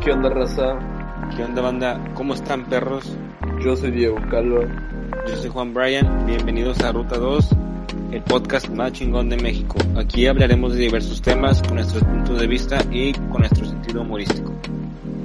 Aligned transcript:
¿Qué 0.00 0.12
onda, 0.12 0.30
raza? 0.30 0.78
¿Qué 1.36 1.44
onda, 1.44 1.60
banda? 1.60 2.02
¿Cómo 2.14 2.32
están, 2.32 2.64
perros? 2.64 3.18
Yo 3.62 3.76
soy 3.76 3.90
Diego 3.90 4.16
Calva. 4.30 4.62
Yo 5.28 5.36
soy 5.36 5.50
Juan 5.50 5.74
Bryan. 5.74 6.24
Bienvenidos 6.26 6.80
a 6.80 6.90
Ruta 6.90 7.18
2, 7.18 7.48
el 8.12 8.22
podcast 8.22 8.70
más 8.70 8.92
chingón 8.92 9.28
de 9.28 9.36
México. 9.36 9.76
Aquí 9.98 10.26
hablaremos 10.26 10.72
de 10.72 10.84
diversos 10.84 11.20
temas 11.20 11.60
con 11.62 11.74
nuestros 11.74 12.02
puntos 12.02 12.40
de 12.40 12.46
vista 12.46 12.82
y 12.90 13.12
con 13.12 13.40
nuestro 13.40 13.66
sentido 13.66 14.00
humorístico. 14.00 14.50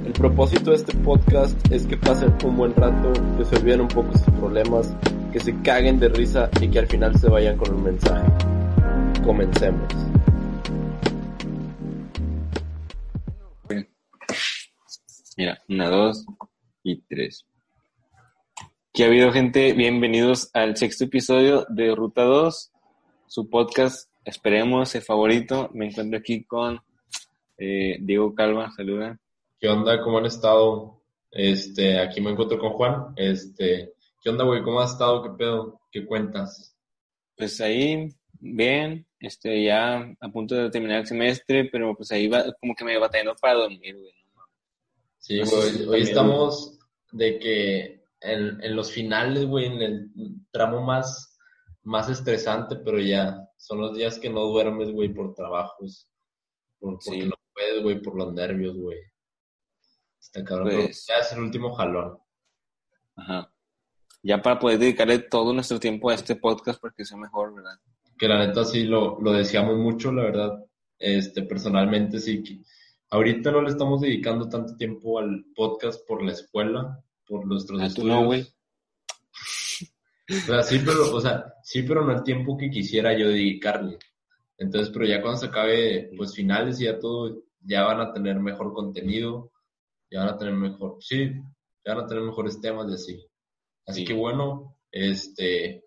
El 0.04 0.12
propósito 0.12 0.72
de 0.72 0.76
este 0.76 0.94
podcast 0.98 1.56
es 1.72 1.86
que 1.86 1.96
pasen 1.96 2.34
un 2.44 2.58
buen 2.58 2.74
rato, 2.74 3.14
que 3.38 3.46
se 3.46 3.56
olviden 3.56 3.80
un 3.80 3.88
poco 3.88 4.12
sus 4.12 4.34
problemas, 4.34 4.94
que 5.32 5.40
se 5.40 5.58
caguen 5.62 5.98
de 5.98 6.10
risa 6.10 6.50
y 6.60 6.68
que 6.68 6.80
al 6.80 6.86
final 6.86 7.18
se 7.18 7.30
vayan 7.30 7.56
con 7.56 7.74
un 7.74 7.82
mensaje. 7.82 8.26
Comencemos. 9.24 9.88
Mira, 15.38 15.62
una, 15.68 15.90
dos 15.90 16.24
y 16.82 17.02
tres. 17.02 17.44
¿Qué 18.90 19.04
ha 19.04 19.08
habido, 19.08 19.30
gente? 19.32 19.74
Bienvenidos 19.74 20.48
al 20.54 20.78
sexto 20.78 21.04
episodio 21.04 21.66
de 21.68 21.94
Ruta 21.94 22.22
2, 22.22 22.72
su 23.26 23.50
podcast, 23.50 24.10
esperemos, 24.24 24.94
el 24.94 25.02
favorito. 25.02 25.68
Me 25.74 25.88
encuentro 25.88 26.18
aquí 26.18 26.44
con 26.44 26.80
eh, 27.58 27.98
Diego 28.00 28.34
Calva, 28.34 28.70
saluda. 28.70 29.20
¿Qué 29.60 29.68
onda? 29.68 30.00
¿Cómo 30.00 30.16
han 30.16 30.24
estado? 30.24 31.02
Este, 31.30 32.00
aquí 32.00 32.22
me 32.22 32.30
encuentro 32.30 32.58
con 32.58 32.72
Juan. 32.72 33.12
Este, 33.16 33.92
¿qué 34.22 34.30
onda, 34.30 34.44
güey? 34.44 34.62
¿Cómo 34.62 34.80
has 34.80 34.92
estado? 34.92 35.22
¿Qué 35.22 35.30
pedo? 35.36 35.82
¿Qué 35.92 36.06
cuentas? 36.06 36.74
Pues 37.36 37.60
ahí, 37.60 38.08
bien, 38.40 39.06
este, 39.20 39.64
ya 39.64 39.98
a 40.18 40.28
punto 40.30 40.54
de 40.54 40.70
terminar 40.70 41.00
el 41.00 41.06
semestre, 41.06 41.66
pero 41.66 41.94
pues 41.94 42.10
ahí 42.10 42.26
va, 42.26 42.42
como 42.58 42.74
que 42.74 42.86
me 42.86 42.94
va 42.94 43.00
batallando 43.00 43.36
para 43.38 43.52
dormir, 43.52 43.98
güey. 43.98 44.15
Sí, 45.26 45.38
güey. 45.40 45.52
Hoy 45.52 45.78
también- 45.78 46.02
estamos 46.02 46.78
de 47.12 47.38
que 47.38 48.04
en, 48.20 48.62
en 48.62 48.76
los 48.76 48.92
finales, 48.92 49.44
güey, 49.46 49.66
en 49.66 49.82
el 49.82 50.10
tramo 50.52 50.82
más, 50.82 51.36
más 51.82 52.08
estresante, 52.08 52.76
pero 52.76 52.98
ya 53.00 53.40
son 53.56 53.80
los 53.80 53.96
días 53.96 54.18
que 54.18 54.30
no 54.30 54.42
duermes, 54.46 54.92
güey, 54.92 55.12
por 55.12 55.34
trabajos. 55.34 56.08
Por, 56.78 56.98
porque 57.04 57.22
Sí. 57.22 57.28
no 57.28 57.34
puedes, 57.54 57.82
güey, 57.82 58.00
por 58.02 58.16
los 58.16 58.32
nervios, 58.32 58.76
güey. 58.76 58.98
Está 60.20 60.44
cabrón, 60.44 60.70
Pues- 60.74 61.06
ya 61.08 61.16
es 61.18 61.32
el 61.32 61.40
último 61.40 61.74
jalón. 61.74 62.18
Ajá. 63.16 63.52
Ya 64.22 64.40
para 64.42 64.58
poder 64.58 64.78
dedicarle 64.78 65.18
todo 65.20 65.52
nuestro 65.52 65.78
tiempo 65.80 66.10
a 66.10 66.14
este 66.14 66.36
podcast 66.36 66.80
porque 66.80 67.04
sea 67.04 67.16
mejor, 67.18 67.54
¿verdad? 67.54 67.78
que 68.18 68.28
la 68.28 68.46
neta 68.46 68.64
sí 68.64 68.84
lo, 68.84 69.20
lo 69.20 69.30
deseamos 69.32 69.76
mucho, 69.76 70.10
la 70.10 70.22
verdad. 70.22 70.64
Este, 70.98 71.42
personalmente 71.42 72.18
sí. 72.18 72.62
Ahorita 73.16 73.50
no 73.50 73.62
le 73.62 73.70
estamos 73.70 74.02
dedicando 74.02 74.46
tanto 74.48 74.76
tiempo 74.76 75.18
al 75.18 75.46
podcast 75.54 76.06
por 76.06 76.22
la 76.22 76.32
escuela, 76.32 77.02
por 77.26 77.46
nuestros 77.46 77.78
Ah, 77.80 77.84
tú 77.84 77.88
estudios. 77.88 78.14
no, 78.20 78.24
güey. 78.26 78.42
O 80.28 80.46
sea, 80.46 80.62
sí, 80.62 80.80
pero, 80.84 81.14
o 81.14 81.20
sea, 81.20 81.54
sí, 81.62 81.82
pero 81.82 82.04
no 82.04 82.12
el 82.12 82.22
tiempo 82.22 82.56
que 82.58 82.68
quisiera 82.68 83.16
yo 83.16 83.28
dedicarle. 83.28 83.98
Entonces, 84.58 84.90
pero 84.92 85.06
ya 85.06 85.22
cuando 85.22 85.38
se 85.40 85.46
acabe, 85.46 86.10
pues 86.16 86.34
finales 86.34 86.80
y 86.80 86.84
ya 86.84 86.98
todo, 86.98 87.42
ya 87.60 87.84
van 87.84 88.00
a 88.00 88.12
tener 88.12 88.38
mejor 88.40 88.72
contenido, 88.74 89.52
ya 90.10 90.20
van 90.20 90.30
a 90.34 90.36
tener 90.38 90.54
mejor, 90.54 90.96
sí, 91.00 91.32
ya 91.84 91.94
van 91.94 92.04
a 92.04 92.06
tener 92.06 92.22
mejores 92.24 92.60
temas 92.60 92.90
y 92.90 92.94
así. 92.94 93.26
Así 93.86 94.00
Sí. 94.00 94.06
que 94.06 94.14
bueno, 94.14 94.76
este, 94.90 95.84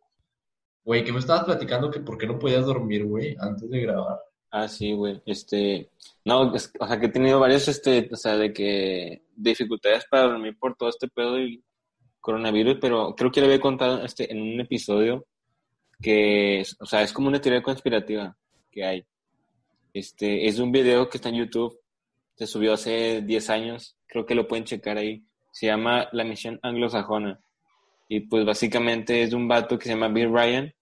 güey, 0.84 1.04
que 1.04 1.12
me 1.14 1.20
estabas 1.20 1.44
platicando 1.46 1.92
que 1.92 2.00
por 2.00 2.18
qué 2.18 2.26
no 2.28 2.40
podías 2.40 2.66
dormir, 2.66 3.06
güey, 3.06 3.36
antes 3.40 3.70
de 3.70 3.82
grabar. 3.82 4.20
Ah, 4.52 4.68
sí, 4.68 4.94
güey. 4.94 5.22
Este, 5.26 5.90
no, 6.26 6.52
o 6.52 6.58
sea, 6.58 7.00
que 7.00 7.06
he 7.06 7.10
tenido 7.10 7.40
varios, 7.40 7.68
este, 7.68 8.10
o 8.12 8.16
sea, 8.16 8.36
de 8.38 8.52
que 8.52 9.22
dificultades 9.36 10.06
para 10.10 10.24
dormir 10.24 10.58
por 10.58 10.76
todo 10.76 10.90
este 10.90 11.08
pedo 11.08 11.36
del 11.36 11.64
coronavirus, 12.20 12.78
pero 12.82 13.16
creo 13.16 13.32
que 13.32 13.42
le 13.42 13.48
había 13.48 13.60
contado, 13.60 14.04
este, 14.04 14.32
en 14.32 14.42
un 14.42 14.60
episodio 14.60 15.26
que, 16.02 16.64
o 16.80 16.86
sea, 16.86 17.04
es 17.04 17.14
como 17.14 17.28
una 17.28 17.42
teoría 17.42 17.62
conspirativa 17.62 18.36
que 18.72 18.84
hay. 18.86 19.06
Este, 19.94 20.48
es 20.48 20.60
un 20.60 20.72
video 20.72 21.10
que 21.10 21.18
está 21.18 21.30
en 21.30 21.36
YouTube, 21.36 21.80
se 22.36 22.48
subió 22.48 22.74
hace 22.74 23.22
10 23.22 23.50
años, 23.50 23.98
creo 24.08 24.26
que 24.26 24.36
lo 24.36 24.48
pueden 24.48 24.66
checar 24.66 24.98
ahí. 24.98 25.24
Se 25.52 25.68
llama 25.68 26.08
La 26.12 26.24
Misión 26.24 26.60
Anglosajona. 26.64 27.40
Y 28.08 28.22
pues 28.22 28.46
básicamente 28.46 29.24
es 29.24 29.32
de 29.32 29.36
un 29.36 29.48
vato 29.48 29.78
que 29.78 29.86
se 29.86 29.92
llama 29.92 30.08
Bill 30.08 30.32
Ryan, 30.32 30.74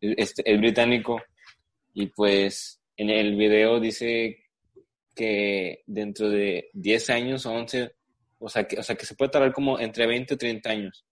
este, 0.00 0.42
es 0.52 0.58
británico, 0.58 1.20
y 1.94 2.06
pues 2.08 2.77
en 2.98 3.10
el 3.10 3.36
video 3.36 3.78
dice 3.78 4.44
que 5.14 5.82
dentro 5.86 6.28
de 6.28 6.68
10 6.72 7.10
años 7.10 7.46
o 7.46 7.52
11, 7.52 7.92
o 8.40 8.48
sea, 8.48 8.66
que, 8.66 8.78
o 8.78 8.82
sea, 8.82 8.96
que 8.96 9.06
se 9.06 9.14
puede 9.14 9.30
tardar 9.30 9.52
como 9.52 9.78
entre 9.78 10.06
20 10.06 10.34
o 10.34 10.36
30 10.36 10.68
años. 10.68 11.04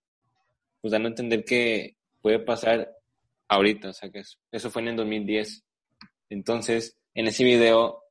Pues 0.80 0.90
dando 0.90 1.08
a 1.08 1.10
entender 1.10 1.44
que 1.44 1.96
puede 2.20 2.40
pasar 2.40 2.92
ahorita, 3.48 3.90
o 3.90 3.92
sea, 3.92 4.10
que 4.10 4.22
eso, 4.50 4.70
fue 4.70 4.82
en 4.82 4.88
el 4.88 4.96
2010. 4.96 5.64
Entonces, 6.28 6.98
en 7.14 7.28
ese 7.28 7.44
video, 7.44 8.02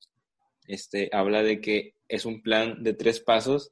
este, 0.67 1.09
habla 1.11 1.43
de 1.43 1.59
que 1.59 1.95
es 2.07 2.25
un 2.25 2.41
plan 2.41 2.81
de 2.81 2.93
tres 2.93 3.19
pasos 3.19 3.71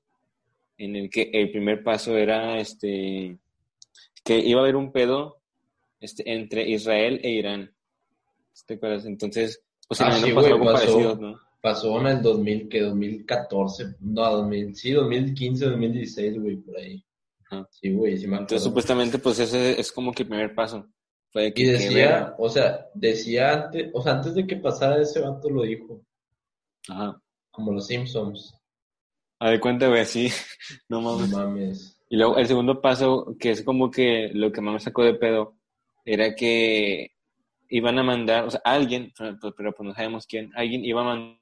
en 0.77 0.97
el 0.97 1.09
que 1.09 1.29
el 1.33 1.49
primer 1.49 1.81
paso 1.81 2.17
era, 2.17 2.59
este, 2.59 3.37
que 4.25 4.37
iba 4.39 4.59
a 4.59 4.63
haber 4.63 4.75
un 4.75 4.91
pedo, 4.91 5.39
este, 6.01 6.29
entre 6.29 6.67
Israel 6.69 7.21
e 7.23 7.29
Irán. 7.29 7.73
¿Te 8.67 8.73
acuerdas? 8.75 9.05
Entonces, 9.05 9.63
pues 9.97 10.01
en 10.01 10.07
Ah, 10.07 10.13
sí, 10.27 10.31
pasó 10.33 10.59
pasó. 10.59 11.15
¿no? 11.15 11.39
Pasó 11.61 11.99
en 12.01 12.07
el 12.07 12.21
2000, 12.21 12.67
que 12.69 12.81
2014, 12.81 13.95
no, 14.01 14.21
2000, 14.31 14.75
sí, 14.75 14.91
2015, 14.91 15.65
2016, 15.65 16.41
güey, 16.41 16.55
por 16.57 16.77
ahí. 16.77 17.03
Ajá. 17.49 17.67
Sí, 17.71 17.93
güey, 17.93 18.17
sí 18.17 18.27
me 18.27 18.35
acuerdo. 18.35 18.41
Entonces, 18.43 18.63
supuestamente, 18.63 19.17
pues 19.19 19.39
ese 19.39 19.79
es 19.79 19.91
como 19.91 20.11
que 20.11 20.23
el 20.23 20.29
primer 20.29 20.53
paso. 20.53 20.85
Fue 21.31 21.43
de 21.43 21.53
que, 21.53 21.61
Y 21.63 21.65
decía, 21.65 22.35
o 22.37 22.49
sea, 22.49 22.85
decía 22.93 23.53
antes, 23.53 23.89
o 23.93 24.01
sea, 24.01 24.13
antes 24.13 24.35
de 24.35 24.45
que 24.45 24.57
pasara 24.57 25.01
ese 25.01 25.21
vato 25.21 25.49
lo 25.49 25.63
dijo, 25.63 26.01
Ajá. 26.89 27.19
como 27.49 27.71
los 27.71 27.87
Simpsons. 27.87 28.53
A 29.39 29.49
ver, 29.49 29.59
cuenta, 29.59 29.87
güey, 29.87 30.01
así. 30.01 30.29
No 30.89 31.01
No 31.01 31.13
mames. 31.17 31.29
mames. 31.31 31.99
Y 32.09 32.17
luego 32.17 32.37
el 32.37 32.45
segundo 32.47 32.81
paso, 32.81 33.35
que 33.39 33.51
es 33.51 33.63
como 33.63 33.89
que 33.89 34.29
lo 34.33 34.51
que 34.51 34.61
más 34.61 34.73
me 34.73 34.79
sacó 34.79 35.03
de 35.03 35.15
pedo, 35.15 35.55
era 36.05 36.35
que 36.35 37.11
iban 37.75 37.97
a 37.99 38.03
mandar, 38.03 38.45
o 38.45 38.51
sea, 38.51 38.61
alguien, 38.63 39.11
pero, 39.17 39.37
pero 39.55 39.73
pues 39.73 39.87
no 39.87 39.93
sabemos 39.95 40.27
quién, 40.27 40.51
alguien 40.55 40.85
iba 40.85 41.01
a 41.01 41.37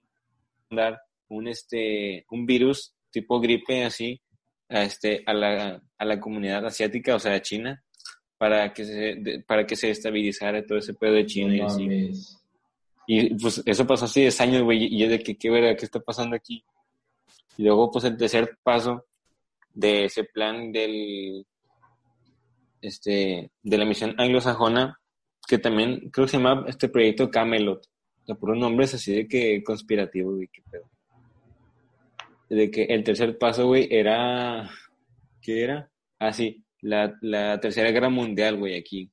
mandar 0.69 1.02
un 1.28 1.47
este 1.47 2.25
un 2.31 2.46
virus 2.46 2.94
tipo 3.12 3.40
gripe 3.40 3.84
así 3.84 4.22
a 4.69 4.84
este 4.84 5.24
a 5.25 5.34
la, 5.34 5.81
a 5.97 6.06
la 6.06 6.19
comunidad 6.19 6.66
asiática, 6.66 7.16
o 7.16 7.19
sea, 7.19 7.34
a 7.36 7.42
China, 7.42 7.84
para 8.38 8.72
que 8.74 8.86
se 8.86 9.16
de- 9.16 9.44
para 9.46 9.66
que 9.66 9.75
se 9.75 9.90
estabilizara 9.92 10.66
todo 10.66 10.78
ese 10.78 10.94
pedo 10.94 11.14
de 11.14 11.25
China 11.25 11.56
y 11.56 11.62
así. 11.62 11.84
mames. 11.88 12.38
Y 13.08 13.34
pues 13.36 13.62
eso 13.66 13.86
pasó 13.86 14.06
así 14.06 14.22
10 14.22 14.40
años, 14.42 14.63
güey, 14.63 14.86
y 14.86 15.03
es 15.03 15.09
de 15.09 15.19
que 15.19 15.36
qué 15.38 15.50
verga, 15.50 15.75
qué 15.75 15.84
está 15.86 16.00
pasando 16.00 16.36
aquí. 16.36 16.63
Y 17.58 17.63
luego, 17.63 17.92
pues 17.92 18.06
el 18.06 18.16
tercer 18.16 18.58
paso 18.63 19.06
de 19.74 20.06
ese 20.06 20.24
plan 20.24 20.72
del, 20.72 21.46
este, 22.81 23.52
de 23.63 23.78
la 23.78 23.86
misión 23.86 24.16
anglosajona, 24.18 25.00
que 25.47 25.57
también 25.57 26.09
creo 26.12 26.25
que 26.25 26.31
se 26.31 26.38
llama 26.38 26.66
este 26.68 26.90
proyecto 26.90 27.29
Camelot. 27.29 27.85
O 28.24 28.25
sea, 28.25 28.35
por 28.35 28.52
un 28.52 28.59
nombre 28.59 28.85
es 28.85 28.94
así 28.94 29.13
de 29.13 29.28
que 29.28 29.63
conspirativo, 29.63 30.35
güey, 30.35 30.47
qué 30.47 30.62
pedo. 30.69 30.90
De 32.50 32.69
que 32.69 32.84
el 32.84 33.03
tercer 33.03 33.38
paso, 33.38 33.68
güey, 33.68 33.88
era, 33.90 34.69
¿qué 35.41 35.63
era? 35.63 35.90
Ah, 36.19 36.34
sí, 36.34 36.63
la, 36.81 37.18
la 37.22 37.59
tercera 37.59 37.91
guerra 37.91 38.09
mundial, 38.09 38.57
güey, 38.57 38.78
aquí. 38.78 39.12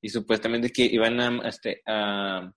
Y 0.00 0.08
supuestamente 0.08 0.70
que 0.70 0.84
iban 0.84 1.20
a, 1.20 1.48
este, 1.48 1.82
a, 1.86 2.52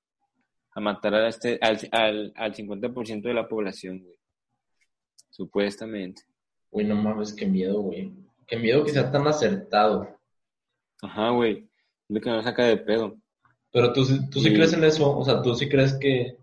a 0.75 0.79
matar 0.79 1.15
a 1.15 1.27
este, 1.27 1.57
al, 1.61 1.79
al, 1.91 2.33
al 2.35 2.53
50% 2.53 3.21
de 3.21 3.33
la 3.33 3.47
población, 3.47 3.99
güey. 3.99 4.17
Supuestamente. 5.29 6.23
Güey, 6.69 6.85
no 6.85 6.95
mames, 6.95 7.33
qué 7.33 7.45
miedo, 7.45 7.81
güey. 7.81 8.13
Qué 8.47 8.57
miedo 8.57 8.83
que 8.83 8.91
sea 8.91 9.11
tan 9.11 9.27
acertado. 9.27 10.19
Ajá, 11.01 11.29
güey. 11.29 11.67
Lo 12.09 12.19
que 12.21 12.29
me 12.29 12.43
saca 12.43 12.63
de 12.65 12.77
pedo. 12.77 13.15
Pero 13.71 13.91
tú, 13.93 14.05
sí- 14.05 14.29
tú 14.29 14.39
sí 14.39 14.53
crees 14.53 14.73
en 14.73 14.83
eso, 14.83 15.17
o 15.17 15.25
sea, 15.25 15.41
tú 15.41 15.55
sí 15.55 15.67
crees 15.67 15.93
que, 15.99 16.37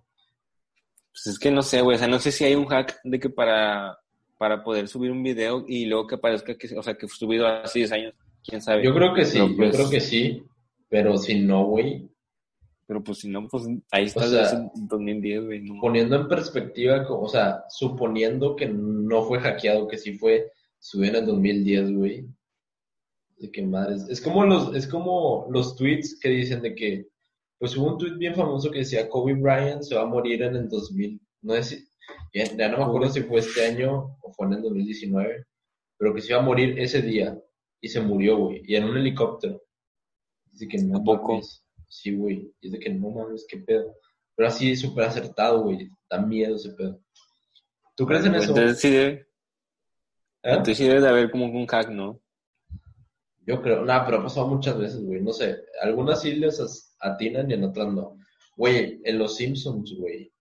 Pues 1.13 1.27
es 1.27 1.39
que 1.39 1.51
no 1.51 1.63
sé, 1.63 1.81
güey. 1.81 1.97
O 1.97 1.99
sea, 1.99 2.09
no 2.09 2.19
sé 2.19 2.33
si 2.33 2.45
hay 2.45 2.55
un 2.55 2.67
hack 2.67 2.99
de 3.05 3.19
que 3.21 3.29
para, 3.31 3.99
para 4.39 4.63
poder 4.65 4.89
subir 4.89 5.11
un 5.11 5.23
video 5.23 5.65
y 5.69 5.87
luego 5.87 6.07
que 6.07 6.19
parezca 6.19 6.57
que, 6.57 6.77
o 6.79 6.83
sea, 6.83 6.95
que 6.95 7.07
fue 7.09 7.17
subido 7.17 7.47
hace 7.47 7.81
10 7.81 7.93
años. 7.93 8.15
Quién 8.45 8.63
sabe. 8.63 8.83
yo 8.83 8.95
creo 8.95 9.13
que 9.13 9.25
sí, 9.27 9.39
Pero, 9.39 9.49
yo 9.51 9.57
pues, 9.57 9.77
creo 9.77 9.91
que 9.91 10.01
sí, 10.01 10.43
pero 10.89 11.17
si 11.19 11.41
no, 11.41 11.67
güey, 11.67 12.09
Pero 12.87 13.05
pues 13.05 13.19
si 13.19 13.29
no, 13.29 13.47
pues 13.49 13.65
ahí 13.93 14.05
está 14.07 14.21
O 14.21 14.29
sea, 14.29 14.41
desde 14.43 14.71
2010, 14.75 15.45
güey. 15.45 15.61
No. 15.61 15.81
poniendo 15.81 16.17
en 16.17 16.27
perspectiva, 16.27 17.07
o 17.09 17.29
sea, 17.29 17.65
suponiendo 17.69 18.57
que 18.57 18.67
no 18.67 19.23
fue 19.25 19.39
hackeado, 19.41 19.87
que 19.87 19.99
sí 19.99 20.15
fue 20.15 20.51
subido 20.79 21.11
en 21.19 21.21
el 21.21 21.27
2010, 21.27 21.93
güey. 21.93 22.25
De 23.41 23.51
que 23.51 23.63
madres. 23.63 24.07
Es 24.09 24.21
como 24.21 24.45
los, 24.45 24.75
es 24.77 24.87
como 24.87 25.47
los 25.51 25.75
tweets 25.75 26.21
que 26.21 26.29
dicen 26.29 26.63
de 26.63 26.75
que, 26.75 27.09
pues 27.59 27.77
hubo 27.77 27.93
un 27.93 27.99
tweet 27.99 28.17
bien 28.17 28.35
famoso 28.35 28.71
que 28.71 28.81
decía 28.81 29.09
Kobe 29.09 29.35
Bryant 29.35 29.83
se 29.83 29.95
va 29.95 30.03
a 30.03 30.07
morir 30.07 30.43
en 30.43 30.57
el 30.57 30.69
2000. 30.69 31.21
No 31.43 31.63
si, 31.63 31.89
Ya, 32.35 32.45
ya 32.45 32.69
no 32.69 32.79
me 32.79 32.85
acuerdo 32.85 33.09
si 33.09 33.23
fue 33.23 33.41
este 33.41 33.67
año 33.67 34.17
o 34.23 34.33
fue 34.33 34.47
en 34.47 34.55
el 34.55 34.63
2019, 34.63 35.47
pero 35.99 36.15
que 36.15 36.21
se 36.21 36.33
iba 36.33 36.41
a 36.41 36.45
morir 36.45 36.79
ese 36.79 37.03
día 37.03 37.37
y 37.81 37.89
se 37.89 38.01
murió, 38.01 38.37
güey, 38.37 38.63
y 38.67 38.77
en 38.77 38.85
un 38.85 38.97
helicóptero. 38.97 39.63
Dice 40.53 40.69
que 40.69 40.79
no 40.79 40.99
¿A 40.99 41.03
poco? 41.03 41.41
Sí, 41.89 42.15
güey, 42.15 42.53
y 42.61 42.67
es 42.67 42.73
de 42.73 42.79
que 42.79 42.91
no 42.91 43.11
mames, 43.11 43.47
qué 43.49 43.59
pedo. 43.59 43.97
Pero 44.37 44.49
así 44.49 44.77
súper 44.77 45.05
acertado, 45.05 45.63
güey, 45.63 45.91
da 46.09 46.21
miedo 46.21 46.57
ese 46.57 46.71
pedo. 46.71 47.01
¿Tú 47.97 48.07
crees 48.07 48.25
en 48.25 48.33
Pues 48.33 48.45
eso? 48.45 48.53
Entonces 48.53 48.81
sí, 48.81 48.91
debe, 48.91 49.13
¿Eh? 49.13 49.27
entonces 50.43 50.79
sí 50.79 50.87
debe 50.87 51.01
de 51.01 51.09
haber 51.09 51.31
como 51.31 51.47
un 51.47 51.67
hack, 51.67 51.91
¿no? 51.91 52.21
Yo 53.51 53.63
creo, 53.63 53.85
nada, 53.85 54.05
pero 54.07 54.19
ha 54.19 54.23
pasado 54.23 54.47
muchas 54.47 54.79
veces, 54.79 55.05
güey, 55.05 55.21
no 55.21 55.33
sé, 55.33 55.57
algunas 55.83 56.23
sí 56.23 56.35
les 56.35 56.95
atinan 57.01 57.51
y 57.51 57.55
en 57.55 57.65
otras 57.65 57.93
no. 57.93 58.17
Güey, 58.57 59.01
en 59.05 59.19
los 59.19 59.35
Simpsons, 59.37 59.93
güey, 59.99 60.33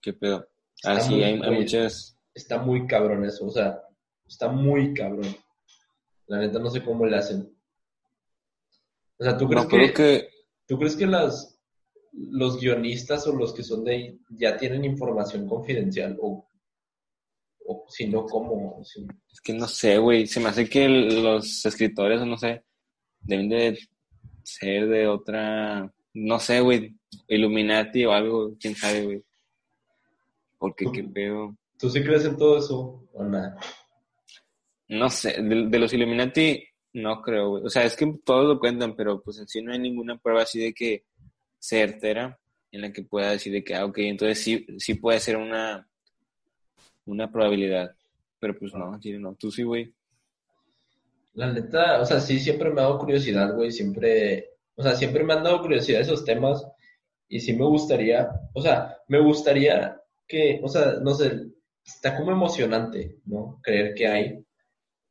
¿Qué 0.00 0.12
pedo? 0.12 0.48
Está 0.74 0.92
Ah, 0.96 1.00
sí, 1.00 1.14
muy- 1.14 1.22
hay, 1.22 1.32
hay 1.34 1.38
güey, 1.38 1.60
muchas... 1.60 2.18
está 2.34 2.58
muy 2.58 2.86
cabrón 2.88 3.24
eso, 3.24 3.46
o 3.46 3.50
sea, 3.50 3.82
está 4.26 4.48
muy 4.48 4.94
cabrón. 4.94 5.28
La 6.26 6.38
neta 6.38 6.58
no 6.58 6.70
sé 6.70 6.82
cómo 6.82 7.06
le 7.06 7.16
hacen. 7.16 7.52
O 9.18 9.24
sea, 9.24 9.36
¿tú 9.36 9.48
crees 9.48 9.66
que, 9.66 9.92
que... 9.92 10.28
tú 10.66 10.76
crees 10.78 10.96
que 10.96 11.06
las 11.06 11.54
los 12.12 12.58
guionistas 12.60 13.26
o 13.28 13.32
los 13.36 13.52
que 13.54 13.62
son 13.62 13.84
de 13.84 13.92
ahí 13.94 14.20
ya 14.30 14.56
tienen 14.56 14.84
información 14.84 15.46
confidencial 15.46 16.18
o, 16.20 16.47
o 17.88 17.90
si 17.90 18.06
no 18.06 18.24
cómo? 18.24 18.82
Si- 18.84 19.06
Es 19.32 19.40
que 19.40 19.52
no 19.54 19.66
sé, 19.66 19.98
güey. 19.98 20.26
Se 20.26 20.40
me 20.40 20.48
hace 20.50 20.68
que 20.68 20.88
los 20.88 21.64
escritores, 21.64 22.20
o 22.20 22.26
no 22.26 22.36
sé, 22.36 22.62
deben 23.20 23.48
de 23.48 23.78
ser 24.42 24.88
de 24.88 25.06
otra... 25.08 25.92
No 26.14 26.38
sé, 26.38 26.60
güey. 26.60 26.94
Illuminati 27.28 28.04
o 28.04 28.12
algo, 28.12 28.54
quién 28.60 28.74
sabe, 28.74 29.04
güey. 29.04 29.24
Porque 30.58 30.86
qué 30.92 31.04
pedo... 31.04 31.56
¿Tú 31.78 31.88
sí 31.88 32.02
crees 32.02 32.24
en 32.24 32.36
todo 32.36 32.58
eso 32.58 33.08
o 33.12 33.24
nada? 33.24 33.56
No 34.88 35.08
sé, 35.10 35.40
de, 35.42 35.66
de 35.68 35.78
los 35.78 35.92
Illuminati 35.92 36.64
no 36.94 37.22
creo, 37.22 37.50
güey. 37.50 37.64
O 37.64 37.68
sea, 37.70 37.84
es 37.84 37.94
que 37.96 38.12
todos 38.24 38.46
lo 38.46 38.58
cuentan, 38.58 38.96
pero 38.96 39.22
pues 39.22 39.38
en 39.38 39.46
sí 39.46 39.62
no 39.62 39.72
hay 39.72 39.78
ninguna 39.78 40.18
prueba 40.18 40.42
así 40.42 40.58
de 40.58 40.74
que 40.74 41.04
certera 41.58 42.38
en 42.72 42.80
la 42.80 42.92
que 42.92 43.02
pueda 43.02 43.30
decir 43.30 43.52
de 43.52 43.62
que, 43.62 43.74
ah, 43.74 43.84
ok, 43.84 43.98
entonces 43.98 44.42
sí, 44.42 44.66
sí 44.78 44.94
puede 44.94 45.20
ser 45.20 45.36
una, 45.36 45.87
una 47.08 47.30
probabilidad. 47.30 47.94
Pero 48.38 48.56
pues 48.58 48.72
no, 48.74 48.98
no. 49.20 49.34
Tú 49.34 49.50
sí, 49.50 49.62
güey. 49.62 49.92
La 51.34 51.52
neta, 51.52 52.00
o 52.00 52.06
sea, 52.06 52.20
sí, 52.20 52.38
siempre 52.40 52.70
me 52.70 52.80
ha 52.80 52.84
dado 52.84 52.98
curiosidad, 52.98 53.54
güey, 53.54 53.70
siempre, 53.70 54.50
o 54.74 54.82
sea, 54.82 54.96
siempre 54.96 55.22
me 55.22 55.34
han 55.34 55.44
dado 55.44 55.60
curiosidad 55.62 56.00
esos 56.00 56.24
temas 56.24 56.66
y 57.28 57.38
sí 57.38 57.52
me 57.52 57.64
gustaría, 57.64 58.28
o 58.54 58.60
sea, 58.60 58.96
me 59.06 59.20
gustaría 59.20 60.00
que, 60.26 60.60
o 60.64 60.68
sea, 60.68 60.94
no 61.00 61.14
sé, 61.14 61.46
está 61.84 62.16
como 62.16 62.32
emocionante, 62.32 63.18
¿no? 63.24 63.60
Creer 63.62 63.94
que 63.94 64.08
hay, 64.08 64.44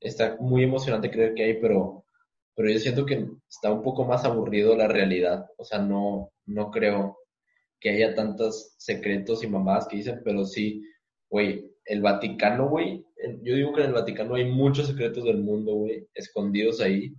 está 0.02 0.36
muy 0.40 0.64
emocionante 0.64 1.10
creer 1.10 1.34
que 1.34 1.44
hay, 1.46 1.54
pero, 1.62 2.04
pero 2.56 2.70
yo 2.70 2.80
siento 2.80 3.06
que 3.06 3.26
está 3.48 3.72
un 3.72 3.82
poco 3.82 4.04
más 4.04 4.26
aburrido 4.26 4.76
la 4.76 4.88
realidad, 4.90 5.46
o 5.58 5.64
sea, 5.64 5.80
no, 5.80 6.34
no 6.46 6.72
creo 6.72 7.20
que 7.80 7.92
haya 7.92 8.16
tantos 8.16 8.74
secretos 8.78 9.44
y 9.44 9.48
mamadas 9.48 9.88
que 9.88 9.98
dicen, 9.98 10.22
pero 10.26 10.44
sí, 10.46 10.84
güey, 11.30 11.72
el 11.88 12.02
Vaticano, 12.02 12.68
güey, 12.70 13.06
yo 13.42 13.56
digo 13.56 13.74
que 13.74 13.82
en 13.82 13.88
el 13.88 13.94
Vaticano 13.94 14.36
hay 14.36 14.46
muchos 14.46 14.88
secretos 14.88 15.24
del 15.24 15.38
mundo, 15.40 15.74
güey, 15.74 16.08
escondidos 16.14 16.82
ahí, 16.82 17.14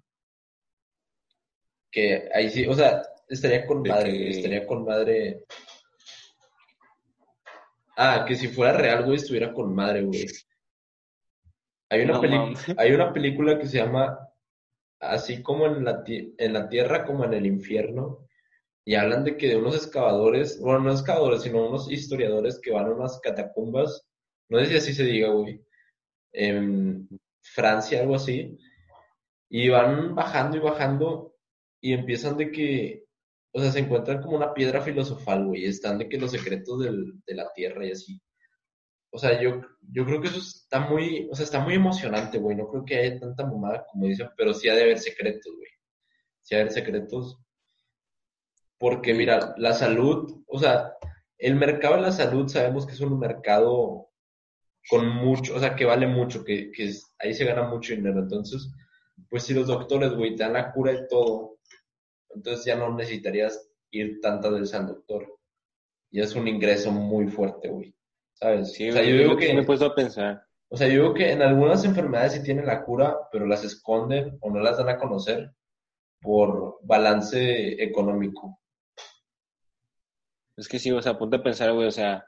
que 1.91 2.29
ahí 2.35 2.51
sí, 2.51 2.67
o 2.67 2.75
sea, 2.75 3.03
estaría 3.29 3.67
con 3.67 3.83
madre, 3.83 4.13
que- 4.13 4.31
estaría 4.31 4.67
con 4.67 4.85
madre. 4.85 5.45
Ah, 7.97 8.25
que 8.27 8.37
si 8.37 8.49
fuera 8.49 8.75
real, 8.77 9.05
güey, 9.05 9.17
estuviera 9.17 9.53
con 9.53 9.75
madre, 9.75 10.03
güey. 10.03 10.27
Hay 11.91 12.03
una, 12.03 12.15
No 12.15 12.21
peli- 12.21 12.37
mames. 12.39 12.61
hay 12.79 12.93
una 12.93 13.13
película 13.13 13.59
que 13.59 13.67
se 13.67 13.79
llama 13.79 14.19
Así 15.01 15.43
como 15.43 15.67
en 15.67 15.85
la, 15.85 16.03
en 16.07 16.53
la 16.53 16.69
tierra 16.69 17.05
como 17.05 17.25
en 17.25 17.33
el 17.35 17.47
infierno, 17.47 18.27
y 18.85 18.95
hablan 18.97 19.23
de 19.25 19.37
que 19.37 19.49
de 19.49 19.57
unos 19.57 19.77
excavadores, 19.77 20.61
bueno, 20.61 20.81
no 20.81 20.93
excavadores, 20.93 21.43
sino 21.43 21.69
unos 21.69 21.91
historiadores 21.91 22.59
que 22.61 22.73
van 22.73 22.87
a 22.87 22.91
unas 22.95 23.21
catacumbas, 23.21 24.08
no 24.49 24.59
sé 24.61 24.67
si 24.67 24.77
así 24.77 24.95
se 24.95 25.05
diga, 25.05 25.29
güey, 25.31 25.61
en 26.33 27.09
Francia, 27.43 28.01
algo 28.01 28.15
así, 28.17 28.57
y 29.49 29.69
van 29.69 30.15
bajando 30.15 30.57
y 30.57 30.61
bajando, 30.61 31.35
y 31.81 31.93
empiezan 31.95 32.37
de 32.37 32.51
que, 32.53 33.05
o 33.53 33.61
sea, 33.61 33.73
se 33.73 33.81
encuentran 33.81 34.23
como 34.23 34.37
una 34.37 34.53
piedra 34.55 34.81
filosofal, 34.83 35.47
güey, 35.47 35.65
están 35.67 35.99
de 35.99 36.09
que 36.09 36.19
los 36.19 36.31
secretos 36.33 36.81
del- 36.81 37.23
de 37.27 37.35
la 37.35 37.53
tierra 37.55 37.87
y 37.87 37.93
así. 37.93 38.21
O 39.11 39.19
sea, 39.19 39.41
yo, 39.41 39.63
yo 39.91 40.05
creo 40.05 40.21
que 40.21 40.29
eso 40.29 40.39
está 40.39 40.81
muy, 40.81 41.29
o 41.31 41.35
sea, 41.35 41.45
está 41.45 41.61
muy 41.61 41.75
emocionante, 41.75 42.39
güey. 42.39 42.57
No 42.57 42.69
creo 42.69 42.85
que 42.85 42.97
haya 42.99 43.19
tanta 43.21 43.47
mamada 43.47 43.87
como 43.91 44.07
dicen, 44.07 44.29
pero 44.37 44.53
sí 44.55 44.69
ha 44.69 44.75
de 44.75 44.83
haber 44.83 44.99
secretos, 44.99 45.53
güey. 45.57 45.71
Sí 46.43 46.55
ha 46.55 46.59
de 46.59 46.63
haber 46.65 46.75
secretos. 46.75 47.39
Porque, 48.79 49.15
mira, 49.15 49.55
la 49.57 49.73
salud, 49.73 50.43
o 50.47 50.59
sea, 50.59 50.95
el 51.39 51.57
mercado 51.57 51.97
de 51.97 52.03
la 52.03 52.13
salud 52.13 52.49
sabemos 52.49 52.87
que 52.87 52.93
es 52.93 53.01
un 53.01 53.19
mercado 53.19 54.08
con 54.89 55.09
mucho, 55.09 55.55
o 55.55 55.61
sea, 55.61 55.75
que 55.77 55.85
vale 55.85 56.07
mucho, 56.07 56.45
que, 56.45 56.71
que 56.71 56.85
es- 56.87 57.15
ahí 57.19 57.35
se 57.35 57.45
gana 57.45 57.65
mucho 57.65 57.95
dinero. 57.95 58.21
Entonces, 58.21 58.71
pues 59.29 59.43
si 59.45 59.55
los 59.55 59.67
doctores, 59.67 60.13
güey, 60.15 60.35
te 60.35 60.45
dan 60.45 60.55
la 60.55 60.73
cura 60.73 60.93
de 60.93 61.07
todo, 61.09 61.59
entonces 62.35 62.65
ya 62.65 62.77
no 62.77 62.95
necesitarías 62.95 63.71
ir 63.91 64.21
tantas 64.21 64.53
veces 64.53 64.75
al 64.75 64.87
doctor. 64.89 65.39
Y 66.11 66.21
es 66.21 66.35
un 66.35 66.49
ingreso 66.49 66.91
muy 66.91 67.27
fuerte, 67.29 67.69
güey. 67.69 67.95
¿Sabes? 68.35 68.73
Sí, 68.73 68.89
o 68.89 68.93
sea, 68.93 69.03
yo 69.03 69.17
digo 69.17 69.37
que... 69.37 69.53
me 69.53 69.63
he 69.63 69.67
puesto 69.67 69.87
a 69.87 69.95
pensar. 69.95 70.45
O 70.71 70.77
sea, 70.77 70.87
yo 70.89 71.03
digo 71.03 71.15
que 71.15 71.33
en 71.33 71.43
algunas 71.43 71.85
enfermedades 71.85 72.35
sí 72.35 72.43
tienen 72.43 72.67
la 72.67 72.85
cura, 72.85 73.17
pero 73.33 73.47
las 73.47 73.65
esconden 73.65 74.39
o 74.41 74.51
no 74.51 74.61
las 74.61 74.79
dan 74.79 74.89
a 74.91 74.99
conocer 74.99 75.51
por 76.21 76.79
balance 76.83 77.83
económico. 77.83 78.61
Es 80.57 80.69
que 80.69 80.79
sí, 80.79 80.91
o 80.93 81.01
sea, 81.01 81.19
ponte 81.19 81.37
a 81.37 81.43
pensar, 81.43 81.73
güey, 81.73 81.87
o 81.87 81.91
sea, 81.91 82.27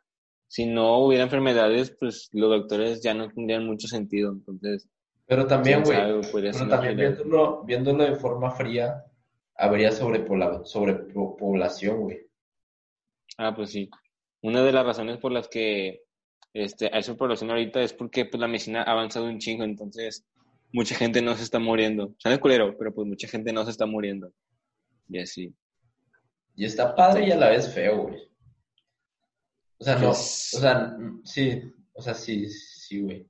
si 0.51 0.67
no 0.67 0.99
hubiera 0.99 1.23
enfermedades, 1.23 1.93
pues 1.93 2.29
los 2.33 2.51
doctores 2.51 3.01
ya 3.01 3.15
no 3.15 3.31
tendrían 3.31 3.65
mucho 3.65 3.87
sentido. 3.87 4.33
Entonces, 4.33 4.89
Pero 5.25 5.47
también, 5.47 5.85
güey, 5.85 5.97
pero 6.33 6.69
también 6.69 6.97
viéndolo, 6.97 7.63
viéndolo 7.63 8.03
de 8.03 8.17
forma 8.17 8.51
fría, 8.51 9.05
habría 9.55 9.93
sobrepoblación, 9.93 12.01
güey. 12.01 12.27
Ah, 13.39 13.55
pues 13.55 13.71
sí. 13.71 13.89
Una 14.43 14.65
de 14.65 14.73
las 14.73 14.85
razones 14.85 15.19
por 15.19 15.31
las 15.31 15.47
que 15.47 16.03
este, 16.53 16.91
hay 16.93 17.05
sobrepoblación 17.05 17.51
ahorita 17.51 17.81
es 17.81 17.93
porque 17.93 18.25
pues, 18.25 18.41
la 18.41 18.49
medicina 18.49 18.83
ha 18.83 18.91
avanzado 18.91 19.27
un 19.27 19.39
chingo, 19.39 19.63
entonces 19.63 20.27
mucha 20.73 20.97
gente 20.97 21.23
no 21.23 21.37
se 21.37 21.45
está 21.45 21.61
muriendo. 21.61 22.13
Suena 22.19 22.41
culero, 22.41 22.77
pero 22.77 22.93
pues 22.93 23.07
mucha 23.07 23.29
gente 23.29 23.53
no 23.53 23.65
se 23.65 23.71
está 23.71 23.87
muriendo. 23.87 24.33
Y 25.09 25.21
así. 25.21 25.55
Y 26.57 26.65
está 26.65 26.97
padre 26.97 27.29
y 27.29 27.31
a 27.31 27.37
la 27.37 27.51
vez 27.51 27.73
feo, 27.73 28.09
güey. 28.09 28.30
O 29.81 29.85
sea, 29.85 29.97
no, 29.97 30.11
o 30.11 30.15
sea, 30.15 30.97
sí, 31.25 31.63
o 31.95 32.03
sea, 32.03 32.13
sí, 32.13 32.49
sí, 32.51 33.01
güey. 33.01 33.27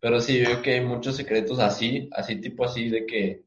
Pero 0.00 0.20
sí, 0.20 0.42
creo 0.42 0.60
que 0.60 0.74
hay 0.74 0.80
muchos 0.84 1.16
secretos 1.16 1.60
así, 1.60 2.08
así 2.12 2.40
tipo 2.40 2.64
así 2.64 2.88
de 2.88 3.06
que, 3.06 3.44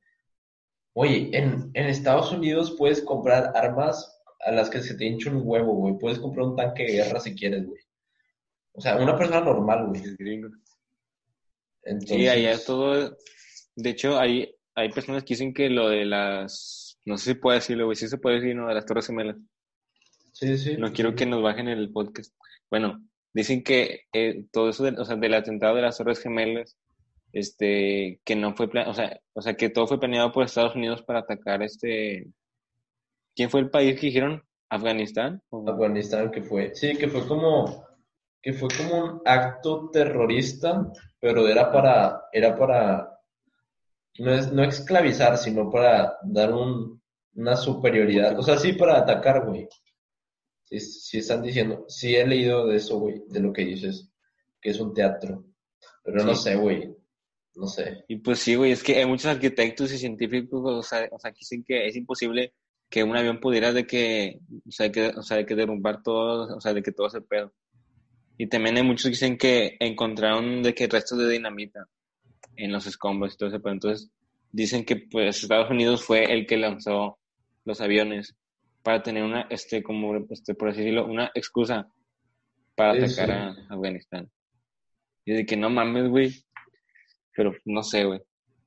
oye, 0.94 1.30
en, 1.34 1.72
en 1.74 1.86
Estados 1.88 2.32
Unidos 2.32 2.76
puedes 2.78 3.02
comprar 3.02 3.52
armas 3.56 4.22
a 4.40 4.52
las 4.52 4.70
que 4.70 4.80
se 4.80 4.96
te 4.96 5.06
hincha 5.06 5.30
un 5.30 5.42
huevo, 5.44 5.74
güey. 5.74 5.98
Puedes 6.00 6.20
comprar 6.20 6.48
un 6.48 6.56
tanque 6.56 6.84
de 6.84 6.94
guerra 6.94 7.20
si 7.20 7.36
quieres, 7.36 7.66
güey. 7.66 7.82
O 8.74 8.82
sea, 8.82 8.96
una 8.98 9.18
persona 9.18 9.42
normal, 9.42 9.88
güey. 9.88 10.02
Es 10.02 10.18
gringo. 10.18 10.50
Entonces, 11.84 12.18
Sí, 12.18 12.28
allá 12.28 12.52
es 12.52 12.66
todo. 12.66 13.18
De 13.76 13.90
hecho, 13.90 14.18
hay, 14.18 14.56
hay 14.76 14.90
personas 14.90 15.24
que 15.24 15.34
dicen 15.34 15.54
que 15.54 15.70
lo 15.70 15.90
de 15.90 16.06
las. 16.06 16.98
No 17.06 17.18
sé 17.18 17.34
si 17.34 17.40
puede 17.40 17.58
decirlo, 17.58 17.86
güey. 17.86 17.96
Sí 17.96 18.08
se 18.08 18.18
puede 18.18 18.38
decir, 18.38 18.56
¿no? 18.56 18.68
De 18.68 18.74
las 18.74 18.86
Torres 18.86 19.08
Gemelas. 19.08 19.36
Sí, 20.32 20.58
sí. 20.58 20.76
No 20.78 20.92
quiero 20.94 21.16
que 21.16 21.26
nos 21.26 21.42
bajen 21.44 21.68
el 21.68 21.92
podcast. 21.92 22.34
Bueno, 22.70 23.04
dicen 23.34 23.64
que 23.64 24.02
eh, 24.14 24.46
todo 24.52 24.70
eso, 24.70 24.84
de- 24.84 25.00
o 25.00 25.06
sea, 25.06 25.16
del 25.16 25.34
atentado 25.34 25.76
de 25.76 25.82
las 25.84 25.98
Torres 25.98 26.20
Gemelas, 26.22 26.78
este, 27.34 28.20
que 28.26 28.36
no 28.36 28.54
fue, 28.56 28.68
o 28.88 28.94
sea, 28.94 29.20
o 29.34 29.42
sea, 29.42 29.54
que 29.56 29.70
todo 29.70 29.88
fue 29.88 30.00
planeado 30.00 30.32
por 30.32 30.44
Estados 30.44 30.76
Unidos 30.76 31.02
para 31.04 31.20
atacar 31.20 31.62
este. 31.64 32.28
¿Quién 33.36 33.50
fue 33.50 33.62
el 33.62 33.70
país 33.70 34.00
que 34.00 34.08
dijeron? 34.08 34.44
¿Afganistán? 34.70 35.42
¿O- 35.50 35.70
Afganistán 35.70 36.32
que 36.32 36.42
fue, 36.44 36.74
sí, 36.76 36.98
que 36.98 37.08
fue 37.08 37.26
como, 37.28 37.86
que 38.42 38.54
fue 38.54 38.70
como 38.78 39.04
un 39.04 39.22
acto 39.26 39.90
terrorista, 39.92 40.92
pero 41.20 41.48
era 41.48 41.72
para, 41.72 42.24
era 42.34 42.58
para, 42.58 43.18
no 44.20 44.34
es, 44.34 44.52
no 44.52 44.64
esclavizar, 44.64 45.38
sino 45.38 45.70
para 45.70 46.18
dar 46.24 46.54
un, 46.54 47.02
una 47.36 47.56
superioridad, 47.56 48.38
o 48.38 48.44
sea, 48.44 48.58
sí 48.58 48.74
para 48.74 48.98
atacar, 48.98 49.46
güey. 49.46 49.68
Sí 50.80 51.18
están 51.18 51.42
diciendo, 51.42 51.86
sí 51.90 52.16
he 52.16 52.26
leído 52.26 52.66
de 52.68 52.78
eso, 52.78 52.98
güey, 52.98 53.22
de 53.28 53.42
lo 53.42 53.52
que 53.52 53.66
dices, 53.66 54.10
que 54.62 54.70
es 54.70 54.80
un 54.80 54.94
teatro, 54.94 55.46
pero 56.04 56.24
no 56.24 56.34
sé, 56.34 56.56
güey, 56.56 56.96
no 57.56 57.68
sé. 57.68 58.06
Y 58.08 58.18
pues 58.18 58.40
sí, 58.40 58.56
güey, 58.56 58.72
es 58.72 58.82
que 58.82 58.96
hay 58.96 59.06
muchos 59.06 59.26
arquitectos 59.26 59.92
y 59.92 59.98
científicos, 59.98 60.62
o 60.64 60.82
sea, 60.82 61.10
o 61.12 61.20
sea, 61.20 61.32
que 61.32 61.40
dicen 61.40 61.64
que 61.66 61.88
es 61.88 61.96
imposible 61.98 62.54
que 62.90 63.04
un 63.04 63.18
avión 63.18 63.40
pudiera 63.40 63.74
de 63.74 63.86
que, 63.86 64.40
o 64.68 64.72
sea, 64.72 64.92
que, 64.92 65.08
o 65.08 65.24
sea, 65.24 65.38
de 65.38 65.46
que 65.46 65.56
derrumbar 65.56 66.04
todo, 66.04 66.56
o 66.56 66.62
sea, 66.62 66.74
de 66.74 66.82
que 66.82 66.92
todo 66.92 67.08
ese 67.08 67.22
pedo. 67.22 67.54
Y 68.38 68.48
también 68.48 68.78
hay 68.78 68.84
muchos 68.84 69.04
que 69.04 69.10
dicen 69.10 69.38
que 69.38 69.76
encontraron 69.80 70.64
de 70.64 70.74
que 70.74 70.88
restos 70.88 71.20
de 71.20 71.30
dinamita 71.30 71.88
en 72.56 72.72
los 72.72 72.88
escombros 72.88 73.34
y 73.34 73.38
todo 73.38 73.50
eso, 73.50 73.62
pero 73.62 73.74
entonces 73.74 74.10
dicen 74.52 74.86
que 74.86 74.96
pues 74.96 75.44
Estados 75.44 75.70
Unidos 75.70 76.04
fue 76.04 76.34
el 76.34 76.46
que 76.46 76.58
lanzó 76.58 77.20
los 77.66 77.82
aviones 77.82 78.36
para 78.84 79.04
tener 79.04 79.24
una, 79.24 79.42
este, 79.50 79.84
como, 79.84 80.16
este, 80.30 80.56
por 80.56 80.70
así 80.70 80.80
decirlo, 80.80 81.06
una 81.06 81.32
excusa 81.34 81.88
para 82.76 82.94
Sí, 82.96 83.04
atacar 83.22 83.28
sí. 83.56 83.62
a 83.70 83.74
Afganistán. 83.74 84.32
Y 85.26 85.34
de 85.34 85.46
que 85.46 85.56
no 85.58 85.70
mames, 85.70 86.10
güey. 86.10 86.32
Pero 87.36 87.54
no 87.66 87.84
sé, 87.84 88.04
güey. 88.06 88.22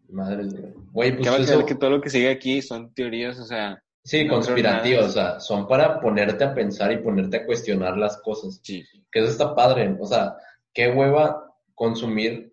Madre 0.09 0.45
mía. 0.45 0.73
Güey, 0.93 1.11
Que 1.13 1.17
pues 1.19 1.31
va 1.31 1.37
a 1.37 1.41
eso... 1.41 1.67
que 1.67 1.75
todo 1.75 1.91
lo 1.91 2.01
que 2.01 2.11
sigue 2.11 2.31
aquí 2.31 2.63
son 2.63 2.93
teorías, 2.95 3.39
o 3.39 3.45
sea, 3.45 3.81
Sí, 4.07 4.25
no 4.25 4.35
conspirativas, 4.35 5.07
o 5.07 5.11
sea, 5.11 5.41
son 5.41 5.67
para 5.67 5.99
ponerte 5.99 6.45
a 6.45 6.55
pensar 6.55 6.93
y 6.93 6.99
ponerte 6.99 7.39
a 7.39 7.47
cuestionar 7.47 7.97
las 7.97 8.21
cosas. 8.21 8.61
sí. 8.63 8.85
Que 9.11 9.21
eso 9.21 9.31
está 9.31 9.55
padre, 9.55 9.97
o 9.99 10.07
sea, 10.07 10.37
qué 10.75 10.89
hueva 10.91 11.55
consumir 11.75 12.53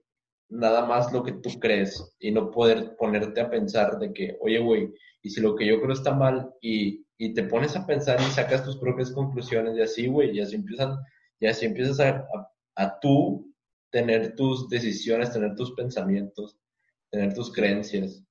nada 0.50 0.86
más 0.86 1.12
lo 1.12 1.24
que 1.24 1.34
tú 1.34 1.50
crees 1.60 2.16
y 2.20 2.32
no 2.32 2.52
poder 2.52 2.96
ponerte 2.98 3.42
a 3.42 3.50
pensar 3.50 3.98
de 4.00 4.14
que, 4.14 4.38
oye, 4.42 4.60
güey, 4.60 4.94
y 5.24 5.30
si 5.30 5.42
lo 5.42 5.56
que 5.56 5.66
yo 5.66 5.82
creo 5.82 5.92
está 5.94 6.14
mal 6.14 6.54
y, 6.62 7.06
y 7.24 7.36
te 7.36 7.44
pones 7.44 7.76
a 7.76 7.86
pensar 7.86 8.20
y 8.20 8.32
sacas 8.32 8.66
tus 8.66 8.78
propias 8.78 9.12
conclusiones 9.12 9.78
y 9.78 9.82
así, 9.82 10.08
güey, 10.08 10.36
y 10.36 10.42
así 10.42 10.56
empiezan, 10.56 10.98
y 11.40 11.46
así 11.46 11.68
empiezas 11.68 12.00
a, 12.00 12.10
a, 12.10 12.52
a 12.76 13.00
tú 13.00 13.54
tener 13.92 14.36
tus 14.36 14.68
decisiones, 14.70 15.32
tener 15.32 15.54
tus 15.56 15.74
pensamientos, 15.74 16.58
tener 17.12 17.32
tus 17.36 17.54
creencias. 17.54 18.24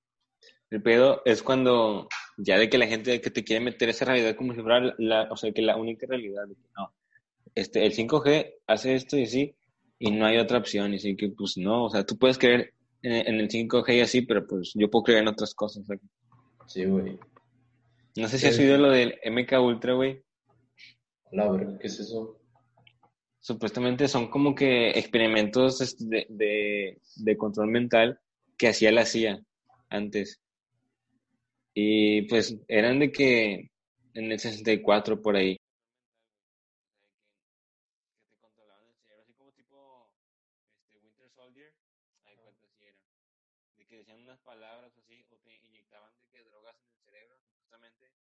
El 0.70 0.82
pedo 0.82 1.22
es 1.24 1.40
cuando 1.40 2.08
ya 2.36 2.58
de 2.58 2.68
que 2.68 2.78
la 2.78 2.88
gente 2.88 3.20
que 3.20 3.30
te 3.30 3.44
quiere 3.44 3.64
meter 3.64 3.88
esa 3.90 4.06
realidad 4.06 4.34
como 4.34 4.54
si 4.54 4.60
fuera 4.60 4.92
la, 4.98 5.28
o 5.30 5.36
sea, 5.36 5.52
que 5.52 5.62
la 5.62 5.76
única 5.76 6.08
realidad, 6.08 6.42
no, 6.76 6.92
este, 7.54 7.86
el 7.86 7.92
5G 7.92 8.54
hace 8.66 8.96
esto 8.96 9.16
y 9.16 9.22
así, 9.22 9.54
y 10.00 10.10
no 10.10 10.26
hay 10.26 10.38
otra 10.38 10.58
opción, 10.58 10.94
y 10.94 10.96
así 10.96 11.14
que 11.14 11.28
pues 11.28 11.56
no, 11.56 11.84
o 11.84 11.90
sea, 11.90 12.04
tú 12.04 12.18
puedes 12.18 12.38
creer 12.38 12.74
en, 13.02 13.12
en 13.12 13.34
el 13.36 13.48
5G 13.48 13.98
y 13.98 14.00
así, 14.00 14.22
pero 14.22 14.44
pues 14.48 14.72
yo 14.74 14.90
puedo 14.90 15.04
creer 15.04 15.20
en 15.20 15.28
otras 15.28 15.54
cosas. 15.54 15.86
sea, 15.86 15.96
Sí, 16.66 16.84
güey. 16.84 17.16
No 18.16 18.28
sé 18.28 18.38
si 18.38 18.46
has 18.46 18.58
oído 18.58 18.78
lo 18.78 18.90
del 18.90 19.18
MK 19.24 19.60
Ultra, 19.60 19.94
güey. 19.94 20.22
La 21.32 21.50
verga, 21.50 21.78
¿qué 21.78 21.86
es 21.86 22.00
eso? 22.00 22.40
Supuestamente 23.40 24.08
son 24.08 24.28
como 24.28 24.54
que 24.54 24.90
experimentos 24.90 25.80
este, 25.80 26.04
de, 26.06 26.26
de, 26.28 27.00
de 27.16 27.36
control 27.36 27.68
mental 27.68 28.20
que 28.58 28.68
hacía 28.68 28.92
la 28.92 29.06
CIA 29.06 29.40
antes. 29.88 30.40
Y 31.74 32.22
pues 32.22 32.58
eran 32.68 32.98
de 32.98 33.12
que 33.12 33.70
en 34.14 34.32
el 34.32 34.38
64 34.38 35.22
por 35.22 35.36
ahí. 35.36 35.56
Que 38.18 38.26
te 38.26 38.38
controlaban 38.38 38.88
el 38.88 38.96
cerebro, 38.96 39.22
así 39.22 39.32
como 39.34 39.52
tipo 39.52 40.12
este, 40.82 40.98
Winter 40.98 41.30
Soldier. 41.30 41.72
Ahí 42.24 42.36
cuenta 42.36 42.66
así 42.66 42.84
era. 42.84 42.98
De 43.78 43.86
que 43.86 43.96
decían 43.98 44.20
unas 44.20 44.40
palabras 44.40 44.92
así, 44.98 45.24
o 45.30 45.36
te 45.38 45.56
inyectaban 45.56 46.12
de 46.18 46.26
que 46.26 46.44
drogas 46.44 46.76
en 46.80 46.90
el 46.90 47.00
cerebro, 47.04 47.38
justamente. 47.56 48.12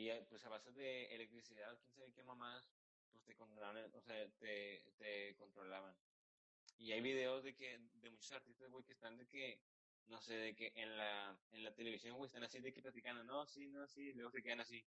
Y 0.00 0.08
eh, 0.08 0.24
pues 0.30 0.42
a 0.46 0.48
base 0.48 0.72
de 0.72 1.14
electricidad, 1.14 1.78
quién 1.78 1.92
sabe 1.92 2.12
qué 2.14 2.22
mamás, 2.22 2.72
pues 3.10 3.22
te 3.22 3.36
controlaban, 3.36 3.84
o 3.92 4.00
sea, 4.00 4.26
te, 4.38 4.82
te 4.96 5.36
controlaban. 5.36 5.94
Y 6.78 6.92
hay 6.92 7.02
videos 7.02 7.44
de 7.44 7.54
que, 7.54 7.78
de 7.78 8.08
muchos 8.08 8.32
artistas, 8.32 8.70
güey, 8.70 8.82
que 8.82 8.94
están 8.94 9.18
de 9.18 9.26
que, 9.26 9.60
no 10.06 10.18
sé, 10.22 10.36
de 10.36 10.56
que 10.56 10.72
en 10.74 10.96
la, 10.96 11.38
en 11.52 11.64
la 11.64 11.74
televisión, 11.74 12.16
güey, 12.16 12.28
están 12.28 12.42
así 12.42 12.60
de 12.60 12.72
que 12.72 12.80
platicando, 12.80 13.22
no, 13.24 13.44
sí, 13.44 13.66
no, 13.66 13.86
sí, 13.86 14.08
y 14.08 14.12
luego 14.14 14.30
se 14.30 14.42
quedan 14.42 14.60
así. 14.60 14.82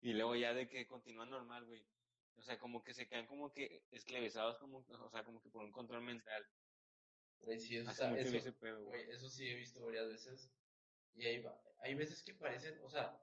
Y 0.00 0.12
luego 0.12 0.36
ya 0.36 0.54
de 0.54 0.68
que 0.68 0.86
continúan 0.86 1.30
normal, 1.30 1.64
güey. 1.64 1.84
O 2.36 2.42
sea, 2.42 2.56
como 2.56 2.84
que 2.84 2.94
se 2.94 3.08
quedan 3.08 3.26
como 3.26 3.52
que 3.52 3.82
esclavizados, 3.90 4.58
como, 4.58 4.78
o 4.78 5.10
sea, 5.10 5.24
como 5.24 5.42
que 5.42 5.50
por 5.50 5.64
un 5.64 5.72
control 5.72 6.02
mental. 6.02 6.46
Sí, 7.58 7.78
pedo, 8.52 8.84
güey, 8.84 9.10
eso 9.10 9.28
sí 9.28 9.48
he 9.48 9.56
visto 9.56 9.84
varias 9.84 10.06
veces. 10.06 10.55
Y 11.16 11.26
hay, 11.26 11.40
va- 11.42 11.60
hay 11.80 11.94
veces 11.94 12.22
que 12.22 12.34
parecen, 12.34 12.78
o 12.82 12.88
sea, 12.90 13.18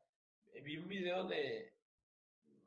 vi 0.64 0.78
un 0.78 0.88
video 0.88 1.26
de, 1.28 1.74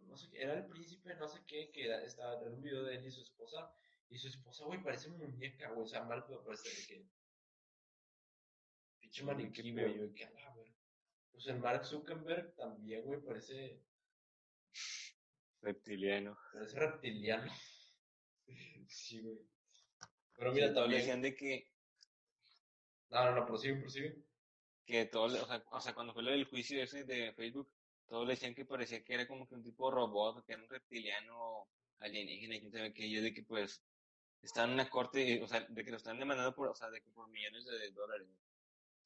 no 0.06 0.16
sé, 0.16 0.28
qué, 0.30 0.42
era 0.42 0.54
el 0.54 0.66
príncipe, 0.66 1.14
no 1.16 1.28
sé 1.28 1.40
qué, 1.46 1.70
que 1.72 1.84
era, 1.86 2.02
estaba 2.04 2.40
en 2.42 2.54
un 2.54 2.62
video 2.62 2.84
de 2.84 2.96
él 2.96 3.06
y 3.06 3.10
su 3.10 3.22
esposa. 3.22 3.70
Y 4.08 4.18
su 4.18 4.28
esposa, 4.28 4.64
güey, 4.64 4.80
parece 4.82 5.08
muñeca, 5.10 5.70
güey, 5.70 5.82
o 5.82 5.86
sea, 5.86 6.04
mal, 6.04 6.24
pero 6.26 6.44
parece 6.44 6.68
de 6.68 6.86
que. 6.86 7.06
Pinche 9.00 9.20
Sí, 9.20 9.24
maniquí, 9.26 9.72
güey, 9.72 9.98
yo, 9.98 10.14
que 10.14 10.24
a 10.24 10.30
la 10.30 10.54
verga. 10.54 10.72
Pues 11.32 11.46
el 11.48 11.58
Mark 11.58 11.84
Zuckerberg 11.84 12.54
también, 12.54 13.02
güey, 13.02 13.20
parece, 13.20 13.82
Reptiliano. 15.60 16.38
parece 16.52 16.78
reptiliano. 16.78 17.52
sí, 18.88 19.20
güey. 19.20 19.38
Pero 20.36 20.50
Sí, 20.52 20.54
mira, 20.54 20.72
todos 20.72 20.84
también. 20.84 21.00
decían 21.00 21.22
de 21.22 21.34
que, 21.34 21.72
No, 23.10 23.24
no, 23.24 23.34
no, 23.36 23.46
prosigue, 23.46 23.76
prosigue. 23.76 24.22
Que 24.86 25.04
todos, 25.06 25.32
le- 25.32 25.40
o 25.40 25.46
sea, 25.46 25.62
o 25.70 25.80
sea, 25.80 25.94
cuando 25.94 26.14
fue 26.14 26.22
lo 26.22 26.30
del 26.30 26.44
juicio 26.44 26.82
ese 26.82 27.04
de 27.04 27.32
Facebook, 27.34 27.68
todos 28.06 28.26
le 28.26 28.34
decían 28.34 28.54
que 28.54 28.64
parecía 28.64 29.02
que 29.04 29.14
era 29.14 29.26
como 29.26 29.46
que 29.48 29.54
un 29.56 29.62
tipo 29.64 29.90
robot, 29.90 30.44
que 30.46 30.52
era 30.52 30.62
un 30.62 30.68
reptiliano 30.68 31.68
alienígena, 31.98 32.56
y 32.56 32.60
quién 32.60 32.72
sabe 32.72 32.94
qué, 32.94 33.10
yo 33.10 33.20
de 33.20 33.34
que 33.34 33.42
pues 33.42 33.82
estaba 34.42 34.68
en 34.68 34.74
una 34.74 34.88
corte, 34.88 35.42
o 35.42 35.48
sea, 35.48 35.60
de 35.68 35.84
que 35.84 35.90
lo 35.90 35.96
están 35.96 36.18
demandando 36.18 36.54
por, 36.54 36.68
o 36.68 36.74
sea, 36.74 36.88
de 36.90 37.00
que 37.02 37.10
por 37.10 37.28
millones 37.28 37.64
de 37.66 37.90
dólares. 37.90 38.28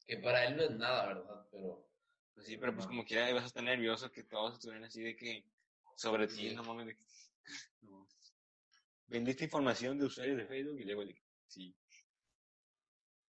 Que 0.05 0.17
para 0.17 0.45
él 0.45 0.55
no 0.57 0.63
es 0.63 0.71
nada, 0.71 1.07
¿verdad? 1.07 1.47
Pero. 1.51 1.87
Pues 2.33 2.45
sí, 2.47 2.57
pero 2.57 2.73
pues 2.73 2.85
como 2.87 3.03
quiera 3.03 3.29
ibas 3.29 3.43
a 3.43 3.47
estar 3.47 3.63
nervioso 3.63 4.11
que 4.11 4.23
todos 4.23 4.53
estuvieran 4.53 4.83
así 4.85 5.01
de 5.01 5.15
que 5.15 5.43
sobre 5.95 6.27
ti, 6.27 6.53
no 6.55 6.63
mames, 6.63 6.87
de 6.87 6.95
que, 6.95 7.03
no. 7.81 8.07
Vendiste 9.07 9.45
información 9.45 9.97
de 9.97 10.05
usuarios 10.05 10.37
de 10.37 10.45
Facebook 10.45 10.79
y 10.79 10.83
luego 10.85 11.05
de 11.05 11.13
que, 11.15 11.21
sí. 11.47 11.75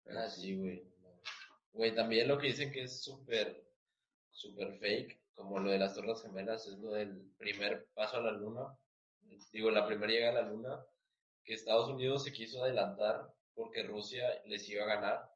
Pero 0.05 0.21
Ah, 0.21 0.29
sí, 0.29 0.57
güey. 0.57 0.83
Güey, 1.73 1.95
también 1.95 2.29
lo 2.29 2.39
que 2.39 2.49
dicen 2.49 2.73
que 2.73 2.83
es 2.83 3.03
súper, 3.03 3.65
fake, 4.81 5.21
como 5.35 5.59
lo 5.61 5.71
de 5.71 5.79
las 5.79 5.95
Torres 5.95 6.23
Gemelas, 6.23 6.67
es 6.67 6.79
lo 6.79 6.93
del 6.93 7.33
primer 7.39 7.87
paso 7.95 8.17
a 8.17 8.21
la 8.21 8.33
luna. 8.33 8.77
Digo, 9.53 9.71
la 9.71 9.87
primera 9.87 10.13
llegada 10.13 10.41
a 10.41 10.43
la 10.43 10.49
luna, 10.51 10.85
que 11.45 11.55
Estados 11.55 11.89
Unidos 11.89 12.25
se 12.25 12.33
quiso 12.33 12.63
adelantar 12.63 13.33
porque 13.55 13.83
Rusia 13.83 14.43
les 14.47 14.69
iba 14.69 14.85
a 14.85 14.95
ganar, 14.95 15.33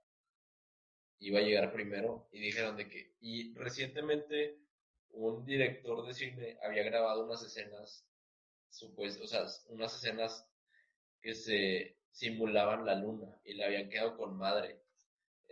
iba 1.19 1.39
a 1.39 1.43
llegar 1.43 1.73
primero, 1.73 2.29
y 2.33 2.41
dijeron 2.41 2.77
de 2.77 2.89
que, 2.89 3.15
y 3.21 3.55
recientemente 3.55 4.59
un 5.11 5.45
director 5.45 6.07
de 6.07 6.15
cine 6.15 6.59
había 6.63 6.83
grabado 6.83 7.25
unas 7.25 7.43
escenas, 7.43 8.05
supuest, 8.71 9.21
o 9.21 9.27
sea, 9.27 9.45
unas 9.69 9.95
escenas 9.95 10.47
que 11.21 11.35
se 11.35 11.97
simulaban 12.11 12.85
la 12.85 12.95
luna 12.95 13.41
y 13.45 13.55
le 13.55 13.65
habían 13.65 13.89
quedado 13.89 14.17
con 14.17 14.37
madre. 14.37 14.82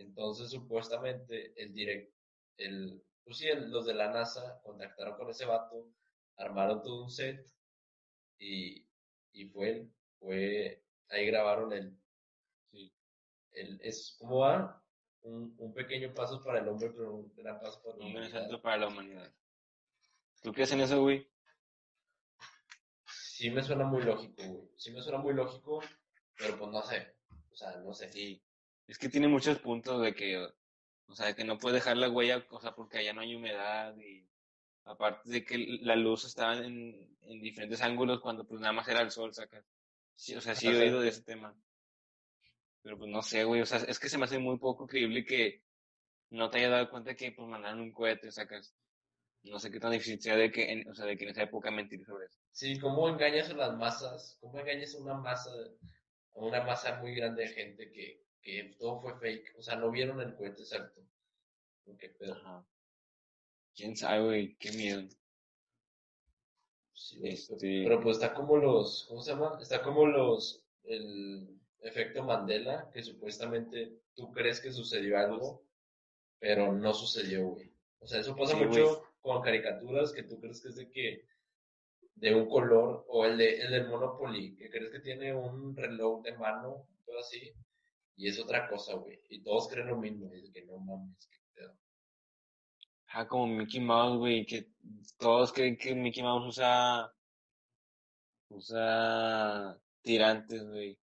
Entonces, 0.00 0.50
supuestamente, 0.50 1.52
el 1.62 1.73
direct, 1.75 2.12
el, 2.57 3.02
pues 3.25 3.38
sí, 3.38 3.47
el- 3.49 3.71
los 3.71 3.87
de 3.87 3.95
la 3.95 4.11
NASA 4.11 4.61
contactaron 4.62 5.16
con 5.16 5.28
ese 5.30 5.45
vato, 5.45 5.88
armaron 6.37 6.83
todo 6.83 7.04
un 7.04 7.11
set 7.11 7.47
y, 8.38 8.87
y 9.33 9.47
fue, 9.50 9.87
fue, 10.19 10.83
ahí 11.11 11.26
grabaron 11.26 11.73
el, 11.73 11.97
Sí. 12.71 12.92
el, 13.52 13.78
es, 13.83 14.16
¿cómo 14.19 14.38
va? 14.38 14.83
Un, 15.23 15.54
un 15.59 15.75
pequeño 15.75 16.14
paso 16.14 16.42
para 16.42 16.61
el 16.61 16.69
hombre, 16.69 16.90
pero 16.90 17.12
un 17.14 17.35
gran 17.37 17.61
paso 17.61 17.83
para 17.83 17.99
la 17.99 18.04
Un 18.07 18.14
gran 18.14 18.61
para 18.62 18.76
la 18.78 18.88
humanidad. 18.88 19.30
¿Tú 20.42 20.52
crees 20.52 20.73
en 20.73 20.80
eso, 20.80 21.02
güey? 21.02 21.28
Sí 23.07 23.50
me 23.50 23.62
suena 23.62 23.85
muy 23.85 24.02
lógico, 24.02 24.42
güey. 24.42 24.71
Sí 24.76 24.90
me 24.92 25.02
suena 25.02 25.19
muy 25.19 25.35
lógico, 25.35 25.80
pero 26.38 26.59
pues 26.59 26.71
no 26.71 26.83
sé. 26.83 27.16
O 27.50 27.57
sea, 27.57 27.76
no 27.78 27.92
sé. 27.92 28.11
Sí. 28.11 28.42
Es 28.90 28.99
que 28.99 29.09
tiene 29.09 29.28
muchos 29.28 29.61
puntos 29.61 30.02
de 30.02 30.12
que, 30.12 30.37
o 31.06 31.14
sea, 31.14 31.32
que 31.32 31.44
no 31.44 31.59
puede 31.59 31.76
dejar 31.76 31.97
la 31.97 32.11
huella, 32.11 32.44
o 32.50 32.61
sea, 32.61 32.73
porque 32.73 32.99
allá 32.99 33.12
no 33.12 33.20
hay 33.20 33.37
humedad 33.37 33.97
y 33.97 34.26
aparte 34.85 35.30
de 35.30 35.44
que 35.44 35.59
la 35.82 35.94
luz 35.94 36.25
estaba 36.25 36.56
en, 36.56 37.16
en 37.23 37.40
diferentes 37.40 37.80
ángulos 37.82 38.20
cuando 38.20 38.44
pues 38.44 38.61
nada 38.61 38.73
más 38.73 38.88
era 38.88 39.00
el 39.00 39.12
sol, 39.12 39.32
sacas. 39.32 39.64
Sí, 40.16 40.35
o 40.35 40.40
sea, 40.40 40.56
sí 40.56 40.66
he 40.66 40.76
oído 40.76 41.00
de 41.00 41.11
ese 41.11 41.23
tema. 41.23 41.54
Pero 42.82 42.99
pues 42.99 43.09
no 43.09 43.23
sé, 43.23 43.44
güey, 43.44 43.61
o 43.61 43.66
sea, 43.66 43.78
es 43.78 44.00
que 44.00 44.09
se 44.09 44.18
me 44.18 44.25
hace 44.25 44.40
muy 44.40 44.59
poco 44.59 44.88
creíble 44.88 45.25
que 45.25 45.62
no 46.30 46.50
te 46.50 46.59
haya 46.59 46.70
dado 46.70 46.90
cuenta 46.90 47.14
que 47.14 47.30
pues 47.30 47.47
mandaron 47.47 47.80
un 47.80 47.92
cohete, 47.92 48.32
sacas. 48.32 48.75
No 49.44 49.61
sé 49.61 49.70
qué 49.70 49.78
tan 49.78 49.92
difícil 49.92 50.20
sea 50.20 50.35
de 50.35 50.50
que, 50.50 50.73
en, 50.73 50.88
o 50.88 50.97
sea, 50.97 51.06
de 51.06 51.16
que 51.16 51.26
en 51.26 51.30
esa 51.30 51.44
época 51.44 51.70
mentir 51.70 52.04
sobre 52.04 52.26
eso. 52.26 52.40
Sí, 52.50 52.76
¿cómo 52.80 53.09
engañas 53.09 53.50
a 53.50 53.54
las 53.54 53.76
masas? 53.76 54.37
¿Cómo 54.40 54.59
engañas 54.59 54.97
a 54.97 54.99
una 54.99 55.14
masa, 55.14 55.50
a 56.35 56.40
una 56.40 56.64
masa 56.64 56.97
muy 57.00 57.14
grande 57.14 57.42
de 57.44 57.49
gente 57.50 57.92
que, 57.92 58.29
que 58.42 58.75
todo 58.78 59.00
fue 59.00 59.14
fake? 59.18 59.54
O 59.59 59.62
sea, 59.62 59.76
no 59.76 59.90
vieron 59.90 60.20
el 60.20 60.35
cohete 60.35 60.62
exacto. 60.62 61.00
Ok, 61.87 62.04
pero, 62.18 62.35
Ajá. 62.35 62.64
¿Quién 63.75 63.97
sabe, 63.97 64.25
güey? 64.25 64.56
Qué 64.56 64.73
miedo. 64.73 65.09
sí, 66.92 67.20
Este- 67.23 67.82
pero 67.85 68.00
pues 68.00 68.16
está 68.16 68.35
como 68.35 68.56
los, 68.56 69.06
¿cómo 69.09 69.23
se 69.23 69.32
llama? 69.32 69.59
Está 69.61 69.82
como 69.82 70.06
los, 70.06 70.62
el 70.85 71.59
efecto 71.80 72.23
Mandela, 72.23 72.90
que 72.92 73.02
supuestamente 73.02 74.00
tú 74.14 74.30
crees 74.32 74.61
que 74.61 74.73
sucedió 74.73 75.18
algo, 75.18 75.62
pero 76.38 76.73
no 76.73 76.92
sucedió, 76.92 77.49
güey. 77.49 77.73
O 78.00 78.06
sea, 78.06 78.20
eso 78.20 78.37
pasa 78.37 78.56
Sí, 78.59 78.64
mucho 78.64 79.04
con 79.20 79.42
caricaturas 79.42 80.12
que 80.12 80.23
tú 80.23 80.40
crees 80.40 80.61
que 80.61 80.68
es 80.68 80.76
de 80.76 80.90
que 80.90 81.25
de 82.16 82.35
un 82.35 82.49
color, 82.49 83.04
o 83.09 83.25
el, 83.25 83.38
de, 83.38 83.61
el 83.62 83.70
del 83.70 83.88
Monopoly, 83.88 84.54
que 84.56 84.70
crees 84.70 84.90
que 84.90 85.00
tiene 85.00 85.35
un 85.35 85.75
reloj 85.75 86.23
de 86.23 86.37
mano, 86.37 86.87
todo 87.06 87.18
así, 87.18 87.52
y 88.20 88.28
es 88.28 88.38
otra 88.38 88.68
cosa, 88.68 88.94
güey. 88.96 89.18
Y 89.30 89.42
todos 89.42 89.66
creen 89.68 89.88
lo 89.88 89.96
mismo, 89.96 90.30
y 90.34 90.40
es 90.40 90.50
que 90.50 90.62
no 90.66 90.78
mames, 90.78 91.26
qué 91.26 91.38
pedo. 91.54 91.74
Ah, 93.08 93.26
como 93.26 93.46
Mickey 93.46 93.80
Mouse, 93.80 94.18
güey, 94.18 94.44
que 94.44 94.68
todos 95.16 95.54
creen 95.54 95.78
que 95.78 95.94
Mickey 95.94 96.22
Mouse 96.22 96.46
usa, 96.46 97.10
usa 98.50 99.80
tirantes, 100.02 100.62
güey, 100.68 100.98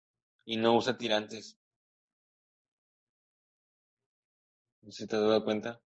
y 0.45 0.57
no 0.57 0.75
usa 0.75 0.97
tirantes. 0.97 1.55
No 4.81 4.91
sé 4.91 5.03
si 5.03 5.07
te 5.07 5.15
has 5.15 5.21
dado 5.21 5.45
cuenta. 5.45 5.79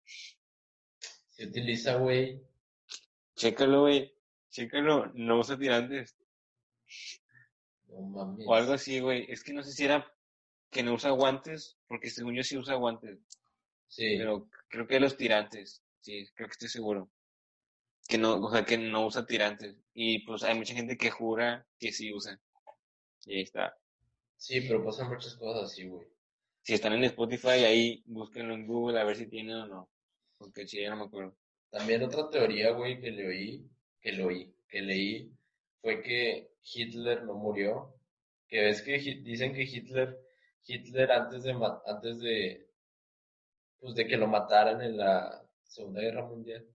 Se 1.31 1.47
utiliza, 1.47 1.97
güey. 1.97 2.41
Chécalo, 3.35 3.81
güey, 3.81 4.17
chécalo, 4.49 5.11
no 5.15 5.41
usa 5.41 5.59
tirantes. 5.59 6.17
No 7.89 8.01
mames. 8.03 8.47
O 8.47 8.55
algo 8.55 8.75
así, 8.75 9.01
güey. 9.01 9.27
Es 9.29 9.43
que 9.43 9.53
no 9.53 9.65
sé 9.65 9.73
si 9.73 9.85
era 9.85 10.07
que 10.77 10.83
no 10.83 10.93
usa 10.93 11.11
guantes, 11.11 11.79
porque 11.89 12.11
según 12.11 12.35
yo 12.35 12.43
sí 12.45 12.59
usa 12.59 12.75
guantes, 12.75 13.19
Sí. 13.89 14.17
pero 14.19 14.47
creo 14.69 14.87
que 14.87 15.01
los 15.01 15.17
tirantes, 15.17 15.83
sí, 16.01 16.27
creo 16.35 16.49
que 16.49 16.53
estoy 16.53 16.69
seguro. 16.69 17.11
Que 18.07 18.19
no, 18.19 18.35
o 18.37 18.51
sea, 18.53 18.65
que 18.67 18.77
no 18.77 19.07
usa 19.07 19.25
tirantes. 19.27 19.75
Y 19.95 20.19
pues 20.27 20.43
hay 20.43 20.55
mucha 20.55 20.75
gente 20.75 20.99
que 20.99 21.11
jura 21.11 21.67
que 21.79 21.93
sí 21.93 22.13
usa. 22.13 22.39
Y 23.25 23.37
ahí 23.37 23.41
está. 23.43 23.75
Sí, 24.37 24.61
pero 24.61 24.85
pasan 24.85 25.09
muchas 25.09 25.35
cosas 25.37 25.73
así, 25.73 25.87
güey. 25.89 26.07
Si 26.63 26.75
están 26.75 26.93
en 26.93 27.05
Spotify, 27.05 27.65
ahí 27.65 28.03
búsquenlo 28.07 28.53
en 28.55 28.67
Google 28.67 29.01
a 29.01 29.05
ver 29.05 29.17
si 29.17 29.27
tienen 29.29 29.57
o 29.57 29.67
no. 29.67 29.91
Porque 30.37 30.67
sí, 30.69 30.81
ya 30.83 30.91
no 30.91 30.97
me 30.97 31.05
acuerdo. 31.05 31.37
También 31.71 32.03
otra 32.03 32.29
teoría, 32.29 32.71
güey, 32.73 33.01
que 33.01 33.11
le 33.11 33.27
oí, 33.29 33.71
que 34.01 34.13
lo 34.13 34.27
oí, 34.27 34.55
que 34.69 34.83
leí, 34.83 35.33
fue 35.81 36.03
que 36.03 36.51
Hitler 36.63 37.25
no 37.25 37.35
murió. 37.35 37.95
Que 38.49 38.61
ves 38.61 38.83
que 38.83 38.99
dicen 38.99 39.55
que 39.55 39.63
Hitler, 39.63 40.17
Hitler 40.67 41.11
antes 41.13 41.43
de, 41.45 41.53
antes 41.87 42.19
de, 42.21 42.69
pues 43.79 43.95
de 43.95 44.07
que 44.07 44.17
lo 44.17 44.27
mataran 44.27 44.83
en 44.83 44.97
la 44.99 45.43
Segunda 45.65 46.01
Guerra 46.01 46.25
Mundial, 46.27 46.67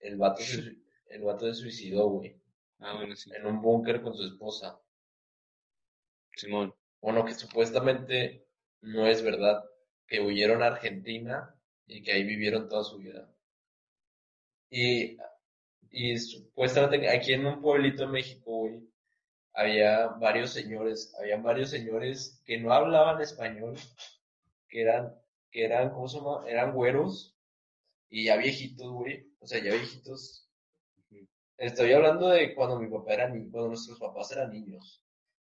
el 0.00 0.16
vato 0.16 0.42
se, 0.42 0.76
el 1.06 1.22
vato 1.22 1.46
se 1.46 1.54
suicidó, 1.54 2.08
güey, 2.08 2.36
Ah, 2.78 2.94
bueno, 2.96 3.14
sí. 3.16 3.30
en 3.34 3.46
un 3.46 3.62
búnker 3.62 4.02
con 4.02 4.14
su 4.14 4.24
esposa. 4.24 4.78
Simón. 6.36 6.74
Bueno, 7.00 7.24
que 7.24 7.34
supuestamente 7.34 8.46
no 8.82 9.06
es 9.06 9.22
verdad, 9.22 9.64
que 10.06 10.20
huyeron 10.20 10.62
a 10.62 10.66
Argentina 10.68 11.54
y 11.86 12.02
que 12.02 12.12
ahí 12.12 12.24
vivieron 12.24 12.68
toda 12.68 12.84
su 12.84 12.98
vida. 12.98 13.28
Y, 14.70 15.16
y 15.90 16.18
supuestamente 16.18 17.08
aquí 17.08 17.32
en 17.34 17.46
un 17.46 17.60
pueblito 17.60 18.02
de 18.06 18.12
México, 18.12 18.50
güey, 18.60 18.80
había 19.54 20.08
varios 20.08 20.52
señores, 20.52 21.14
había 21.18 21.36
varios 21.38 21.70
señores 21.70 22.40
que 22.44 22.58
no 22.58 22.72
hablaban 22.72 23.20
español, 23.20 23.76
que 24.68 24.82
eran, 24.82 25.14
que 25.50 25.64
eran, 25.64 25.90
¿cómo 25.90 26.08
se 26.08 26.18
llama? 26.18 26.44
Eran 26.46 26.72
güeros 26.72 27.36
y 28.08 28.24
ya 28.26 28.36
viejitos, 28.36 28.90
güey, 28.90 29.26
o 29.40 29.46
sea, 29.46 29.62
ya 29.62 29.72
viejitos. 29.72 30.48
Estoy 31.56 31.92
hablando 31.92 32.28
de 32.28 32.54
cuando 32.54 32.78
mi 32.78 32.88
papá 32.88 33.14
era 33.14 33.28
niño, 33.28 33.50
cuando 33.50 33.68
nuestros 33.68 33.98
papás 33.98 34.32
eran 34.32 34.50
niños. 34.50 35.02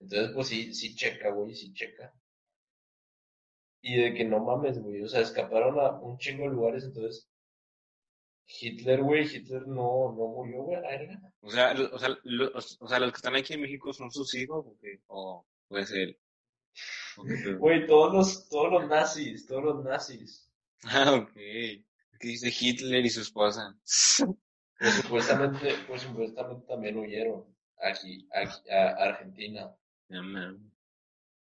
Entonces, 0.00 0.30
pues 0.34 0.48
sí, 0.48 0.74
sí 0.74 0.94
checa, 0.94 1.30
güey, 1.30 1.54
sí 1.54 1.72
checa. 1.74 2.14
Y 3.82 3.96
de 3.96 4.14
que 4.14 4.24
no 4.24 4.40
mames, 4.40 4.80
güey, 4.80 5.02
o 5.02 5.08
sea, 5.08 5.20
escaparon 5.20 5.78
a 5.80 5.90
un 6.00 6.18
chingo 6.18 6.44
de 6.44 6.50
lugares, 6.50 6.84
entonces 6.84 7.27
Hitler, 8.48 9.02
güey, 9.02 9.24
Hitler 9.26 9.66
no, 9.66 10.12
no 10.12 10.26
murió, 10.28 10.62
güey. 10.62 10.78
O 11.42 11.50
sea, 11.50 11.74
o, 11.92 11.98
sea, 11.98 12.08
lo- 12.24 12.50
o 12.54 12.88
sea, 12.88 12.98
los 12.98 13.12
que 13.12 13.16
están 13.16 13.36
aquí 13.36 13.54
en 13.54 13.60
México 13.60 13.92
son 13.92 14.10
sus 14.10 14.34
hijos, 14.34 14.64
¿o 15.08 15.46
puede 15.68 15.84
ser. 15.86 16.18
Güey, 17.58 17.86
todos 17.86 18.12
los, 18.14 18.48
todos 18.48 18.72
los 18.72 18.88
nazis, 18.88 19.46
todos 19.46 19.64
los 19.64 19.84
nazis. 19.84 20.48
Ah, 20.84 21.12
ok. 21.12 21.32
¿Qué 21.34 21.82
dice 22.20 22.52
Hitler 22.58 23.04
y 23.04 23.10
su 23.10 23.20
esposa? 23.20 23.76
Pues 24.78 24.94
supuestamente, 25.02 25.74
pues 25.86 26.02
supuestamente 26.02 26.66
también 26.66 26.96
huyeron 26.96 27.44
aquí, 27.82 28.28
aquí 28.32 28.70
a 28.70 28.88
Argentina. 28.90 29.70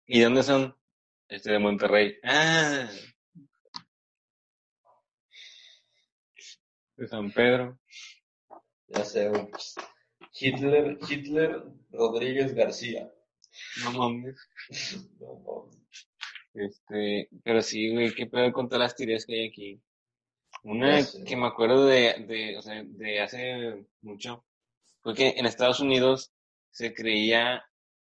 ¿Y 0.05 0.21
dónde 0.21 0.43
son? 0.43 0.75
Este 1.27 1.51
de 1.51 1.59
Monterrey. 1.59 2.15
Ah. 2.23 2.87
De 7.03 7.09
San 7.09 7.33
Pedro. 7.33 7.77
Ya 8.87 9.03
sé, 9.03 9.27
güey. 9.27 9.49
Hitler, 10.39 10.97
Hitler 11.09 11.61
Rodríguez 11.91 12.55
García. 12.55 13.11
No 13.83 13.91
mames. 13.91 14.37
No 15.19 15.35
mames. 15.45 16.07
Este, 16.53 17.27
pero 17.43 17.61
sí, 17.61 17.91
güey, 17.91 18.15
qué 18.15 18.25
pedo 18.27 18.53
con 18.53 18.69
todas 18.69 18.83
las 18.83 18.95
teorías 18.95 19.25
que 19.25 19.33
hay 19.33 19.49
aquí. 19.49 19.81
Una 20.63 21.01
que 21.27 21.35
me 21.35 21.47
acuerdo 21.47 21.87
de, 21.87 22.25
de, 22.25 22.57
o 22.57 22.61
sea, 22.61 22.81
de 22.85 23.19
hace 23.19 23.85
mucho, 24.01 24.45
fue 25.01 25.13
que 25.13 25.33
en 25.35 25.45
Estados 25.45 25.81
Unidos 25.81 26.31
se 26.71 26.93
creía, 26.93 27.65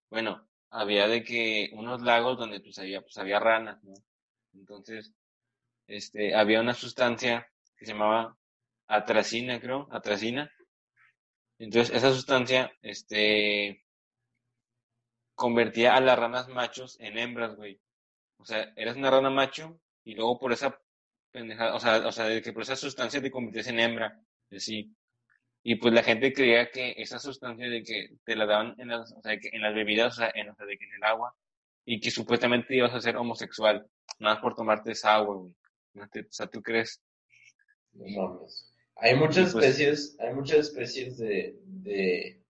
bueno, 0.09 0.49
había 0.71 1.07
de 1.07 1.23
que 1.23 1.69
unos 1.75 2.01
lagos 2.01 2.39
donde 2.39 2.61
pues 2.61 2.79
había, 2.79 3.03
pues 3.03 3.19
había 3.19 3.41
ranas, 3.41 3.85
¿no? 3.85 3.93
Entonces, 4.55 5.13
este, 5.87 6.35
había 6.35 6.63
una 6.63 6.73
sustancia 6.73 7.47
que 7.77 7.85
se 7.85 7.93
llamaba 7.93 8.39
atracina, 8.89 9.61
creo, 9.61 9.89
atracina. 9.91 10.51
Entonces, 11.59 11.95
esa 11.97 12.13
sustancia, 12.13 12.73
este, 12.83 13.85
convertía 15.35 15.95
a 15.95 16.01
las 16.01 16.19
ranas 16.19 16.49
machos 16.49 16.99
en 17.01 17.19
hembras, 17.19 17.55
güey. 17.57 17.81
O 18.39 18.45
sea, 18.45 18.73
eras 18.77 18.97
una 18.97 19.11
rana 19.11 19.31
macho 19.31 19.81
y 20.05 20.15
luego 20.15 20.39
por 20.39 20.53
esa 20.53 20.79
pendejada, 21.33 21.75
o 21.75 21.81
sea, 21.81 22.07
o 22.07 22.13
sea, 22.13 22.27
de 22.27 22.43
que 22.43 22.53
por 22.53 22.63
esa 22.63 22.77
sustancia 22.77 23.23
te 23.23 23.31
convertías 23.31 23.69
en 23.69 23.81
hembra, 23.81 24.21
así. 24.51 24.95
Y 25.63 25.77
pues 25.77 25.93
la 25.95 26.03
gente 26.03 26.33
creía 26.33 26.71
que 26.71 26.95
esa 26.97 27.19
sustancia 27.19 27.69
de 27.69 27.83
que 27.83 28.11
te 28.25 28.37
la 28.37 28.47
daban 28.47 28.75
en 28.79 28.89
las, 28.89 29.13
o 29.13 29.21
sea, 29.23 29.39
que 29.39 29.51
en 29.53 29.63
las 29.63 29.75
bebidas, 29.75 30.15
o 30.15 30.21
sea, 30.21 30.31
en, 30.35 30.51
o 30.51 30.55
sea, 30.55 30.67
de 30.67 30.79
que 30.79 30.85
en 30.85 30.95
el 30.95 31.05
agua, 31.05 31.35
y 31.85 32.01
que 32.01 32.11
supuestamente 32.11 32.77
ibas 32.77 32.95
a 32.95 33.01
ser 33.01 33.17
homosexual, 33.17 33.87
nada 34.19 34.35
más 34.37 34.43
por 34.43 34.55
tomarte 34.55 34.93
esa 34.93 35.15
agua, 35.17 35.37
güey. 35.37 35.53
O 35.97 36.33
sea, 36.33 36.47
¿tú 36.47 36.63
crees? 36.63 37.03
No 37.93 38.07
mames. 38.07 38.76
Hay 38.97 39.15
muchas 39.15 39.53
pues- 39.53 39.65
especies, 39.67 40.17
hay 40.21 40.35
muchas 40.35 40.59
especies 40.69 41.19
de, 41.19 41.59
de, 41.65 42.43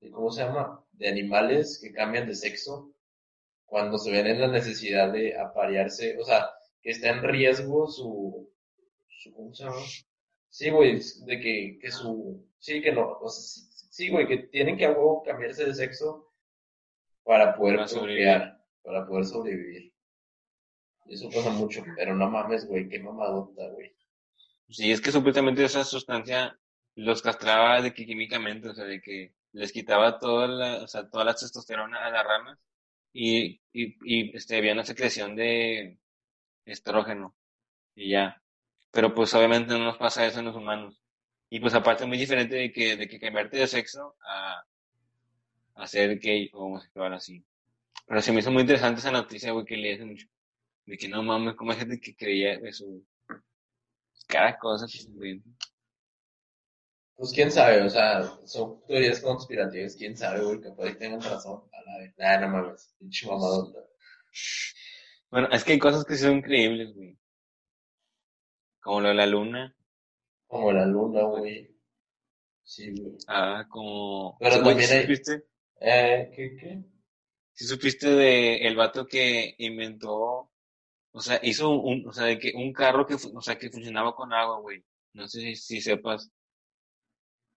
de, 0.00 0.10
¿cómo 0.10 0.30
se 0.30 0.42
llama? 0.42 0.84
De 0.92 1.08
animales 1.08 1.78
que 1.82 1.92
cambian 1.92 2.26
de 2.28 2.34
sexo 2.34 2.92
cuando 3.66 3.98
se 3.98 4.10
ven 4.12 4.26
en 4.26 4.40
la 4.40 4.48
necesidad 4.48 5.12
de 5.12 5.36
aparearse, 5.38 6.16
o 6.20 6.24
sea, 6.24 6.48
que 6.80 6.90
está 6.90 7.10
en 7.10 7.22
riesgo 7.22 7.88
su, 7.88 8.52
su 9.08 9.32
¿cómo 9.32 9.52
se 9.52 9.64
llama? 9.64 9.76
Sí, 10.48 10.70
güey, 10.70 11.00
de 11.26 11.40
que, 11.40 11.78
que 11.80 11.90
su, 11.90 12.46
sí, 12.58 12.80
que 12.80 12.92
no, 12.92 13.18
o 13.20 13.28
sea, 13.28 13.64
sí, 13.90 14.10
güey, 14.10 14.28
que 14.28 14.38
tienen 14.48 14.76
que 14.76 14.84
a 14.84 14.90
huevo 14.92 15.22
cambiarse 15.24 15.64
de 15.64 15.74
sexo 15.74 16.32
para 17.24 17.56
poder 17.56 17.76
Para 17.76 17.88
sobrevivir. 17.88 18.52
para 18.82 19.06
poder 19.06 19.24
sobrevivir. 19.24 19.92
Y 21.06 21.14
eso 21.14 21.28
pasa 21.30 21.50
mucho, 21.50 21.82
pero 21.96 22.14
no 22.14 22.30
mames, 22.30 22.66
güey, 22.66 22.88
qué 22.88 23.00
mamadota, 23.00 23.68
güey. 23.70 23.92
Sí, 24.68 24.90
es 24.92 25.00
que 25.00 25.12
supuestamente 25.12 25.64
esa 25.64 25.84
sustancia 25.84 26.58
los 26.96 27.22
castraba 27.22 27.80
de 27.82 27.92
que 27.92 28.06
químicamente, 28.06 28.68
o 28.68 28.74
sea, 28.74 28.84
de 28.84 29.00
que 29.00 29.34
les 29.52 29.72
quitaba 29.72 30.18
toda 30.18 30.46
la, 30.48 30.82
o 30.84 30.88
sea, 30.88 31.08
toda 31.08 31.24
la 31.24 31.34
testosterona 31.34 32.04
a 32.06 32.10
las 32.10 32.24
ranas 32.24 32.58
y, 33.12 33.60
y, 33.72 33.96
y 34.04 34.36
este, 34.36 34.56
había 34.58 34.72
una 34.74 34.84
secreción 34.84 35.36
de 35.36 35.98
estrógeno 36.66 37.36
y 37.96 38.10
ya. 38.12 38.42
Pero 38.92 39.14
pues 39.14 39.34
obviamente 39.34 39.74
no 39.74 39.84
nos 39.84 39.98
pasa 39.98 40.26
eso 40.26 40.40
en 40.40 40.46
los 40.46 40.56
humanos. 40.56 41.00
Y 41.50 41.60
pues 41.60 41.74
aparte 41.74 42.06
muy 42.06 42.18
diferente 42.18 42.56
de 42.56 42.72
que, 42.72 42.96
de 42.96 43.08
que 43.08 43.20
cambiarte 43.20 43.58
de 43.58 43.66
sexo 43.68 44.16
a, 44.26 44.64
a 45.74 45.86
ser 45.86 46.18
gay 46.18 46.50
o 46.52 46.64
homosexual 46.66 47.12
así. 47.14 47.44
Pero 48.06 48.22
se 48.22 48.32
me 48.32 48.40
hizo 48.40 48.50
muy 48.52 48.62
interesante 48.62 49.00
esa 49.00 49.10
noticia, 49.12 49.52
güey, 49.52 49.64
que 49.66 49.76
leí 49.76 49.94
hace 49.94 50.06
mucho. 50.06 50.28
De 50.86 50.96
que 50.98 51.08
no 51.08 51.22
mames, 51.22 51.56
como 51.56 51.72
hay 51.72 51.78
gente 51.78 52.00
que 52.00 52.16
creía 52.16 52.54
eso. 52.54 52.86
Cada 54.26 54.58
cosa 54.58 54.86
que 54.86 55.02
inventa. 55.02 55.48
Pues 57.16 57.32
quién 57.32 57.50
sabe, 57.52 57.80
o 57.82 57.88
sea, 57.88 58.22
son 58.44 58.84
teorías 58.86 59.20
conspirativas, 59.20 59.94
quién 59.96 60.16
sabe, 60.16 60.42
güey, 60.42 60.60
capaz 60.60 60.88
y 60.90 60.98
tengan 60.98 61.20
razón. 61.22 61.62
A 61.72 61.82
la 61.90 61.98
vez. 61.98 62.14
Nah, 62.18 62.40
no 62.40 62.48
mames, 62.48 62.94
pinche 62.98 63.26
mamadota. 63.26 63.78
Bueno, 65.30 65.48
es 65.52 65.62
que 65.64 65.72
hay 65.72 65.78
cosas 65.78 66.04
que 66.04 66.16
son 66.16 66.38
increíbles, 66.38 66.92
güey. 66.94 67.16
Como 68.80 69.00
lo 69.00 69.08
de 69.08 69.14
la 69.14 69.26
luna. 69.26 69.76
Como 70.46 70.72
la 70.72 70.86
luna, 70.86 71.22
güey. 71.22 71.70
Sí, 72.64 72.90
güey. 72.90 73.16
Ah, 73.28 73.64
como... 73.68 74.36
Pero 74.40 74.56
también 74.62 74.88
¿sí 74.88 74.94
hay- 74.94 75.02
supiste? 75.02 75.44
Eh, 75.80 76.32
¿qué, 76.34 76.56
qué? 76.56 76.82
¿Sí 77.52 77.64
supiste 77.66 78.08
de 78.08 78.56
el 78.66 78.74
vato 78.74 79.06
que 79.06 79.54
inventó, 79.58 80.50
o 81.16 81.20
sea, 81.20 81.38
hizo 81.44 81.70
un, 81.70 82.08
o 82.08 82.12
sea, 82.12 82.24
de 82.24 82.38
que 82.40 82.52
un 82.56 82.72
carro 82.72 83.06
que, 83.06 83.14
o 83.14 83.40
sea, 83.40 83.56
que 83.56 83.70
funcionaba 83.70 84.16
con 84.16 84.32
agua, 84.32 84.58
güey. 84.58 84.84
No 85.12 85.28
sé 85.28 85.40
si, 85.40 85.56
si 85.56 85.80
sepas. 85.80 86.28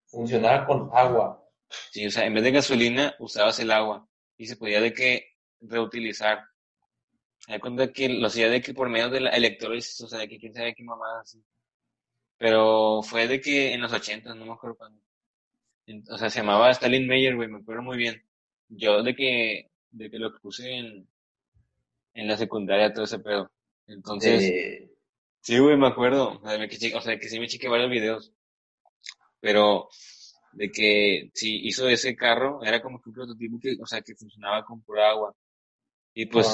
Funcionaba 0.06 0.67
con 0.67 0.89
agua. 0.93 1.43
Sí, 1.91 2.06
o 2.06 2.12
sea, 2.12 2.26
en 2.28 2.36
vez 2.36 2.43
de 2.43 2.52
gasolina 2.52 3.15
usabas 3.17 3.60
el 3.60 3.72
agua 3.72 4.08
y 4.38 4.46
se 4.46 4.58
podía 4.58 4.80
de 4.80 4.93
que 4.93 5.38
reutilizar. 5.60 6.46
Hay 7.48 7.60
cuenta 7.60 7.91
que 7.91 8.10
lo 8.10 8.28
hacía 8.28 8.48
de 8.48 8.62
que 8.62 8.76
por 8.76 8.89
medio 8.89 9.10
de 9.10 9.22
la 9.22 9.32
electrólisis, 9.32 10.00
o 10.02 10.08
sea, 10.08 10.20
de 10.20 10.30
que 10.30 10.38
quién 10.38 10.54
sabe 10.54 10.76
qué 10.76 10.84
mamada 10.84 11.22
así. 11.22 11.43
Pero 12.38 13.02
fue 13.02 13.28
de 13.28 13.41
que 13.41 13.74
en 13.74 13.82
los 13.82 13.91
80, 13.91 14.36
no 14.36 14.46
me 14.46 14.54
acuerdo 14.54 14.78
cuándo. 14.78 15.02
O 16.12 16.17
sea, 16.20 16.30
se 16.30 16.39
llamaba 16.41 16.70
Stalin 16.70 17.08
Meyer, 17.08 17.36
güey, 17.36 17.48
me 17.48 17.58
acuerdo 17.58 17.82
muy 17.82 17.98
bien. 17.98 18.24
Yo 18.70 19.02
de 19.02 19.15
que, 19.15 19.72
de 19.89 20.12
que 20.12 20.20
lo 20.20 20.38
puse 20.39 20.72
en, 20.72 21.08
en 22.18 22.28
la 22.28 22.38
secundaria, 22.38 22.94
todo 22.94 23.06
ese 23.06 23.20
pedo. 23.20 23.52
Entonces, 23.88 24.42
sí, 25.42 25.60
güey, 25.60 25.78
me 25.78 25.88
acuerdo. 25.88 26.40
O 26.40 26.42
sea, 26.50 26.70
sí- 26.70 26.94
o 26.94 27.02
sea, 27.02 27.18
que 27.20 27.30
sí 27.30 27.40
me 27.40 27.48
chequé 27.48 27.68
varios 27.70 27.90
videos. 27.92 28.34
Pero 29.40 29.90
de 30.54 30.72
que 30.72 31.30
si 31.34 31.68
hizo 31.68 31.88
ese 31.90 32.16
carro, 32.16 32.64
era 32.64 32.82
como 32.82 33.02
que 33.02 33.10
un 33.10 33.16
prototipo 33.16 33.60
que, 33.62 33.78
o 33.82 33.86
sea, 33.86 34.02
que 34.02 34.16
funcionaba 34.16 34.66
con 34.66 34.82
pura 34.82 35.10
agua. 35.12 35.36
Y 36.14 36.26
pues, 36.28 36.48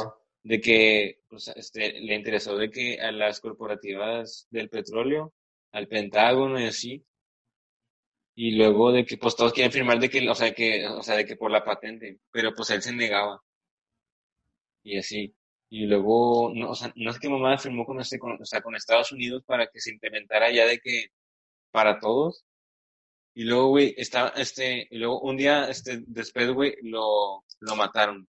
de 0.43 0.61
que, 0.61 1.21
pues, 1.29 1.47
este, 1.55 1.99
le 2.01 2.15
interesó 2.15 2.57
de 2.57 2.69
que 2.69 2.99
a 3.01 3.11
las 3.11 3.39
corporativas 3.39 4.47
del 4.51 4.69
petróleo, 4.69 5.33
al 5.71 5.87
Pentágono 5.87 6.59
y 6.59 6.65
así, 6.65 7.05
y 8.35 8.51
luego 8.55 8.91
de 8.91 9.05
que, 9.05 9.17
pues, 9.17 9.35
todos 9.35 9.53
quieren 9.53 9.71
firmar 9.71 9.99
de 9.99 10.09
que, 10.09 10.27
o 10.29 10.35
sea, 10.35 10.53
que, 10.53 10.87
o 10.87 11.01
sea, 11.03 11.15
de 11.15 11.25
que 11.25 11.35
por 11.35 11.51
la 11.51 11.63
patente, 11.63 12.19
pero 12.31 12.53
pues 12.55 12.69
él 12.71 12.81
se 12.81 12.93
negaba, 12.93 13.41
y 14.83 14.97
así. 14.97 15.33
Y 15.73 15.87
luego, 15.87 16.51
no, 16.53 16.69
o 16.69 16.75
sea, 16.75 16.93
no 16.95 17.09
es 17.09 17.17
que 17.17 17.27
mamá 17.27 17.57
firmó 17.57 17.83
con 17.83 17.99
este, 17.99 18.19
con, 18.19 18.39
o 18.39 18.45
sea, 18.45 18.61
con 18.61 18.75
Estados 18.75 19.11
Unidos 19.11 19.43
para 19.43 19.65
que 19.65 19.79
se 19.79 19.91
implementara 19.91 20.51
ya 20.51 20.67
de 20.67 20.77
que, 20.79 21.07
para 21.71 21.99
todos, 21.99 22.45
y 23.33 23.45
luego, 23.45 23.69
güey, 23.69 23.95
estaba, 23.97 24.29
este, 24.37 24.87
y 24.91 24.99
luego 24.99 25.21
un 25.21 25.35
día, 25.35 25.65
este, 25.69 26.03
después, 26.05 26.51
güey, 26.51 26.75
lo, 26.83 27.43
lo 27.59 27.75
mataron. 27.75 28.27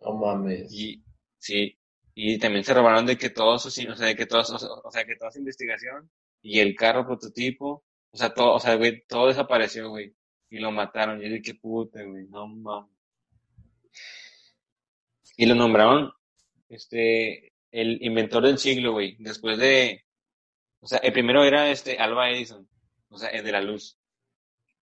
No 0.00 0.14
mames. 0.14 0.72
Y, 0.72 1.04
sí, 1.36 1.78
y 2.14 2.38
también 2.38 2.64
se 2.64 2.72
robaron 2.72 3.04
de 3.04 3.18
que 3.18 3.28
todos 3.28 3.66
o 3.66 3.70
sea, 3.70 4.06
de 4.06 4.16
que 4.16 4.24
todos, 4.24 4.48
o 4.52 4.58
sea, 4.58 4.70
o 4.70 4.90
sea, 4.90 5.04
que 5.04 5.16
toda 5.16 5.32
su 5.32 5.40
investigación 5.40 6.10
y 6.40 6.60
el 6.60 6.74
carro 6.76 7.06
prototipo, 7.06 7.84
o 8.10 8.16
sea, 8.16 8.32
todo, 8.32 8.54
o 8.54 8.60
sea, 8.60 8.76
güey, 8.76 9.04
todo 9.06 9.26
desapareció, 9.28 9.90
güey, 9.90 10.14
y 10.48 10.60
lo 10.60 10.72
mataron. 10.72 11.20
Y 11.20 11.24
yo 11.24 11.28
dije, 11.28 11.42
qué 11.42 11.54
puta, 11.56 12.02
güey, 12.02 12.24
no 12.28 12.46
mames. 12.46 12.93
Y 15.36 15.46
lo 15.46 15.54
nombraron, 15.54 16.12
este, 16.68 17.52
el 17.70 18.02
inventor 18.02 18.44
del 18.44 18.58
siglo, 18.58 18.92
güey, 18.92 19.16
después 19.18 19.58
de, 19.58 20.04
o 20.80 20.86
sea, 20.86 20.98
el 20.98 21.12
primero 21.12 21.44
era 21.44 21.70
este 21.70 21.98
Alba 21.98 22.30
Edison, 22.30 22.68
o 23.08 23.18
sea, 23.18 23.30
el 23.30 23.44
de 23.44 23.52
la 23.52 23.60
luz. 23.60 23.98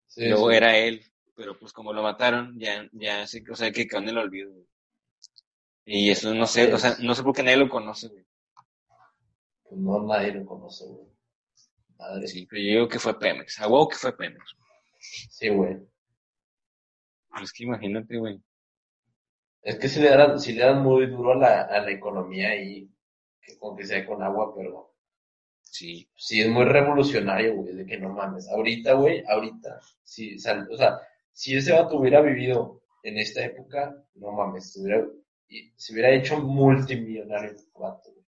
Sí, 0.07 0.27
luego 0.27 0.49
sí. 0.49 0.57
era 0.57 0.77
él, 0.77 1.01
pero 1.35 1.57
pues 1.57 1.71
como 1.71 1.93
lo 1.93 2.03
mataron, 2.03 2.59
ya, 2.59 2.87
ya 2.91 3.25
sé, 3.27 3.43
o 3.49 3.55
sea, 3.55 3.71
que 3.71 3.87
quedó 3.87 4.01
en 4.01 4.09
el 4.09 4.17
olvido, 4.17 4.51
güey. 4.51 4.67
Y 5.85 6.09
eso 6.09 6.33
no 6.33 6.45
sé, 6.45 6.73
o 6.73 6.77
sea, 6.77 6.95
no 6.99 7.15
sé 7.15 7.23
por 7.23 7.35
qué 7.35 7.43
nadie 7.43 7.57
lo 7.57 7.69
conoce, 7.69 8.07
güey. 8.09 8.25
Pues 9.63 9.79
no, 9.79 10.03
nadie 10.03 10.33
lo 10.33 10.45
conoce, 10.45 10.85
güey. 10.85 11.07
Madre. 11.97 12.27
Sí, 12.27 12.45
pero 12.45 12.61
yo 12.61 12.67
digo 12.67 12.87
que 12.87 12.99
fue 12.99 13.17
Pemex. 13.17 13.59
A 13.61 13.67
que 13.89 13.95
fue 13.95 14.17
Pemex. 14.17 14.55
Sí, 14.99 15.49
güey. 15.49 15.77
Es 17.41 17.53
que 17.53 17.63
imagínate, 17.63 18.17
güey. 18.17 18.41
Es 19.63 19.77
que 19.79 19.87
si 19.89 19.99
le 20.01 20.09
dan, 20.09 20.39
si 20.39 20.53
le 20.53 20.63
dan 20.65 20.81
muy 20.83 21.07
duro 21.07 21.33
a 21.33 21.35
la, 21.35 21.61
a 21.63 21.81
la 21.81 21.91
economía 21.91 22.55
y 22.61 22.89
que 23.41 23.57
con 23.57 23.75
que 23.77 23.85
sea 23.85 24.05
con 24.05 24.21
agua, 24.23 24.53
pero 24.55 24.89
Sí, 25.63 26.09
sí 26.15 26.41
es 26.41 26.49
muy 26.49 26.65
revolucionario, 26.65 27.55
güey, 27.55 27.73
de 27.75 27.85
que 27.85 27.97
no 27.97 28.09
mames. 28.09 28.47
Ahorita, 28.49 28.93
güey, 28.93 29.23
ahorita, 29.27 29.79
sí, 30.03 30.37
sal- 30.39 30.67
o 30.71 30.77
sea, 30.77 30.99
si 31.31 31.55
ese 31.55 31.71
vato 31.73 31.97
hubiera 31.97 32.21
vivido 32.21 32.83
en 33.03 33.17
esta 33.17 33.43
época, 33.45 33.95
no 34.15 34.31
mames, 34.33 34.73
se 34.73 34.81
hubiera, 34.81 35.07
se 35.77 35.93
hubiera 35.93 36.11
hecho 36.11 36.39
multimillonario 36.39 37.51
el 37.51 37.57
vato, 37.73 38.11
güey. 38.11 38.25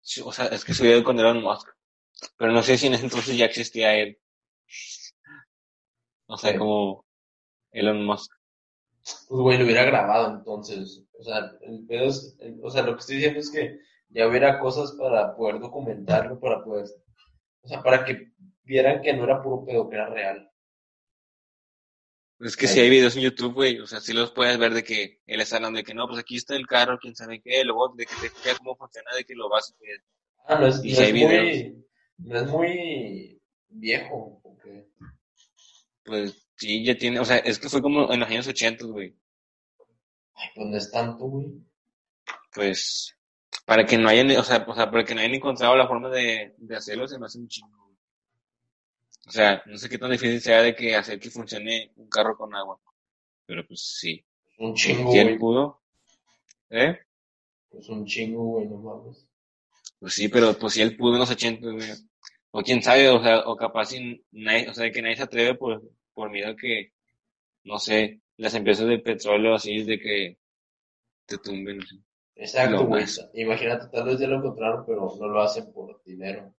Sí, 0.00 0.22
o 0.24 0.32
sea, 0.32 0.46
es 0.46 0.64
que 0.64 0.72
soy 0.74 1.02
con 1.02 1.18
Elon 1.20 1.42
Musk. 1.42 1.68
Pero 2.38 2.52
no 2.52 2.62
sé 2.62 2.78
si 2.78 2.86
en 2.86 2.94
ese 2.94 3.04
entonces 3.04 3.36
ya 3.36 3.46
existía 3.46 3.94
él. 3.94 4.18
O 6.28 6.36
sea, 6.38 6.52
Sí. 6.52 6.58
como 6.58 7.04
Elon 7.72 8.04
Musk. 8.06 8.32
Pues, 9.28 9.40
güey, 9.40 9.58
lo 9.58 9.64
hubiera 9.64 9.84
grabado 9.84 10.34
entonces. 10.36 11.04
O 11.18 11.22
sea, 11.22 11.52
el 11.62 11.86
pedo 11.86 12.06
es, 12.06 12.36
el- 12.40 12.60
o 12.62 12.70
sea, 12.70 12.82
lo 12.82 12.94
que 12.94 13.00
estoy 13.00 13.16
diciendo 13.16 13.40
es 13.40 13.50
que 13.50 13.78
ya 14.10 14.28
hubiera 14.28 14.58
cosas 14.60 14.92
para 14.92 15.34
poder 15.36 15.60
documentarlo, 15.60 16.38
para 16.40 16.62
poder, 16.64 16.86
o 17.62 17.68
sea, 17.68 17.82
para 17.82 18.04
que 18.04 18.32
vieran 18.64 19.02
que 19.02 19.12
no 19.14 19.24
era 19.24 19.42
puro 19.42 19.64
pedo, 19.64 19.88
que 19.88 19.96
era 19.96 20.08
real. 20.10 20.50
Es 22.40 22.56
que 22.56 22.66
si 22.66 22.80
hay 22.80 22.90
videos 22.90 23.16
en 23.16 23.22
YouTube, 23.22 23.54
güey, 23.54 23.78
o 23.80 23.86
sea, 23.86 24.00
si 24.00 24.12
los 24.12 24.30
puedes 24.32 24.58
ver 24.58 24.74
de 24.74 24.84
que 24.84 25.20
él 25.26 25.40
está 25.40 25.56
hablando 25.56 25.78
de 25.78 25.84
que 25.84 25.94
no, 25.94 26.06
pues 26.06 26.18
aquí 26.20 26.36
está 26.36 26.54
el 26.54 26.66
carro, 26.66 26.98
quién 27.00 27.14
sabe 27.16 27.40
qué, 27.42 27.64
luego 27.64 27.88
de 27.96 28.04
que 28.06 28.14
te 28.16 28.26
explica 28.26 28.56
cómo 28.58 28.76
funciona, 28.76 29.10
de 29.16 29.24
que 29.24 29.34
lo 29.34 29.48
vas 29.48 29.72
a 29.72 29.76
ver. 29.82 30.02
Ah, 30.46 30.58
no 30.58 30.66
es, 30.66 30.82
Y 30.84 30.92
no 30.92 30.96
si 30.96 31.02
hay 31.02 31.08
es 31.08 31.14
videos. 31.14 31.44
muy, 31.46 31.86
no 32.18 32.38
es 32.38 32.46
muy 32.50 33.42
viejo, 33.68 34.40
porque, 34.42 34.86
Pues 36.04 36.45
sí, 36.56 36.84
ya 36.84 36.96
tiene, 36.96 37.20
o 37.20 37.24
sea, 37.24 37.38
es 37.38 37.58
que 37.58 37.68
fue 37.68 37.82
como 37.82 38.12
en 38.12 38.20
los 38.20 38.28
años 38.28 38.46
80, 38.48 38.84
güey. 38.86 39.14
ay, 40.34 40.48
pues 40.54 40.66
no 40.68 40.76
es 40.76 40.90
tanto, 40.90 41.24
güey. 41.26 41.46
Pues, 42.54 43.16
para 43.64 43.84
que 43.86 43.98
no 43.98 44.08
hayan, 44.08 44.30
o 44.36 44.42
sea, 44.44 44.64
o 44.66 44.74
sea, 44.74 44.90
para 44.90 45.04
que 45.04 45.14
no 45.14 45.20
hayan 45.20 45.34
encontrado 45.34 45.76
la 45.76 45.86
forma 45.88 46.08
de, 46.10 46.54
de 46.58 46.76
hacerlo, 46.76 47.06
se 47.08 47.18
me 47.18 47.26
hace 47.26 47.38
un 47.38 47.48
chingo. 47.48 47.76
güey. 47.84 47.96
O 49.26 49.30
sea, 49.30 49.62
no 49.66 49.76
sé 49.76 49.88
qué 49.88 49.98
tan 49.98 50.10
difícil 50.10 50.40
sea 50.40 50.62
de 50.62 50.74
que 50.74 50.94
hacer 50.96 51.18
que 51.18 51.30
funcione 51.30 51.92
un 51.96 52.08
carro 52.08 52.36
con 52.36 52.54
agua. 52.54 52.78
Pero 53.46 53.66
pues 53.66 53.80
sí. 54.00 54.24
Un 54.58 54.74
chingo, 54.74 55.12
Si 55.12 55.18
él 55.18 55.26
güey. 55.28 55.38
pudo, 55.38 55.82
¿eh? 56.70 56.98
Pues 57.70 57.88
un 57.88 58.06
chingo, 58.06 58.42
güey, 58.44 58.66
no 58.68 58.78
mames. 58.78 59.26
Pues 59.98 60.14
sí, 60.14 60.28
pero 60.28 60.56
pues 60.58 60.74
si 60.74 60.82
él 60.82 60.96
pudo 60.96 61.14
en 61.14 61.20
los 61.20 61.30
80, 61.30 61.70
güey. 61.70 61.88
O 62.50 62.62
quién 62.62 62.82
sabe, 62.82 63.08
o 63.10 63.22
sea, 63.22 63.40
o 63.46 63.56
capaz 63.56 63.86
sin 63.86 64.24
nadie, 64.32 64.68
o 64.70 64.74
sea, 64.74 64.90
que 64.90 65.02
nadie 65.02 65.16
se 65.16 65.22
atreve 65.24 65.54
por, 65.54 65.82
por 66.16 66.30
miedo 66.30 66.48
a 66.50 66.56
que, 66.56 66.92
no 67.64 67.78
sé, 67.78 68.22
las 68.38 68.54
empresas 68.54 68.88
de 68.88 68.98
petróleo 68.98 69.54
así 69.54 69.84
de 69.84 69.98
que 70.00 70.38
te 71.26 71.36
tumben. 71.38 71.82
así. 71.82 72.02
Exacto, 72.34 72.86
güey. 72.86 73.04
Imagínate, 73.34 73.88
tal 73.92 74.06
vez 74.06 74.18
ya 74.18 74.26
lo 74.26 74.36
encontraron, 74.38 74.84
pero 74.86 75.14
no 75.20 75.28
lo 75.28 75.42
hacen 75.42 75.70
por 75.72 76.02
dinero. 76.04 76.54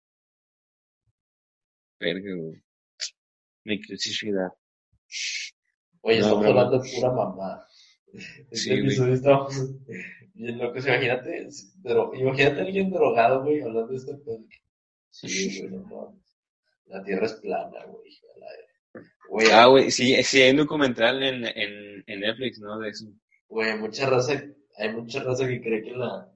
Verga, 2.00 2.36
güey. 2.36 2.64
Mi 3.66 3.82
criticidad. 3.82 4.50
Oye, 6.02 6.20
No, 6.20 6.26
estamos 6.26 6.46
hablando 6.46 6.80
de 6.80 6.90
pura 6.96 7.12
mamá. 7.12 7.66
Este 8.14 8.56
Sí, 8.58 8.74
episodio 8.74 9.14
estamos 9.16 9.56
bien 10.36 10.58
locos. 10.60 10.86
Imagínate, 10.86 11.50
pero 11.84 12.14
imagínate 12.14 12.62
a 12.62 12.64
alguien 12.64 12.92
drogado, 12.92 13.44
güey, 13.44 13.62
hablando 13.62 13.88
de 13.88 13.98
este 13.98 14.14
pedo. 14.16 14.46
Sí, 15.10 15.60
güey, 15.60 15.72
no 15.72 15.84
mames. 15.84 16.24
La 16.86 17.04
tierra 17.04 17.26
es 17.26 17.34
plana, 17.34 17.86
güey. 17.86 18.12
a 18.36 18.40
la. 18.40 18.48
Güey, 19.30 19.48
Ah, 19.52 19.66
güey, 19.68 19.92
sí, 19.92 20.22
sí 20.24 20.42
hay 20.42 20.52
un 20.52 20.58
documental 20.58 21.22
en, 21.24 21.46
en, 21.46 22.04
en 22.08 22.20
Netflix, 22.20 22.60
¿no? 22.60 22.80
De 22.80 22.90
eso. 22.90 23.06
güey, 23.50 23.78
mucha 23.78 24.10
raza, 24.10 24.42
hay 24.78 24.94
mucha 24.94 25.22
raza 25.24 25.48
que 25.48 25.62
cree 25.62 25.84
que 25.84 25.92
la, 25.92 26.32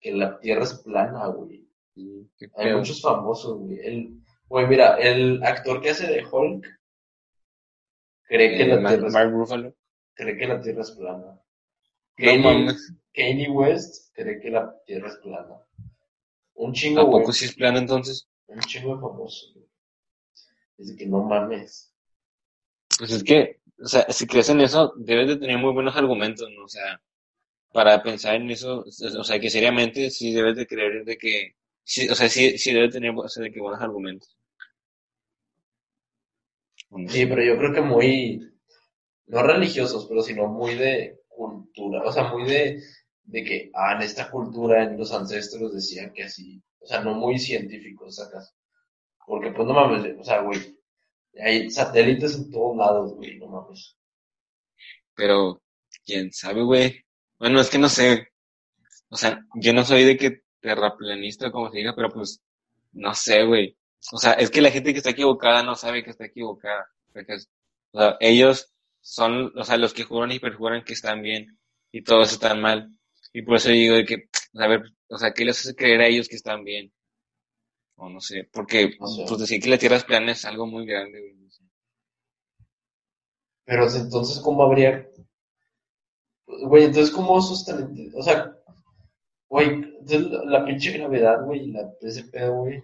que 0.00 0.12
la 0.12 0.38
tierra 0.40 0.64
es 0.64 0.74
plana, 0.74 1.26
güey. 1.28 1.66
Sí, 1.94 2.28
Hay 2.56 2.74
muchos 2.74 3.00
famosos, 3.02 3.58
güey. 3.60 3.78
El, 3.82 4.20
güey, 4.48 4.66
mira, 4.66 4.96
el 4.96 5.42
actor 5.42 5.80
que 5.80 5.90
hace 5.90 6.06
de 6.06 6.24
Hulk 6.24 6.66
cree 8.24 8.56
que 8.56 8.62
Eh, 8.62 8.66
la 8.68 8.80
Mark, 8.80 8.94
tierra 8.94 9.06
es 9.08 9.12
Mark 9.12 9.30
Ruffalo. 9.32 9.74
cree 10.14 10.36
que 10.38 10.46
la 10.46 10.60
Tierra 10.60 10.80
es 10.82 10.90
plana. 10.92 11.40
No 12.18 12.72
Kanye, 13.12 13.48
West 13.50 14.14
cree 14.14 14.40
que 14.40 14.50
la 14.50 14.74
Tierra 14.86 15.08
es 15.08 15.16
plana. 15.16 15.56
Un 16.54 16.72
chingo, 16.72 17.00
¿A 17.00 17.04
güey. 17.04 17.20
poco 17.20 17.32
sí 17.32 17.46
es 17.46 17.54
plano 17.54 17.78
entonces? 17.78 18.28
Un 18.46 18.60
chingo 18.60 18.94
de 18.96 19.00
famosos, 19.00 19.52
güey. 19.54 19.66
Dice 20.78 20.96
que 20.96 21.06
no 21.06 21.22
mames. 21.24 21.89
Pues 23.00 23.10
es 23.12 23.24
que, 23.24 23.58
o 23.82 23.88
sea, 23.88 24.06
si 24.12 24.26
crees 24.28 24.48
en 24.50 24.60
eso, 24.60 24.92
debes 24.96 25.26
de 25.28 25.36
tener 25.38 25.58
muy 25.58 25.72
buenos 25.72 25.96
argumentos, 25.96 26.48
¿no? 26.56 26.64
O 26.64 26.68
sea, 26.68 27.00
para 27.72 28.02
pensar 28.02 28.36
en 28.36 28.50
eso, 28.50 28.84
o 29.20 29.24
sea, 29.24 29.40
que 29.40 29.50
seriamente 29.50 30.10
sí 30.10 30.32
debes 30.34 30.56
de 30.56 30.66
creer 30.68 31.04
de 31.04 31.18
que, 31.18 31.56
sí, 31.84 32.08
o 32.08 32.14
sea, 32.16 32.28
sí, 32.28 32.58
sí 32.58 32.72
debes 32.74 32.92
tener, 32.92 33.12
o 33.16 33.28
sea, 33.28 33.44
de 33.44 33.52
que 33.52 33.60
buenos 33.60 33.82
argumentos. 33.82 34.36
Sí, 37.08 37.26
pero 37.26 37.42
yo 37.42 37.56
creo 37.58 37.72
que 37.72 37.80
muy, 37.80 38.52
no 39.28 39.42
religiosos, 39.42 40.06
pero 40.08 40.22
sino 40.22 40.48
muy 40.48 40.74
de 40.76 41.20
cultura. 41.28 42.02
O 42.04 42.12
sea, 42.12 42.24
muy 42.32 42.44
de, 42.50 42.82
de 43.24 43.44
que, 43.44 43.70
ah, 43.74 43.94
en 43.96 44.02
esta 44.02 44.30
cultura, 44.30 44.84
en 44.84 44.98
los 44.98 45.12
ancestros 45.12 45.74
decían 45.74 46.12
que 46.14 46.24
así. 46.24 46.62
O 46.80 46.86
sea, 46.86 47.02
no 47.02 47.14
muy 47.14 47.38
científicos, 47.38 48.16
sacas. 48.16 48.54
Porque, 49.26 49.52
pues, 49.52 49.68
no 49.68 49.74
mames, 49.74 50.16
o 50.20 50.24
sea, 50.24 50.42
güey. 50.42 50.60
Hay 51.38 51.70
satélites 51.70 52.36
en 52.36 52.50
todos 52.50 52.76
lados, 52.76 53.14
güey, 53.14 53.38
no 53.38 53.48
mames. 53.48 53.96
Pero, 55.14 55.62
quién 56.04 56.32
sabe, 56.32 56.62
güey. 56.62 57.04
Bueno, 57.38 57.60
es 57.60 57.70
que 57.70 57.78
no 57.78 57.88
sé. 57.88 58.28
O 59.08 59.16
sea, 59.16 59.40
yo 59.56 59.72
no 59.72 59.84
soy 59.84 60.04
de 60.04 60.16
que 60.16 60.42
terraplanista, 60.60 61.50
como 61.50 61.70
se 61.70 61.78
diga, 61.78 61.94
pero 61.94 62.10
pues, 62.10 62.40
no 62.92 63.14
sé, 63.14 63.44
güey. 63.44 63.76
O 64.12 64.18
sea, 64.18 64.32
es 64.32 64.50
que 64.50 64.62
la 64.62 64.70
gente 64.70 64.92
que 64.92 64.98
está 64.98 65.10
equivocada 65.10 65.62
no 65.62 65.74
sabe 65.76 66.02
que 66.02 66.10
está 66.10 66.26
equivocada. 66.26 66.86
Porque, 67.12 67.34
o 67.92 67.98
sea, 68.00 68.16
ellos 68.20 68.72
son, 69.00 69.52
o 69.56 69.64
sea, 69.64 69.76
los 69.76 69.94
que 69.94 70.04
juran 70.04 70.32
y 70.32 70.38
perjuran 70.38 70.84
que 70.84 70.94
están 70.94 71.22
bien 71.22 71.58
y 71.92 72.02
todos 72.02 72.32
están 72.32 72.60
mal. 72.60 72.90
Y 73.32 73.42
por 73.42 73.56
eso 73.56 73.70
digo 73.70 73.96
de 73.96 74.04
que, 74.04 74.28
a 74.54 74.66
ver, 74.68 74.82
o 75.08 75.18
sea, 75.18 75.32
¿qué 75.32 75.44
les 75.44 75.60
hace 75.60 75.74
creer 75.74 76.00
a 76.00 76.06
ellos 76.06 76.28
que 76.28 76.36
están 76.36 76.64
bien? 76.64 76.92
O 78.02 78.08
no 78.08 78.18
sé, 78.18 78.48
porque 78.50 78.96
No 78.98 79.06
sé. 79.08 79.24
pues 79.28 79.40
decir 79.40 79.60
que 79.60 79.68
la 79.68 79.76
Tierra 79.76 79.96
es 79.96 80.04
plana 80.04 80.32
es 80.32 80.46
algo 80.46 80.66
muy 80.66 80.86
grande, 80.86 81.20
güey. 81.20 81.50
Pero 83.66 83.86
entonces, 83.94 84.40
¿cómo 84.40 84.62
habría? 84.64 85.06
Güey, 86.46 86.84
entonces, 86.84 87.14
¿cómo 87.14 87.40
sostener? 87.42 87.86
O 88.16 88.22
sea, 88.22 88.56
güey, 89.48 89.68
entonces 89.68 90.22
la, 90.46 90.64
pinche 90.64 90.92
gravedad, 90.92 91.44
güey, 91.44 91.70
la, 91.70 91.92
ese 92.00 92.24
pedo, 92.24 92.54
güey. 92.62 92.82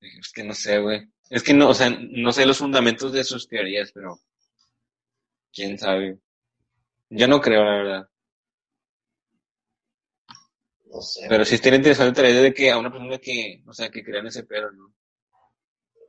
Es 0.00 0.32
que 0.32 0.42
no 0.42 0.54
sé, 0.54 0.80
güey. 0.80 1.06
Es 1.28 1.42
que 1.42 1.52
no, 1.52 1.68
o 1.68 1.74
sea, 1.74 1.90
no 1.90 2.32
sé 2.32 2.46
los 2.46 2.58
fundamentos 2.58 3.12
de 3.12 3.24
sus 3.24 3.46
teorías, 3.46 3.92
pero 3.92 4.18
quién 5.52 5.78
sabe. 5.78 6.18
Yo 7.10 7.28
no 7.28 7.42
creo, 7.42 7.62
la 7.62 7.76
verdad. 7.76 8.08
No 10.94 11.00
sé. 11.02 11.26
Pero 11.28 11.44
sí 11.44 11.56
estaría 11.56 11.76
interesante 11.78 12.20
traer 12.20 12.40
de 12.40 12.54
que 12.54 12.70
a 12.70 12.78
una 12.78 12.90
persona 12.90 13.18
que, 13.18 13.62
o 13.66 13.72
sea, 13.72 13.90
que 13.90 14.04
crea 14.04 14.20
en 14.20 14.28
ese 14.28 14.44
pedo, 14.44 14.70
¿no? 14.72 14.94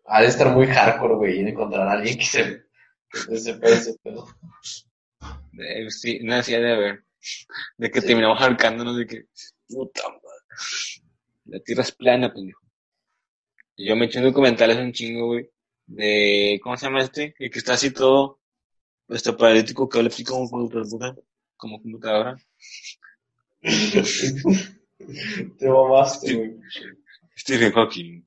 Ha 0.05 0.21
de 0.21 0.27
estar 0.27 0.53
muy 0.53 0.67
hardcore, 0.67 1.15
güey, 1.15 1.39
en 1.39 1.47
encontrar 1.49 1.87
a 1.87 1.91
alguien 1.93 2.17
que 2.19 2.25
se. 2.25 2.43
que 3.27 3.35
ese 3.35 3.55
pedo, 3.55 3.73
ese 3.73 3.95
pedo. 4.03 4.27
De- 5.53 5.89
sí, 5.89 6.19
nada, 6.21 6.43
sí 6.43 6.51
de 6.51 6.71
haber. 6.71 7.03
De 7.77 7.89
que 7.89 8.01
Sí. 8.01 8.07
terminamos 8.07 8.39
arcándonos 8.41 8.95
de 8.97 9.07
que, 9.07 9.25
puta 9.67 10.03
madre. 10.07 10.21
La 11.45 11.59
tierra 11.61 11.81
es 11.81 11.91
plana, 11.91 12.31
pendejo. 12.31 12.61
Yo 13.77 13.95
me 13.95 14.05
eché 14.05 14.19
un 14.19 14.25
documental 14.25 14.71
hace 14.71 14.81
un 14.81 14.93
chingo, 14.93 15.27
güey. 15.27 15.49
De, 15.87 16.59
¿cómo 16.63 16.77
se 16.77 16.85
llama 16.85 17.01
este? 17.01 17.35
El 17.39 17.49
que 17.49 17.59
está 17.59 17.73
así 17.73 17.91
todo, 17.91 18.39
este 19.09 19.33
paralítico 19.33 19.89
que 19.89 19.97
habla 19.97 20.09
así 20.09 20.23
como 20.23 20.49
computadora. 20.49 21.15
Como 21.57 21.81
computadora. 21.81 22.37
Te 25.59 25.67
mamaste, 25.69 26.33
güey. 26.35 26.55
Stephen 27.37 27.71
Hawking. 27.75 28.23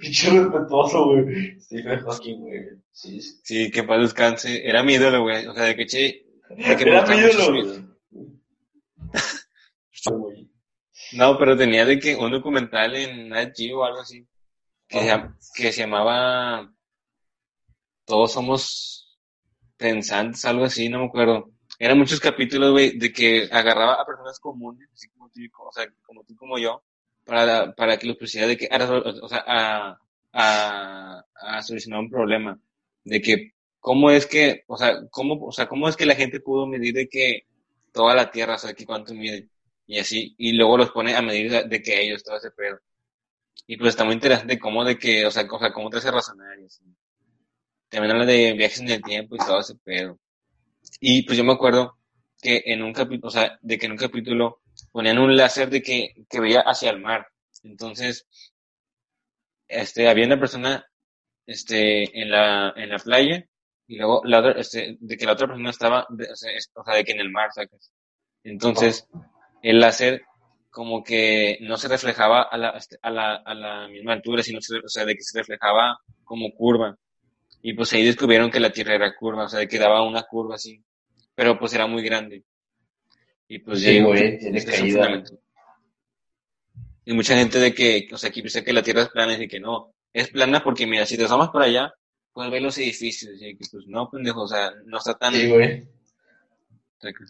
Pinche 0.00 0.30
respetuoso, 0.30 1.04
güey. 1.06 1.60
Stephen 1.60 2.00
Hawking, 2.00 2.38
güey. 2.40 2.60
Sí, 2.92 3.20
sí. 3.20 3.40
Sí, 3.42 3.70
que 3.70 3.82
para 3.84 4.02
descanse. 4.02 4.66
Era 4.66 4.82
mi 4.82 4.94
ídolo, 4.94 5.22
güey. 5.22 5.46
O 5.46 5.54
sea, 5.54 5.64
de 5.64 5.76
que 5.76 5.86
che. 5.86 6.26
de 6.50 6.76
que 6.76 6.82
Era 6.82 7.06
mi 7.06 7.16
ídolo. 7.16 7.88
No, 11.14 11.36
pero 11.38 11.56
tenía 11.56 11.84
de 11.84 11.98
que 11.98 12.16
un 12.16 12.30
documental 12.32 12.96
en 12.96 13.28
Nat 13.28 13.52
Geo 13.54 13.80
o 13.80 13.84
algo 13.84 14.00
así. 14.00 14.26
Que, 14.88 15.00
se, 15.00 15.06
llam- 15.06 15.36
que 15.54 15.72
se 15.72 15.80
llamaba 15.82 16.72
Todos 18.06 18.32
somos 18.32 19.18
pensantes, 19.76 20.44
algo 20.46 20.64
así, 20.64 20.88
no 20.88 21.00
me 21.00 21.06
acuerdo. 21.06 21.50
Eran 21.78 21.98
muchos 21.98 22.20
capítulos, 22.20 22.70
güey, 22.72 22.98
de 22.98 23.12
que 23.12 23.48
agarraba 23.50 23.94
a 23.94 24.06
personas 24.06 24.38
comunes, 24.38 24.88
así 24.94 25.08
como 25.10 25.28
tú, 25.30 25.40
o 25.58 25.70
como 26.02 26.24
tú 26.24 26.36
como 26.36 26.58
yo, 26.58 26.82
para, 27.24 27.72
para 27.74 27.96
que 27.98 28.06
los 28.06 28.16
pusiera 28.16 28.46
de 28.46 28.56
que, 28.56 28.68
o 28.70 29.28
sea, 29.28 29.44
a, 29.46 29.98
a, 30.32 31.24
a 31.34 31.62
solucionar 31.62 32.00
un 32.00 32.10
problema. 32.10 32.58
De 33.04 33.20
que, 33.20 33.52
cómo 33.80 34.10
es 34.10 34.26
que, 34.26 34.64
o 34.68 34.76
sea, 34.76 34.94
cómo, 35.10 35.34
o 35.44 35.52
sea, 35.52 35.66
cómo 35.68 35.88
es 35.88 35.96
que 35.96 36.06
la 36.06 36.14
gente 36.14 36.40
pudo 36.40 36.66
medir 36.66 36.94
de 36.94 37.08
que 37.08 37.46
toda 37.92 38.14
la 38.14 38.30
Tierra, 38.30 38.54
o 38.56 38.58
sea, 38.58 38.74
que 38.74 38.86
cuánto 38.86 39.14
mide, 39.14 39.48
y 39.86 39.98
así, 39.98 40.34
y 40.38 40.52
luego 40.52 40.78
los 40.78 40.90
pone 40.92 41.14
a 41.16 41.22
medir 41.22 41.50
de, 41.50 41.64
de 41.64 41.82
que 41.82 42.00
ellos, 42.02 42.22
todo 42.22 42.36
ese 42.36 42.50
pedo. 42.52 42.78
Y 43.66 43.76
pues 43.76 43.90
está 43.90 44.04
muy 44.04 44.14
interesante 44.14 44.58
cómo 44.58 44.84
de 44.84 44.98
que, 44.98 45.26
o 45.26 45.30
sea, 45.32 45.44
o 45.50 45.58
sea 45.58 45.72
cómo 45.72 45.90
te 45.90 45.98
hace 45.98 46.10
razonar 46.12 46.58
y 46.60 46.66
así. 46.66 46.84
También 47.90 48.12
habla 48.12 48.26
de 48.26 48.54
viajes 48.54 48.80
en 48.80 48.90
el 48.90 49.02
tiempo 49.02 49.36
y 49.36 49.38
todo 49.38 49.60
ese 49.60 49.76
pedo. 49.76 50.18
Y 51.00 51.22
pues 51.24 51.38
yo 51.38 51.44
me 51.44 51.52
acuerdo 51.52 51.96
que 52.40 52.62
en 52.66 52.82
un 52.82 52.92
capítulo, 52.92 53.28
o 53.28 53.30
sea, 53.30 53.58
de 53.62 53.78
que 53.78 53.86
en 53.86 53.92
un 53.92 53.98
capítulo 53.98 54.60
ponían 54.90 55.18
un 55.18 55.36
láser 55.36 55.70
de 55.70 55.82
que, 55.82 56.14
que 56.28 56.40
veía 56.40 56.60
hacia 56.60 56.90
el 56.90 57.00
mar. 57.00 57.26
Entonces, 57.62 58.26
este, 59.68 60.08
había 60.08 60.26
una 60.26 60.38
persona, 60.38 60.84
este, 61.46 62.20
en 62.20 62.30
la, 62.30 62.72
en 62.76 62.90
la 62.90 62.98
playa, 62.98 63.44
y 63.86 63.96
luego 63.98 64.22
la 64.24 64.40
otra, 64.40 64.52
este, 64.60 64.96
de 65.00 65.16
que 65.16 65.26
la 65.26 65.32
otra 65.32 65.46
persona 65.48 65.70
estaba, 65.70 66.06
de- 66.10 66.28
o, 66.30 66.36
sea, 66.36 66.94
de 66.96 67.04
que 67.04 67.12
en 67.12 67.20
el 67.20 67.30
mar, 67.30 67.50
sacas. 67.52 67.92
Entonces, 68.44 69.08
el 69.62 69.80
láser 69.80 70.22
como 70.70 71.04
que 71.04 71.58
no 71.62 71.76
se 71.76 71.88
reflejaba 71.88 72.42
a 72.44 72.56
la, 72.58 72.70
este, 72.70 72.98
a 73.02 73.10
la, 73.10 73.36
a 73.36 73.54
la 73.54 73.88
misma 73.88 74.14
altura, 74.14 74.42
sino, 74.42 74.60
se- 74.60 74.78
o 74.78 74.88
sea, 74.88 75.04
de 75.04 75.14
que 75.16 75.22
se 75.22 75.38
reflejaba 75.38 75.98
como 76.24 76.52
curva. 76.54 76.96
Y 77.62 77.74
pues 77.74 77.92
ahí 77.92 78.04
descubrieron 78.04 78.50
que 78.50 78.60
la 78.60 78.72
Tierra 78.72 78.94
era 78.96 79.14
curva, 79.16 79.44
o 79.44 79.48
sea, 79.48 79.60
de 79.60 79.68
que 79.68 79.78
daba 79.78 80.02
una 80.06 80.24
curva 80.24 80.56
así. 80.56 80.82
Pero 81.34 81.58
pues 81.58 81.72
era 81.74 81.86
muy 81.86 82.02
grande. 82.02 82.44
Y 83.48 83.60
pues 83.60 83.80
Sí, 83.80 83.86
ya 83.86 83.90
digo 83.92 84.08
güey, 84.08 84.32
que 84.32 84.32
tiene 84.38 84.58
ese 84.58 84.70
es 84.70 84.80
un 84.80 84.80
caída. 84.80 85.04
fundamento. 85.04 85.38
Y 87.04 87.12
mucha 87.14 87.36
gente 87.36 87.58
de 87.58 87.74
que, 87.74 88.08
o 88.12 88.16
sea, 88.16 88.30
que 88.30 88.42
piensa 88.42 88.62
que 88.62 88.72
la 88.72 88.82
Tierra 88.82 89.02
es 89.02 89.08
plana 89.08 89.32
y 89.32 89.36
dice 89.36 89.48
que 89.48 89.60
no. 89.60 89.94
Es 90.12 90.28
plana 90.28 90.62
porque, 90.62 90.86
mira, 90.86 91.06
si 91.06 91.16
te 91.16 91.24
asomas 91.24 91.50
para 91.50 91.64
allá, 91.66 91.94
puedes 92.32 92.50
ver 92.52 92.62
los 92.62 92.78
edificios. 92.78 93.32
Y 93.40 93.56
que 93.56 93.64
pues 93.70 93.86
no, 93.86 94.08
pendejo, 94.10 94.42
o 94.42 94.48
sea, 94.48 94.70
no 94.86 94.98
está 94.98 95.14
tan... 95.18 95.34
Sí, 95.34 95.48
güey. 95.50 95.84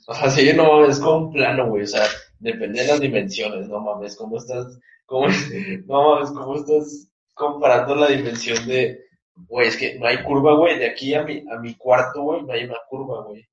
O 0.06 0.14
sea, 0.14 0.28
sí, 0.30 0.52
no 0.54 0.64
mames, 0.70 0.96
es 0.96 1.00
como 1.02 1.26
un 1.28 1.32
plano, 1.32 1.68
güey. 1.70 1.84
O 1.84 1.86
sea, 1.86 2.04
depende 2.38 2.82
de 2.82 2.88
las 2.88 3.00
dimensiones, 3.00 3.68
no 3.68 3.80
mames. 3.80 4.16
¿Cómo 4.16 4.36
estás? 4.36 4.78
¿Cómo, 5.06 5.26
no 5.86 6.10
mames, 6.14 6.30
¿cómo 6.30 6.56
estás 6.56 7.08
comparando 7.34 7.94
la 7.94 8.08
dimensión 8.08 8.66
de. 8.66 9.00
Güey, 9.34 9.68
es 9.68 9.76
que 9.76 9.98
no 9.98 10.06
hay 10.06 10.22
curva, 10.22 10.54
güey. 10.56 10.78
De 10.78 10.90
aquí 10.90 11.14
a 11.14 11.22
mi, 11.22 11.44
a 11.50 11.58
mi 11.58 11.74
cuarto, 11.74 12.22
güey, 12.22 12.42
no 12.42 12.52
hay 12.52 12.64
una 12.64 12.78
curva, 12.88 13.24
güey. 13.24 13.46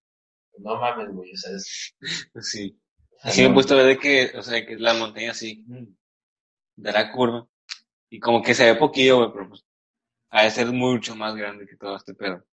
No 0.57 0.79
mames, 0.79 1.09
güey. 1.11 1.31
O 1.31 1.37
sea, 1.37 1.55
es. 1.55 1.95
Sí. 2.41 2.79
Así 3.21 3.41
me 3.41 3.49
he 3.49 3.53
puesto 3.53 3.73
a 3.73 3.77
ver 3.77 3.85
de 3.85 3.97
que, 3.97 4.37
o 4.37 4.41
sea, 4.41 4.65
que 4.65 4.77
la 4.77 4.93
montaña 4.93 5.31
así, 5.31 5.65
mm, 5.67 5.87
dará 6.77 7.11
curva. 7.11 7.47
Y 8.09 8.19
como 8.19 8.41
que 8.41 8.53
se 8.53 8.65
ve 8.65 8.79
poquillo, 8.79 9.17
güey, 9.17 9.31
pero 9.33 9.49
pues, 9.49 9.65
ha 10.29 10.43
de 10.43 10.51
ser 10.51 10.67
mucho 10.67 11.15
más 11.15 11.35
grande 11.35 11.67
que 11.67 11.75
todo 11.75 11.97
este 11.97 12.13
pedo. 12.13 12.45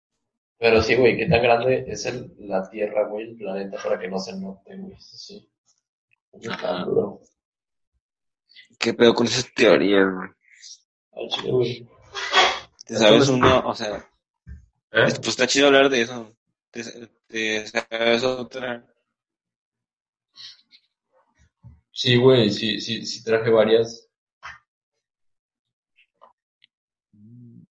Pero 0.59 0.83
sí, 0.83 0.95
güey, 0.95 1.17
qué 1.17 1.27
tan 1.27 1.43
grande 1.43 1.85
es 1.87 2.07
el, 2.07 2.33
la 2.39 2.69
Tierra, 2.71 3.07
güey, 3.09 3.31
el 3.31 3.37
planeta, 3.37 3.77
para 3.83 3.99
que 3.99 4.09
no 4.09 4.19
se 4.19 4.39
note, 4.39 4.77
güey. 4.77 4.97
Sí, 4.99 5.19
sí. 5.19 5.51
Ajá. 6.49 6.85
duro. 6.85 7.21
¿Qué 8.79 8.95
pedo 8.95 9.15
con 9.15 9.27
esas 9.27 9.53
teorías, 9.53 10.07
güey? 10.13 11.29
Chile, 11.29 11.51
güey. 11.51 11.89
¿Te 12.85 12.97
sabes 12.97 13.29
uno? 13.29 13.61
O 13.67 13.75
sea, 13.75 13.97
¿Eh? 14.47 14.53
pues 15.17 15.29
está 15.29 15.47
chido 15.47 15.69
hablar 15.69 15.89
de 15.89 16.03
eso. 16.03 16.37
¿Te, 16.71 16.83
te 17.27 17.67
sabes 17.67 18.25
otra? 18.25 18.85
Sí, 21.91 22.17
güey, 22.17 22.51
sí, 22.51 22.81
sí, 22.81 23.07
sí 23.07 23.23
traje 23.23 23.51
varias. 23.51 24.09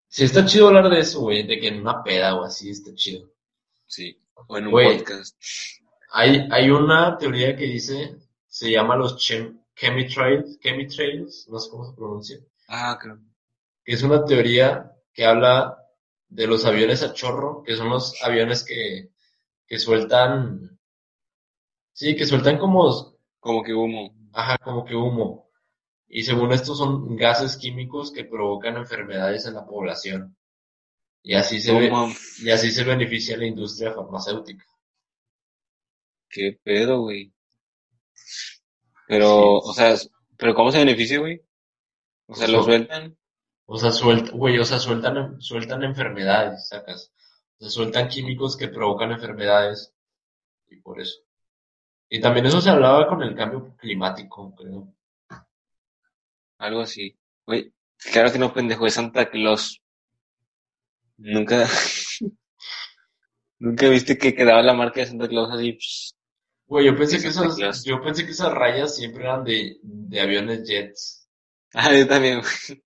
Sí, 0.08 0.24
está 0.24 0.46
chido 0.46 0.68
hablar 0.68 0.88
de 0.88 1.00
eso, 1.00 1.20
güey, 1.20 1.46
de 1.46 1.60
que 1.60 1.68
en 1.68 1.80
una 1.80 2.02
peda 2.02 2.34
o 2.36 2.44
así 2.44 2.70
está 2.70 2.94
chido. 2.94 3.30
Sí. 3.86 4.18
O 4.48 4.56
en 4.56 4.66
un 4.66 4.70
Güey. 4.72 4.98
podcast. 4.98 5.36
Hay, 6.12 6.48
hay 6.50 6.70
una 6.70 7.18
teoría 7.18 7.54
que 7.54 7.64
dice, 7.64 8.16
se 8.46 8.70
llama 8.70 8.96
los 8.96 9.16
chem- 9.18 9.62
chemitrails, 9.74 10.58
chemitrails, 10.60 11.46
no 11.50 11.58
sé 11.58 11.70
cómo 11.70 11.84
se 11.84 11.94
pronuncia, 11.94 12.38
Ah, 12.68 12.98
creo. 13.00 13.18
que 13.84 13.92
es 13.92 14.02
una 14.02 14.24
teoría 14.24 14.90
que 15.16 15.26
habla 15.26 15.78
de 16.28 16.46
los 16.48 16.66
aviones 16.66 17.02
a 17.04 17.14
chorro, 17.14 17.64
que 17.64 17.76
son 17.76 17.90
los 17.90 18.22
aviones 18.22 18.64
que, 18.64 19.10
que 19.68 19.78
sueltan, 19.80 20.78
sí, 21.92 22.16
que 22.16 22.26
sueltan 22.26 22.58
como, 22.58 23.18
Como 23.40 23.62
que 23.64 23.72
humo. 23.74 24.14
ajá, 24.32 24.58
como 24.58 24.84
que 24.84 24.94
humo. 24.94 25.50
Y 26.08 26.24
según 26.24 26.52
esto 26.52 26.74
son 26.74 27.16
gases 27.16 27.56
químicos 27.56 28.12
que 28.12 28.24
provocan 28.24 28.76
enfermedades 28.76 29.46
en 29.46 29.54
la 29.54 29.66
población. 29.66 30.36
Y 31.22 31.34
así 31.34 31.60
se 31.60 31.74
ve, 31.74 31.92
y 32.42 32.50
así 32.50 32.72
se 32.72 32.84
beneficia 32.84 33.36
la 33.38 33.46
industria 33.46 33.92
farmacéutica. 33.94 34.64
qué 36.28 36.52
pedo, 36.62 37.00
güey. 37.02 37.32
Pero, 39.08 39.58
o 39.58 39.72
sea, 39.72 39.94
pero 40.36 40.54
¿cómo 40.54 40.70
se 40.72 40.78
beneficia, 40.78 41.18
güey? 41.18 41.40
O 42.26 42.34
sea, 42.36 42.48
lo 42.48 42.60
Eso. 42.60 42.64
sueltan. 42.64 43.16
O 43.66 43.76
sea, 43.78 43.90
sueltan, 43.90 44.36
güey, 44.38 44.58
o 44.58 44.64
sea, 44.64 44.78
sueltan, 44.78 45.40
sueltan 45.40 45.82
enfermedades, 45.82 46.68
sacas. 46.68 47.12
O 47.58 47.62
sea, 47.62 47.70
sueltan 47.70 48.08
químicos 48.08 48.56
que 48.56 48.68
provocan 48.68 49.12
enfermedades. 49.12 49.92
Y 50.68 50.76
por 50.76 51.00
eso. 51.00 51.20
Y 52.08 52.20
también 52.20 52.46
eso 52.46 52.60
se 52.60 52.70
hablaba 52.70 53.08
con 53.08 53.22
el 53.22 53.34
cambio 53.34 53.76
climático, 53.76 54.54
creo. 54.54 54.94
Algo 56.58 56.80
así. 56.80 57.16
Güey, 57.46 57.72
claro 58.12 58.30
que 58.32 58.38
no, 58.38 58.52
pendejo, 58.52 58.86
es 58.86 58.94
Santa 58.94 59.28
Claus. 59.30 59.80
Nunca, 61.18 61.66
nunca 63.58 63.88
viste 63.88 64.16
que 64.18 64.34
quedaba 64.34 64.62
la 64.62 64.74
marca 64.74 65.00
de 65.00 65.06
Santa 65.06 65.28
Claus 65.28 65.50
así. 65.52 65.78
Güey, 66.66 66.86
yo 66.86 66.96
pensé 66.96 67.20
que 67.20 67.32
Santa 67.32 67.48
esas, 67.48 67.56
Claus. 67.56 67.84
yo 67.84 68.00
pensé 68.00 68.24
que 68.24 68.32
esas 68.32 68.52
rayas 68.52 68.96
siempre 68.96 69.24
eran 69.24 69.44
de, 69.44 69.78
de 69.82 70.20
aviones 70.20 70.66
jets. 70.66 71.28
Ah, 71.74 71.92
yo 71.92 72.06
también, 72.06 72.40
güey. 72.40 72.82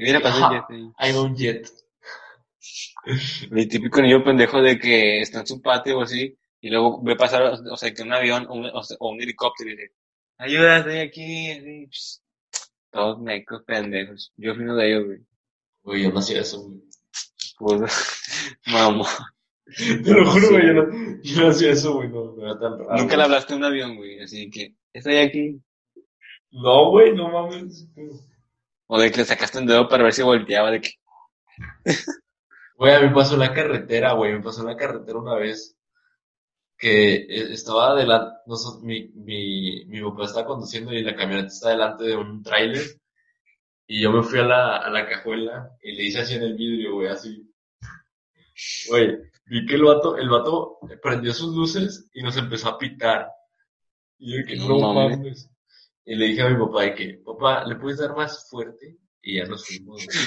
Y 0.00 0.18
pasó 0.18 0.46
el 0.46 0.52
jet 0.54 0.64
ahí. 0.70 0.92
Hay 0.96 1.12
un 1.12 1.36
jet. 1.36 1.68
Mi 3.50 3.66
típico 3.66 4.00
niño 4.00 4.24
pendejo 4.24 4.62
de 4.62 4.78
que 4.78 5.20
está 5.20 5.40
en 5.40 5.46
su 5.46 5.60
patio 5.60 5.98
o 5.98 6.02
así, 6.02 6.36
y 6.60 6.70
luego 6.70 7.02
ve 7.02 7.16
pasar, 7.16 7.42
o 7.42 7.76
sea, 7.76 7.92
que 7.92 8.02
un 8.02 8.12
avión 8.12 8.46
o 8.48 8.54
un, 8.54 8.66
o 8.66 9.10
un 9.10 9.20
helicóptero 9.20 9.70
y 9.70 9.76
dice, 9.76 9.92
ayuda, 10.38 10.78
estoy 10.78 10.98
aquí, 10.98 11.50
así, 11.50 11.88
todos 12.90 13.20
mecos 13.20 13.62
pendejos. 13.64 14.32
Yo 14.36 14.54
fui 14.54 14.64
uno 14.64 14.76
de 14.76 14.88
ellos, 14.88 15.06
güey. 15.06 15.18
Güey, 15.82 16.02
yo 16.04 16.12
no 16.12 16.18
hacía 16.18 16.40
eso, 16.40 16.62
güey. 16.62 16.80
Pues, 17.58 18.58
mamá. 18.66 19.06
Te 19.76 20.12
lo 20.12 20.30
juro, 20.30 20.50
güey, 20.50 20.66
yo 20.66 20.72
no, 20.72 21.22
yo 21.22 21.42
no 21.42 21.48
hacía 21.48 21.72
eso, 21.72 21.94
güey, 21.94 22.08
no, 22.08 22.34
no 22.36 22.42
era 22.42 22.58
tan 22.58 22.78
raro. 22.78 22.96
Nunca 22.96 23.16
le 23.16 23.22
hablaste 23.22 23.52
a 23.52 23.56
un 23.56 23.64
avión, 23.64 23.96
güey, 23.96 24.20
así 24.20 24.50
que, 24.50 24.74
estoy 24.92 25.16
aquí. 25.18 25.60
No, 26.50 26.90
güey, 26.90 27.14
no 27.14 27.30
mames. 27.30 27.86
O 28.92 28.98
de 28.98 29.10
que 29.10 29.18
le 29.18 29.24
sacaste 29.24 29.58
un 29.58 29.66
dedo 29.66 29.88
para 29.88 30.02
ver 30.04 30.12
si 30.12 30.22
volteaba, 30.22 30.70
de 30.72 30.80
que... 30.80 30.90
Güey, 32.76 32.94
a 32.94 33.00
mí 33.00 33.08
me 33.08 33.14
pasó 33.14 33.36
la 33.36 33.52
carretera, 33.52 34.12
güey, 34.14 34.32
me 34.32 34.42
pasó 34.42 34.64
la 34.64 34.76
carretera 34.76 35.18
una 35.18 35.34
vez 35.34 35.76
que 36.78 37.14
eh, 37.14 37.52
estaba 37.52 37.90
adelante, 37.90 38.36
mi, 38.82 39.08
mi, 39.14 39.84
mi 39.84 40.00
papá 40.02 40.24
estaba 40.24 40.46
conduciendo 40.46 40.92
y 40.92 41.02
la 41.02 41.14
camioneta 41.14 41.48
está 41.48 41.68
delante 41.70 42.04
de 42.04 42.16
un 42.16 42.42
tráiler 42.42 42.82
y 43.86 44.00
yo 44.02 44.10
me 44.10 44.22
fui 44.22 44.38
a 44.38 44.44
la, 44.44 44.76
a 44.78 44.88
la 44.90 45.06
cajuela 45.06 45.70
y 45.82 45.92
le 45.92 46.04
hice 46.04 46.20
así 46.20 46.34
en 46.34 46.42
el 46.42 46.54
vidrio, 46.54 46.94
güey, 46.94 47.08
así. 47.08 47.46
Güey, 48.88 49.18
vi 49.46 49.66
que 49.66 49.74
el 49.74 49.84
vato, 49.84 50.16
el 50.16 50.28
vato 50.30 50.78
prendió 51.02 51.34
sus 51.34 51.54
luces 51.54 52.08
y 52.14 52.22
nos 52.22 52.36
empezó 52.38 52.70
a 52.70 52.78
pitar. 52.78 53.28
Y 54.18 54.38
yo 54.38 54.46
que 54.46 54.56
no, 54.56 54.68
No 54.68 54.94
mames. 54.94 55.18
mames. 55.18 55.49
Y 56.04 56.14
le 56.16 56.26
dije 56.26 56.42
a 56.42 56.48
mi 56.50 56.58
papá 56.58 56.82
de 56.82 56.94
que, 56.94 57.14
papá, 57.24 57.64
¿le 57.64 57.76
puedes 57.76 57.98
dar 57.98 58.14
más 58.16 58.48
fuerte? 58.50 58.98
Y 59.22 59.36
ya 59.38 59.46
nos 59.46 59.66
fuimos, 59.66 60.04
güey. 60.04 60.18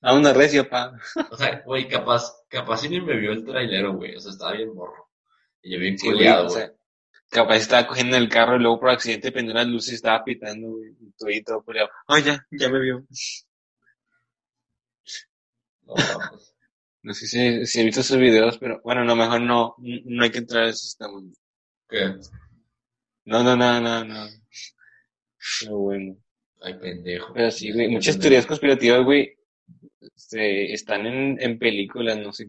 A 0.00 0.14
una 0.14 0.32
recia, 0.32 0.68
pa. 0.68 0.92
O 1.30 1.36
sea, 1.36 1.62
güey, 1.66 1.88
capaz, 1.88 2.32
capaz 2.48 2.82
ni 2.88 3.00
me 3.00 3.16
vio 3.16 3.32
el 3.32 3.44
trailero, 3.44 3.94
güey. 3.94 4.14
O 4.16 4.20
sea, 4.20 4.32
estaba 4.32 4.52
bien 4.52 4.74
morro. 4.74 5.10
Y 5.62 5.72
yo 5.74 5.80
bien 5.80 5.98
Sí, 5.98 6.12
güey, 6.12 6.18
culiado, 6.18 6.46
o 6.46 6.48
güey. 6.48 6.54
sea, 6.54 6.72
capaz 7.30 7.56
estaba 7.56 7.86
cogiendo 7.88 8.16
el 8.16 8.28
carro 8.28 8.56
y 8.56 8.60
luego 8.60 8.80
por 8.80 8.90
accidente 8.90 9.32
prendió 9.32 9.54
las 9.54 9.66
luces 9.66 9.92
y 9.92 9.96
estaba 9.96 10.24
pitando, 10.24 10.68
güey. 10.70 10.90
Y 11.00 11.12
todo 11.18 11.30
y 11.30 11.42
todo 11.42 11.62
culiado. 11.64 11.90
Ay, 12.06 12.22
ya, 12.24 12.46
ya 12.52 12.68
me 12.70 12.80
vio. 12.80 13.06
No 17.02 17.14
sé 17.14 17.26
si, 17.26 17.66
si 17.66 17.80
he 17.80 17.84
visto 17.84 18.02
sus 18.02 18.18
videos, 18.18 18.58
pero 18.58 18.80
bueno, 18.84 19.04
no, 19.04 19.16
mejor 19.16 19.40
no, 19.40 19.74
no 19.78 20.22
hay 20.24 20.30
que 20.30 20.38
entrar 20.38 20.64
a 20.64 20.68
ese 20.68 20.78
sistema. 20.84 21.20
¿Qué? 21.88 22.14
No, 23.24 23.42
no, 23.44 23.56
no, 23.56 23.80
no, 23.80 24.04
no. 24.04 24.26
Pero 25.60 25.78
bueno. 25.78 26.16
Ay, 26.60 26.74
pendejo. 26.78 27.32
Pero 27.34 27.50
sí, 27.50 27.72
güey, 27.72 27.88
muchas 27.88 28.14
pendejo. 28.16 28.22
teorías 28.22 28.46
conspirativas, 28.46 29.04
güey, 29.04 29.36
este, 30.14 30.72
están 30.72 31.06
en, 31.06 31.40
en 31.40 31.58
películas, 31.58 32.18
no 32.18 32.32
sé. 32.32 32.48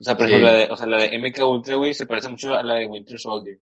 O 0.00 0.04
sea, 0.04 0.16
por 0.16 0.26
Sí. 0.26 0.32
ejemplo, 0.32 0.50
la 0.52 0.58
de, 0.58 0.64
o 0.70 0.76
sea, 0.76 0.86
la 0.86 0.98
de 1.02 1.18
MK 1.18 1.38
Ultra, 1.48 1.76
güey, 1.76 1.94
se 1.94 2.06
parece 2.06 2.28
mucho 2.28 2.54
a 2.54 2.62
la 2.62 2.74
de 2.74 2.86
Winter 2.86 3.18
Soldier. 3.18 3.58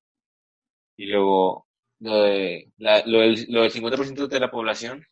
Y 0.97 1.07
luego, 1.07 1.69
lo 2.01 2.23
de, 2.23 2.71
la, 2.79 3.03
lo 3.07 3.21
del, 3.21 3.47
lo 3.49 3.63
del 3.63 3.71
50% 3.73 4.27
de 4.29 4.41
la 4.41 4.51
población, 4.51 5.05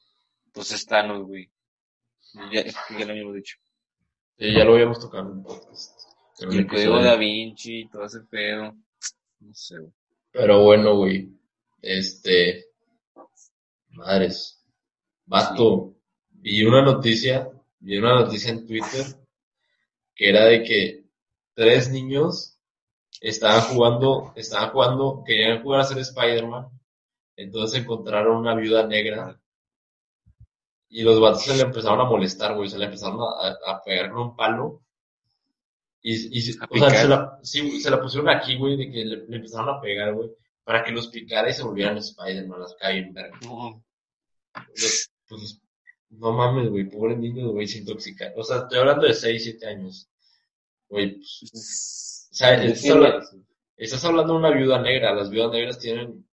pues 0.52 0.72
es 0.72 0.86
Thanos, 0.86 1.26
güey. 1.26 1.50
Ya, 2.52 2.64
ya 2.64 3.04
lo 3.04 3.10
habíamos 3.12 3.34
dicho. 3.34 3.56
Sí, 4.38 4.52
ya 4.56 4.64
lo 4.64 4.72
habíamos 4.74 5.00
tocado 5.00 5.24
en 5.30 5.36
un 5.38 5.42
podcast. 5.42 6.00
En 6.40 6.48
un 6.48 6.54
Y 6.54 6.58
el 6.58 6.66
código 6.66 6.94
episodio. 6.94 7.10
Da 7.10 7.16
Vinci 7.16 7.80
y 7.80 7.88
todo 7.88 8.04
ese 8.06 8.20
pedo. 8.20 8.74
No 9.40 9.54
sé, 9.54 9.78
güey. 9.78 9.92
Pero 10.32 10.62
bueno, 10.64 10.96
güey. 10.96 11.28
Este. 11.82 12.66
Madres. 13.90 14.64
Vato. 15.26 15.94
Vi 16.30 16.64
una 16.64 16.82
noticia. 16.82 17.50
Vi 17.80 17.96
una 17.98 18.14
noticia 18.20 18.50
en 18.50 18.66
Twitter. 18.66 19.04
Que 20.14 20.28
era 20.30 20.44
de 20.46 20.62
que 20.62 21.04
tres 21.54 21.90
niños 21.90 22.58
estaban 23.20 23.62
jugando. 23.62 24.32
Estaban 24.36 24.70
jugando. 24.70 25.22
Querían 25.26 25.62
jugar 25.62 25.80
a 25.80 25.84
ser 25.84 25.98
Spider-Man. 25.98 26.68
Entonces 27.36 27.80
encontraron 27.80 28.36
una 28.36 28.54
viuda 28.54 28.86
negra. 28.86 29.40
Y 30.88 31.02
los 31.02 31.20
vatos 31.20 31.44
se 31.44 31.56
le 31.56 31.62
empezaron 31.62 32.00
a 32.00 32.04
molestar, 32.04 32.54
güey. 32.56 32.68
Se 32.68 32.78
le 32.78 32.86
empezaron 32.86 33.20
a, 33.20 33.70
a- 33.72 33.82
pegar 33.82 34.10
con 34.10 34.22
un 34.22 34.36
palo. 34.36 34.82
Y, 36.02 36.36
y 36.38 36.50
o 36.50 36.52
sea, 36.78 36.90
se 36.90 37.08
la, 37.08 37.38
sí, 37.42 37.80
se 37.80 37.90
la 37.90 38.00
pusieron 38.00 38.28
aquí, 38.30 38.56
güey, 38.56 38.76
de 38.76 38.90
que 38.90 39.04
le, 39.04 39.16
le 39.28 39.36
empezaron 39.36 39.68
a 39.68 39.80
pegar, 39.82 40.14
güey, 40.14 40.30
para 40.70 40.84
que 40.84 40.92
los 40.92 41.08
picara 41.08 41.50
y 41.50 41.52
se 41.52 41.64
volvieran 41.64 41.96
Spider-Man, 41.98 42.60
las 42.60 42.76
caen, 42.76 43.12
verga. 43.12 43.36
No, 43.42 43.82
Los- 44.68 45.10
Pues, 45.28 45.60
no 46.10 46.32
mames, 46.32 46.68
güey, 46.70 46.88
pobre 46.88 47.16
niño, 47.16 47.50
güey, 47.50 47.66
se 47.66 47.78
intoxica. 47.78 48.32
O 48.36 48.44
sea, 48.44 48.58
estoy 48.58 48.78
hablando 48.78 49.04
de 49.06 49.14
6, 49.14 49.42
7 49.42 49.66
años. 49.66 50.08
Güey, 50.88 51.16
pues, 51.16 52.28
o 52.30 52.34
sea, 52.34 52.54
estás 52.62 52.90
hablando, 52.90 53.26
estás 53.76 54.04
hablando 54.04 54.32
de 54.34 54.38
una 54.38 54.50
viuda 54.52 54.80
negra. 54.80 55.12
Las 55.12 55.28
viudas 55.30 55.50
negras 55.50 55.78
tienen, 55.80 56.28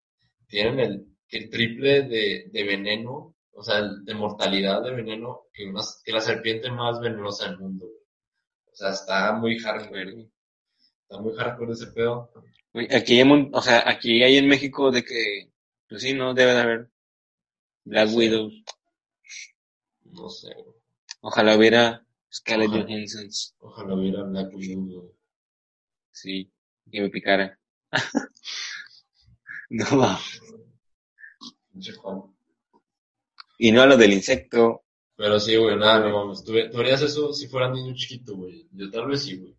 tienen 0.47 0.79
el, 0.81 1.07
el 1.29 1.49
triple 1.49 2.01
de, 2.03 2.49
de 2.51 2.63
veneno, 2.65 3.35
o 3.53 3.63
sea, 3.63 3.81
de 3.81 4.13
mortalidad 4.15 4.81
de 4.83 4.91
veneno 4.91 5.43
que, 5.53 5.65
una, 5.65 5.81
que 6.03 6.11
la 6.11 6.19
serpiente 6.21 6.69
más 6.71 6.99
venenosa 6.99 7.47
del 7.47 7.59
mundo, 7.59 7.85
güey. 7.85 7.99
O 8.71 8.75
sea, 8.75 8.89
está 8.89 9.31
muy 9.33 9.57
hardcore, 9.59 10.11
güey. 10.11 10.29
Está 11.03 11.21
muy 11.21 11.33
hardcore 11.35 11.71
ese 11.71 11.87
pedo. 11.87 12.31
Aquí 12.91 13.17
hay, 13.19 13.23
mon- 13.25 13.51
o 13.53 13.61
sea, 13.61 13.87
aquí 13.89 14.21
hay 14.23 14.37
en 14.37 14.47
México 14.47 14.91
de 14.91 15.03
que, 15.03 15.49
pues 15.87 16.01
sí, 16.01 16.13
no 16.13 16.33
debe 16.33 16.53
de 16.53 16.59
haber 16.61 16.89
Black 17.85 18.09
Sí. 18.09 18.15
Widow. 18.15 18.49
No 20.03 20.29
sé, 20.29 20.53
güey. 20.53 20.75
Ojalá 21.21 21.57
hubiera 21.57 22.05
Scarlett. 22.31 22.69
Johansson. 22.71 23.27
Ojalá 23.59 23.95
hubiera 23.95 24.23
Black 24.23 24.53
Widow. 24.53 25.13
Sí, 26.11 26.51
que 26.91 27.01
me 27.01 27.09
picara. 27.09 27.57
no, 29.69 29.97
va. 29.97 30.19
Y 33.57 33.71
no 33.71 33.81
a 33.81 33.85
lo 33.85 33.97
del 33.97 34.13
insecto. 34.13 34.83
Pero 35.15 35.39
sí, 35.39 35.55
güey, 35.55 35.77
nada, 35.77 35.99
no 35.99 36.25
mames. 36.25 36.43
¿Tú, 36.43 36.53
tú 36.71 36.79
harías 36.79 37.01
eso 37.01 37.31
si 37.33 37.47
fueras 37.47 37.71
niño 37.71 37.93
chiquito, 37.95 38.35
güey. 38.35 38.67
Yo 38.71 38.89
tal 38.91 39.07
vez 39.07 39.23
sí, 39.23 39.37
güey. 39.37 39.55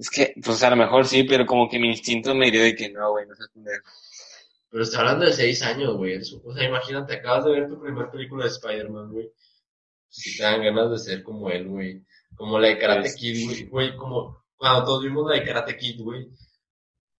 Es 0.00 0.08
que, 0.08 0.32
pues 0.42 0.62
a 0.62 0.70
lo 0.70 0.76
mejor 0.76 1.06
sí, 1.06 1.24
pero 1.24 1.44
como 1.44 1.68
que 1.68 1.78
mi 1.78 1.88
instinto 1.88 2.34
me 2.34 2.46
diría 2.46 2.62
de 2.62 2.74
que 2.74 2.88
no, 2.90 3.10
güey, 3.10 3.26
no 3.26 3.34
sé 3.34 3.44
pendejo. 3.52 3.84
Pero 4.70 4.82
está 4.82 5.00
hablando 5.00 5.26
de 5.26 5.32
seis 5.34 5.60
años, 5.62 5.94
güey. 5.96 6.16
O 6.16 6.54
sea, 6.54 6.64
imagínate, 6.64 7.14
acabas 7.16 7.44
de 7.44 7.50
ver 7.52 7.68
tu 7.68 7.78
primer 7.80 8.10
película 8.10 8.44
de 8.44 8.50
Spider-Man, 8.50 9.10
güey. 9.12 9.30
Si 10.08 10.36
te 10.38 10.42
dan 10.42 10.62
ganas 10.62 10.90
de 10.90 10.98
ser 10.98 11.22
como 11.22 11.50
él, 11.50 11.68
güey. 11.68 12.02
Como 12.34 12.58
la 12.58 12.68
de 12.68 12.78
Karate 12.78 13.00
Pues- 13.02 13.16
Kid, 13.16 13.44
güey. 13.46 13.64
Güey, 13.66 13.96
como 13.96 14.42
cuando 14.56 14.84
todos 14.84 15.02
vimos 15.04 15.28
la 15.28 15.36
de 15.36 15.44
Karate 15.44 15.76
Kid, 15.76 16.00
güey. 16.00 16.28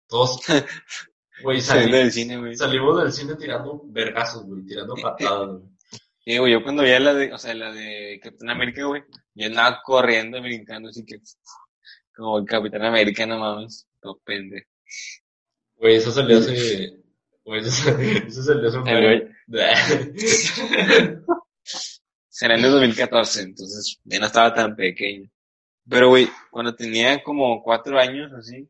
Todos, 0.09 0.41
güey, 1.43 1.61
Saliendo 1.61 1.93
sali- 1.93 2.03
del 2.05 2.13
cine, 2.13 2.39
güey. 2.39 2.57
salimos 2.57 3.03
del 3.03 3.13
cine 3.13 3.35
tirando 3.37 3.83
vergazos, 3.87 4.45
güey. 4.47 4.65
Tirando 4.65 4.95
patadas, 5.03 5.49
güey. 5.49 5.63
Sí, 6.25 6.39
güey, 6.39 6.53
yo 6.53 6.63
cuando 6.63 6.83
veía 6.83 7.01
la 7.01 7.15
de, 7.15 7.33
o 7.33 7.39
sea, 7.39 7.55
la 7.55 7.73
de 7.73 8.21
Capitán 8.23 8.51
América, 8.51 8.85
güey, 8.85 9.03
yo 9.35 9.47
andaba 9.47 9.81
corriendo, 9.83 10.37
y 10.39 10.43
brincando, 10.43 10.91
así 10.91 11.05
que, 11.05 11.17
como 12.21 12.39
el 12.39 12.45
Capitán 12.45 12.85
América, 12.85 13.27
no 13.27 13.39
mames, 13.39 13.89
todo 14.01 14.21
pendejo. 14.25 14.69
Güey, 15.77 15.97
eso 15.97 16.13
salió 16.13 16.39
hace... 16.39 16.93
Güey, 17.45 17.61
eso, 17.63 17.99
eso 17.99 18.43
salió 18.43 18.69
hace 18.69 18.79
un 18.79 18.89
año. 18.89 19.29
Será 22.29 22.57
en 22.57 22.65
el 22.65 22.71
2014, 22.71 23.43
entonces 23.43 23.99
ya 24.05 24.19
no 24.19 24.27
estaba 24.27 24.55
tan 24.55 24.77
pequeño. 24.77 25.31
Pero, 25.89 26.11
güey, 26.11 26.29
cuando 26.51 26.75
tenía 26.75 27.23
como 27.23 27.63
cuatro 27.63 27.99
años, 27.99 28.33
así, 28.33 28.69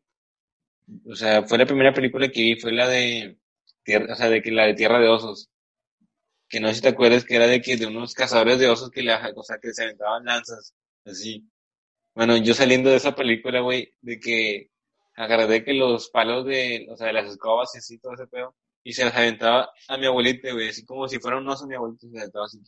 o 1.04 1.14
sea, 1.14 1.42
fue 1.42 1.58
la 1.58 1.66
primera 1.66 1.92
película 1.92 2.28
que 2.28 2.40
vi, 2.42 2.56
fue 2.56 2.72
la 2.72 2.88
de, 2.88 3.36
tierra, 3.82 4.12
o 4.12 4.16
sea, 4.16 4.28
de 4.28 4.42
que 4.42 4.50
la 4.50 4.66
de 4.66 4.74
Tierra 4.74 5.00
de 5.00 5.08
Osos. 5.08 5.50
Que 6.48 6.60
no 6.60 6.68
sé 6.68 6.76
si 6.76 6.80
te 6.82 6.88
acuerdas 6.88 7.24
que 7.24 7.36
era 7.36 7.46
de 7.46 7.60
que 7.60 7.76
de 7.76 7.86
unos 7.86 8.14
cazadores 8.14 8.58
de 8.58 8.68
osos 8.68 8.90
que 8.90 9.02
le, 9.02 9.14
o 9.14 9.42
sea, 9.42 9.58
que 9.58 9.72
se 9.72 9.84
aventaban 9.84 10.24
lanzas, 10.24 10.74
así. 11.04 11.48
Bueno, 12.14 12.36
yo 12.36 12.54
saliendo 12.54 12.90
de 12.90 12.96
esa 12.96 13.14
película, 13.14 13.60
güey, 13.60 13.94
de 14.00 14.18
que 14.18 14.70
agarré 15.16 15.64
que 15.64 15.74
los 15.74 16.10
palos 16.10 16.44
de, 16.44 16.86
o 16.90 16.96
sea, 16.96 17.08
de 17.08 17.12
las 17.12 17.30
escobas 17.30 17.74
y 17.74 17.78
así, 17.78 17.98
todo 17.98 18.14
ese 18.14 18.26
pedo, 18.26 18.54
y 18.82 18.92
se 18.92 19.04
las 19.04 19.14
aventaba 19.14 19.70
a 19.88 19.96
mi 19.96 20.06
abuelita, 20.06 20.52
güey, 20.52 20.68
así 20.68 20.84
como 20.84 21.08
si 21.08 21.18
fuera 21.18 21.38
un 21.38 21.48
oso, 21.48 21.66
mi 21.66 21.74
abuelita 21.74 22.06
se 22.06 22.12
las 22.14 22.22
aventaba 22.22 22.44
así. 22.46 22.58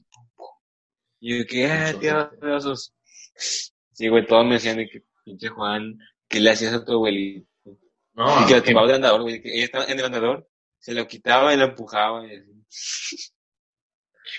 Y 1.20 1.38
yo 1.38 1.46
que, 1.46 1.66
ah, 1.66 1.92
de 1.92 2.52
osos. 2.52 2.94
Sí, 3.34 4.08
güey, 4.08 4.26
todos 4.26 4.44
me 4.44 4.54
decían 4.54 4.76
de 4.76 4.88
que, 4.88 5.02
pinche 5.24 5.48
Juan, 5.48 5.98
¿qué 6.28 6.40
le 6.40 6.50
hacías 6.50 6.74
a 6.74 6.84
tu 6.84 6.92
abuelita? 6.92 7.48
No, 8.14 8.42
y 8.42 8.46
que 8.46 8.54
la 8.54 8.62
tumbaba 8.62 8.86
del 8.86 8.96
andador, 8.96 9.22
güey, 9.22 9.40
que 9.40 9.54
ella 9.54 9.64
estaba 9.64 9.84
en 9.86 9.98
el 9.98 10.04
andador, 10.04 10.48
se 10.78 10.92
lo 10.92 11.06
quitaba 11.06 11.54
y 11.54 11.56
lo 11.56 11.64
empujaba, 11.64 12.26
y 12.26 12.36
así. 12.36 13.32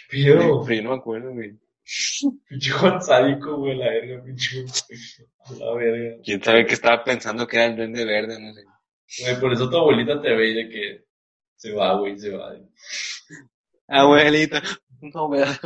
Pero, 0.10 0.64
Pero 0.66 0.76
yo 0.76 0.84
no 0.84 0.90
me 0.92 0.96
acuerdo, 0.98 1.32
güey. 1.32 1.58
Pinche 2.48 2.72
Juan 2.72 3.02
sádico, 3.02 3.58
güey, 3.58 3.78
la 3.78 3.90
verga, 3.90 4.24
pinche. 4.24 4.66
La 5.60 5.74
verga. 5.74 6.22
Quién 6.24 6.44
sabe 6.44 6.66
qué 6.66 6.74
estaba 6.74 7.04
pensando 7.04 7.46
que 7.48 7.58
era 7.58 7.66
el 7.66 7.76
duende 7.76 8.06
verde, 8.06 8.40
no 8.40 8.54
sé. 8.54 8.64
Güey, 9.22 9.40
por 9.40 9.54
eso 9.54 9.70
tu 9.70 9.78
abuelita 9.78 10.22
te 10.22 10.34
ve 10.34 10.50
y 10.50 10.54
de 10.54 10.70
que 10.70 11.06
se 11.56 11.74
va, 11.74 11.96
güey, 11.98 12.18
se 12.18 12.32
va. 12.32 12.56
Abuelita, 13.88 14.62
No, 15.14 15.30
vea. 15.30 15.60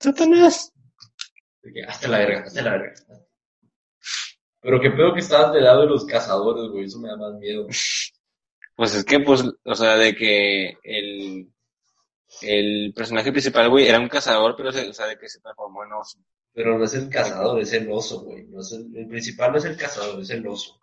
Satanás. 0.00 0.72
Hasta 1.88 2.08
la 2.08 2.18
verga, 2.18 2.40
hasta 2.42 2.62
la 2.62 2.70
verga. 2.72 2.94
Pero 4.60 4.80
qué 4.80 4.90
pedo 4.90 5.14
que 5.14 5.20
estabas 5.20 5.52
del 5.52 5.64
lado 5.64 5.82
de 5.82 5.88
los 5.88 6.04
cazadores, 6.04 6.70
güey. 6.70 6.84
Eso 6.84 6.98
me 6.98 7.08
da 7.08 7.16
más 7.16 7.34
miedo. 7.34 7.66
Pues 8.76 8.94
es 8.94 9.04
que, 9.04 9.20
pues, 9.20 9.44
o 9.62 9.74
sea, 9.74 9.96
de 9.96 10.14
que 10.14 10.78
el, 10.82 11.53
el 12.42 12.92
personaje 12.94 13.32
principal, 13.32 13.68
güey, 13.70 13.86
era 13.88 13.98
un 14.00 14.08
cazador, 14.08 14.54
pero 14.56 14.72
se, 14.72 14.88
o 14.88 14.92
sea, 14.94 15.06
de 15.06 15.18
que 15.18 15.28
se 15.28 15.40
transformó 15.40 15.84
en 15.84 15.92
oso. 15.92 16.18
Pero 16.52 16.78
no 16.78 16.84
es 16.84 16.94
el 16.94 17.08
cazador, 17.08 17.60
es 17.60 17.72
el 17.72 17.90
oso, 17.90 18.22
güey. 18.22 18.44
No 18.46 18.60
es 18.60 18.72
el, 18.72 18.96
el 18.96 19.08
principal 19.08 19.52
no 19.52 19.58
es 19.58 19.64
el 19.64 19.76
cazador, 19.76 20.20
es 20.20 20.30
el 20.30 20.46
oso. 20.46 20.80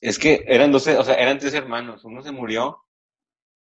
Es 0.00 0.18
que 0.18 0.44
eran 0.46 0.70
dos, 0.70 0.86
o 0.86 1.04
sea, 1.04 1.14
eran 1.14 1.38
tres 1.38 1.54
hermanos. 1.54 2.04
Uno 2.04 2.22
se 2.22 2.30
murió 2.32 2.84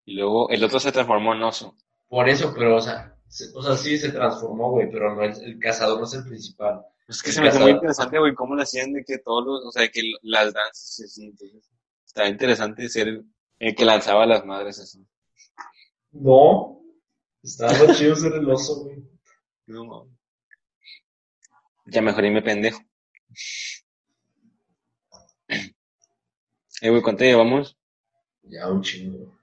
y 0.04 0.14
luego 0.14 0.50
el 0.50 0.64
otro 0.64 0.80
se 0.80 0.92
transformó 0.92 1.34
en 1.34 1.42
oso. 1.42 1.76
Por 2.08 2.28
eso, 2.28 2.52
pero, 2.54 2.76
o 2.76 2.80
sea, 2.80 3.16
se- 3.28 3.50
o 3.54 3.62
sea, 3.62 3.76
sí 3.76 3.96
se 3.98 4.10
transformó, 4.10 4.70
güey, 4.70 4.90
pero 4.90 5.14
no 5.14 5.22
es, 5.22 5.38
el 5.38 5.58
cazador 5.58 5.98
no 6.00 6.06
es 6.06 6.14
el 6.14 6.24
principal. 6.24 6.82
Es 7.06 7.22
que 7.22 7.30
El 7.30 7.34
se 7.36 7.40
me 7.42 7.48
hace 7.48 7.60
muy 7.60 7.70
interesante, 7.72 8.18
güey, 8.18 8.34
cómo 8.34 8.54
le 8.56 8.62
hacían 8.62 8.92
de 8.92 9.04
que 9.04 9.18
todos 9.18 9.44
los, 9.46 9.64
o 9.66 9.70
sea, 9.72 9.82
de 9.82 9.90
que 9.90 10.02
las 10.22 10.52
danzas, 10.52 11.02
así, 11.04 11.24
entonces, 11.26 11.70
estaba 12.04 12.28
interesante 12.28 12.88
ser 12.88 13.22
el 13.58 13.74
que 13.74 13.84
lanzaba 13.84 14.24
a 14.24 14.26
las 14.26 14.44
madres, 14.44 14.78
así. 14.80 15.06
No. 16.12 16.80
Estaba 17.42 17.94
chido 17.94 18.14
ser 18.16 18.32
el 18.34 18.50
oso, 18.50 18.84
güey. 18.84 18.98
No, 19.66 19.84
mames. 19.84 20.14
Ya 21.86 22.02
mejor 22.02 22.24
irme 22.24 22.42
pendejo. 22.42 22.80
Eh, 26.80 26.90
güey, 26.90 27.02
¿cuánto 27.02 27.24
llevamos? 27.24 27.76
Ya, 28.42 28.68
un 28.70 28.82
chingo. 28.82 29.38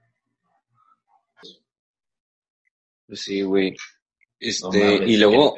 Pues 3.06 3.20
sí, 3.22 3.42
güey. 3.42 3.70
No 3.70 3.76
Este, 4.40 4.84
mames, 4.84 5.08
y 5.08 5.16
luego, 5.16 5.56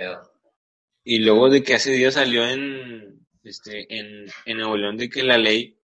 y 1.04 1.18
luego 1.20 1.50
de 1.50 1.62
que 1.62 1.74
hace 1.74 1.92
días 1.92 2.14
salió 2.14 2.46
en, 2.46 3.26
este, 3.42 3.86
en, 3.98 4.26
en 4.44 4.56
Nuevo 4.58 4.76
León 4.76 4.96
de 4.96 5.08
que 5.08 5.22
la 5.22 5.38
ley, 5.38 5.78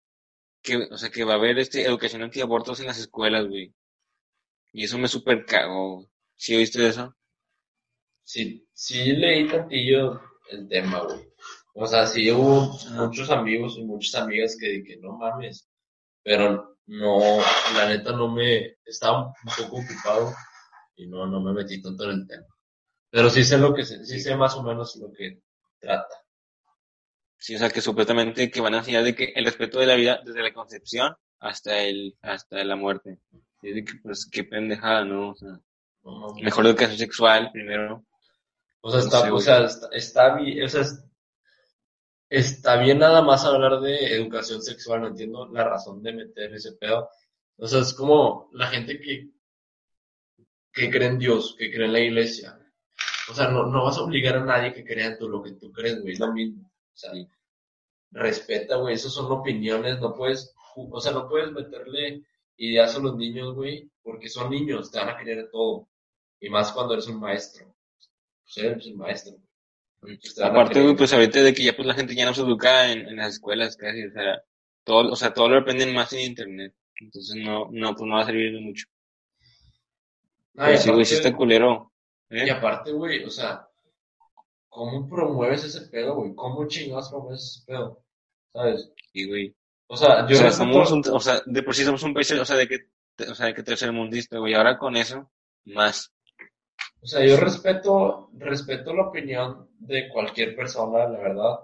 que, 0.61 0.77
o 0.77 0.97
sea, 0.97 1.09
que 1.09 1.23
va 1.23 1.33
a 1.33 1.35
haber 1.37 1.59
este, 1.59 1.83
educación 1.83 2.23
antiabortos 2.23 2.79
en 2.79 2.87
las 2.87 2.99
escuelas, 2.99 3.47
güey. 3.47 3.73
Y 4.73 4.85
eso 4.85 4.97
me 4.97 5.07
super 5.07 5.45
cagó. 5.45 6.09
¿Sí 6.35 6.55
oíste 6.55 6.87
eso? 6.87 7.15
Sí, 8.23 8.67
sí 8.73 9.13
leí 9.13 9.47
tantillo 9.47 10.21
el 10.49 10.67
tema, 10.67 10.99
güey. 11.01 11.31
O 11.73 11.87
sea, 11.87 12.05
sí 12.07 12.31
hubo 12.31 12.77
muchos 12.91 13.29
amigos 13.29 13.77
y 13.77 13.83
muchas 13.83 14.15
amigas 14.21 14.57
que 14.59 14.69
dije, 14.69 14.97
no 14.97 15.17
mames. 15.17 15.69
Pero 16.23 16.77
no, 16.87 17.19
la 17.75 17.89
neta 17.89 18.11
no 18.11 18.29
me, 18.29 18.77
estaba 18.85 19.27
un 19.27 19.33
poco 19.57 19.77
ocupado 19.77 20.33
y 20.95 21.07
no, 21.07 21.25
no 21.25 21.41
me 21.41 21.53
metí 21.53 21.81
tanto 21.81 22.03
en 22.05 22.21
el 22.21 22.27
tema. 22.27 22.45
Pero 23.09 23.29
sí 23.29 23.43
sé 23.43 23.57
lo 23.57 23.73
que, 23.73 23.83
sí 23.85 24.19
sé 24.19 24.35
más 24.35 24.55
o 24.55 24.63
menos 24.63 24.95
lo 24.97 25.11
que 25.11 25.41
trata. 25.79 26.15
Sí, 27.37 27.55
o 27.55 27.59
sea, 27.59 27.69
que 27.69 27.81
supuestamente 27.81 28.51
que 28.51 28.61
van 28.61 28.75
a 28.75 28.79
enseñar 28.79 29.03
de 29.03 29.15
que 29.15 29.33
el 29.35 29.45
respeto 29.45 29.79
de 29.79 29.87
la 29.87 29.95
vida 29.95 30.21
desde 30.23 30.43
la 30.43 30.53
concepción 30.53 31.15
hasta 31.39 31.79
el, 31.79 32.15
hasta 32.21 32.63
la 32.63 32.75
muerte. 32.75 33.17
Y 33.61 33.71
de 33.73 33.85
que, 33.85 33.93
pues, 34.01 34.25
qué 34.25 34.43
pendejada, 34.43 35.05
¿no? 35.05 35.29
O 35.31 35.35
sea, 35.35 35.59
No 36.03 36.19
mames. 36.29 36.43
mejor 36.43 36.65
educación 36.65 36.97
sexual 36.97 37.51
primero. 37.51 38.03
O 38.81 38.89
sea, 38.91 38.99
No 39.01 39.05
está, 39.05 39.21
sé, 39.21 39.31
o 39.31 39.39
sea, 39.39 39.65
está, 39.65 39.87
está 39.91 40.35
bien, 40.35 40.65
o 40.65 40.69
sea, 40.69 40.81
es- 40.81 41.03
está 42.29 42.77
bien 42.77 42.99
nada 42.99 43.21
más 43.21 43.45
hablar 43.45 43.79
de 43.81 44.15
educación 44.15 44.61
sexual, 44.61 45.01
no 45.01 45.07
entiendo 45.09 45.47
la 45.49 45.63
razón 45.65 46.01
de 46.01 46.13
meter 46.13 46.53
ese 46.53 46.71
pedo. 46.73 47.09
O 47.57 47.67
sea, 47.67 47.81
es 47.81 47.93
como 47.93 48.49
la 48.53 48.67
gente 48.67 48.99
que, 48.99 49.29
que 50.73 50.89
cree 50.89 51.07
en 51.09 51.19
Dios, 51.19 51.55
que 51.57 51.71
cree 51.71 51.85
en 51.85 51.93
la 51.93 51.99
iglesia. 51.99 52.57
O 53.29 53.33
sea, 53.35 53.49
no, 53.49 53.65
no 53.67 53.83
vas 53.83 53.97
a 53.97 54.01
obligar 54.01 54.37
a 54.37 54.45
nadie 54.45 54.73
que 54.73 54.83
crea 54.83 55.07
en 55.07 55.17
tú 55.19 55.29
lo 55.29 55.43
que 55.43 55.51
tú 55.53 55.71
crees, 55.71 56.01
güey, 56.01 56.13
es 56.13 56.19
lo 56.19 56.33
mismo. 56.33 56.63
O 56.63 56.97
sea, 56.97 57.11
respeta, 58.11 58.77
güey, 58.77 58.95
esas 58.95 59.13
son 59.13 59.31
opiniones, 59.31 59.99
no 59.99 60.13
puedes, 60.15 60.53
o 60.75 60.99
sea, 60.99 61.11
no 61.11 61.29
puedes 61.29 61.51
meterle 61.51 62.23
ideas 62.65 62.95
a 62.95 62.99
los 62.99 63.15
niños, 63.17 63.55
güey, 63.55 63.89
porque 64.03 64.29
son 64.29 64.49
niños, 64.51 64.91
te 64.91 64.99
van 64.99 65.09
a 65.09 65.17
querer 65.17 65.49
todo. 65.51 65.87
Y 66.39 66.49
más 66.49 66.71
cuando 66.71 66.93
eres 66.93 67.07
un 67.07 67.19
maestro. 67.19 67.73
Pues 68.43 68.57
eres 68.57 68.85
un 68.87 68.97
maestro. 68.97 69.37
Pues 69.99 70.39
a 70.39 70.47
Aparte, 70.47 70.81
güey, 70.81 70.95
pues 70.95 71.13
ahorita 71.13 71.41
de 71.43 71.53
que 71.53 71.63
ya 71.63 71.75
pues 71.75 71.87
la 71.87 71.93
gente 71.93 72.15
ya 72.15 72.25
no 72.25 72.33
se 72.33 72.41
educa 72.41 72.91
en, 72.91 73.07
en 73.07 73.15
las 73.17 73.33
escuelas 73.33 73.77
casi, 73.77 74.05
o 74.05 74.11
sea, 74.11 74.41
todo, 74.83 75.11
o 75.11 75.15
sea, 75.15 75.33
todo 75.33 75.49
lo 75.49 75.59
aprenden 75.59 75.93
más 75.93 76.11
en 76.13 76.21
internet. 76.21 76.73
Entonces 76.99 77.35
no, 77.35 77.69
no, 77.71 77.95
pues 77.95 78.07
no 78.07 78.15
va 78.15 78.21
a 78.21 78.25
servir 78.25 78.51
de 78.53 78.59
mucho. 78.61 78.85
Y 80.53 80.57
Pero 80.57 80.77
sí, 80.77 80.89
güey, 80.91 81.05
sí 81.05 81.15
aparte- 81.15 81.27
está 81.27 81.37
culero. 81.37 81.91
Y 82.29 82.37
¿eh? 82.39 82.51
aparte, 82.51 82.91
güey, 82.91 83.23
o 83.23 83.29
sea, 83.29 83.67
¿cómo 84.69 85.07
promueves 85.09 85.63
ese 85.65 85.81
pedo, 85.89 86.15
güey? 86.15 86.33
¿Cómo 86.35 86.67
chingados 86.67 87.09
promueves 87.09 87.41
ese 87.57 87.65
pedo? 87.65 88.03
¿Sabes? 88.53 88.91
Sí, 89.13 89.27
güey. 89.27 89.55
O 89.93 89.97
sea, 89.97 90.23
O 90.23 90.27
yo 90.29 90.37
sea, 90.37 90.65
un, 90.65 91.03
o 91.11 91.19
sea, 91.19 91.41
de 91.45 91.63
por 91.63 91.75
sí 91.75 91.83
somos 91.83 92.03
un 92.03 92.13
país, 92.13 92.31
o 92.31 92.45
sea, 92.45 92.55
de 92.55 92.65
que, 92.65 92.77
o 93.29 93.35
sea, 93.35 93.47
de 93.47 93.53
que 93.53 93.61
tercermundista, 93.61 94.37
güey, 94.37 94.53
ahora 94.53 94.77
con 94.77 94.95
eso, 94.95 95.29
más. 95.65 96.13
O 97.01 97.07
sea, 97.07 97.25
yo 97.25 97.35
respeto, 97.35 98.29
respeto 98.37 98.93
la 98.93 99.07
opinión 99.07 99.69
de 99.79 100.07
cualquier 100.07 100.55
persona, 100.55 101.09
la 101.09 101.19
verdad. 101.19 101.59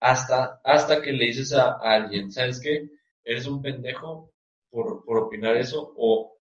Hasta, 0.00 0.60
hasta 0.64 1.02
que 1.02 1.12
le 1.12 1.26
dices 1.26 1.52
a, 1.52 1.72
a 1.72 1.94
alguien, 1.96 2.32
¿sabes 2.32 2.58
qué? 2.58 2.88
Eres 3.22 3.46
un 3.46 3.60
pendejo 3.60 4.32
por, 4.70 5.04
por 5.04 5.18
opinar 5.18 5.56
eso, 5.58 5.92
o, 5.94 6.38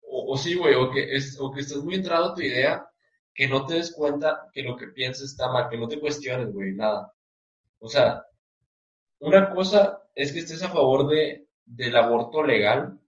o, 0.00 0.32
o 0.32 0.36
sí, 0.38 0.54
güey, 0.54 0.74
o 0.74 0.90
que, 0.90 1.16
es, 1.16 1.36
o 1.38 1.52
que 1.52 1.60
estás 1.60 1.82
muy 1.84 1.96
entrado 1.96 2.32
a 2.32 2.34
tu 2.34 2.40
idea, 2.40 2.86
que 3.34 3.46
no 3.46 3.66
te 3.66 3.74
des 3.74 3.92
cuenta 3.92 4.48
que 4.54 4.62
lo 4.62 4.74
que 4.74 4.88
piensas 4.88 5.24
está 5.32 5.52
mal, 5.52 5.68
que 5.68 5.76
no 5.76 5.86
te 5.86 6.00
cuestiones, 6.00 6.50
güey, 6.50 6.72
nada. 6.72 7.12
O 7.78 7.88
sea, 7.88 8.24
una 9.24 9.50
cosa 9.54 10.02
es 10.14 10.32
que 10.32 10.40
estés 10.40 10.62
a 10.62 10.68
favor 10.68 11.08
de, 11.08 11.48
del 11.64 11.96
aborto 11.96 12.42
legal, 12.42 13.00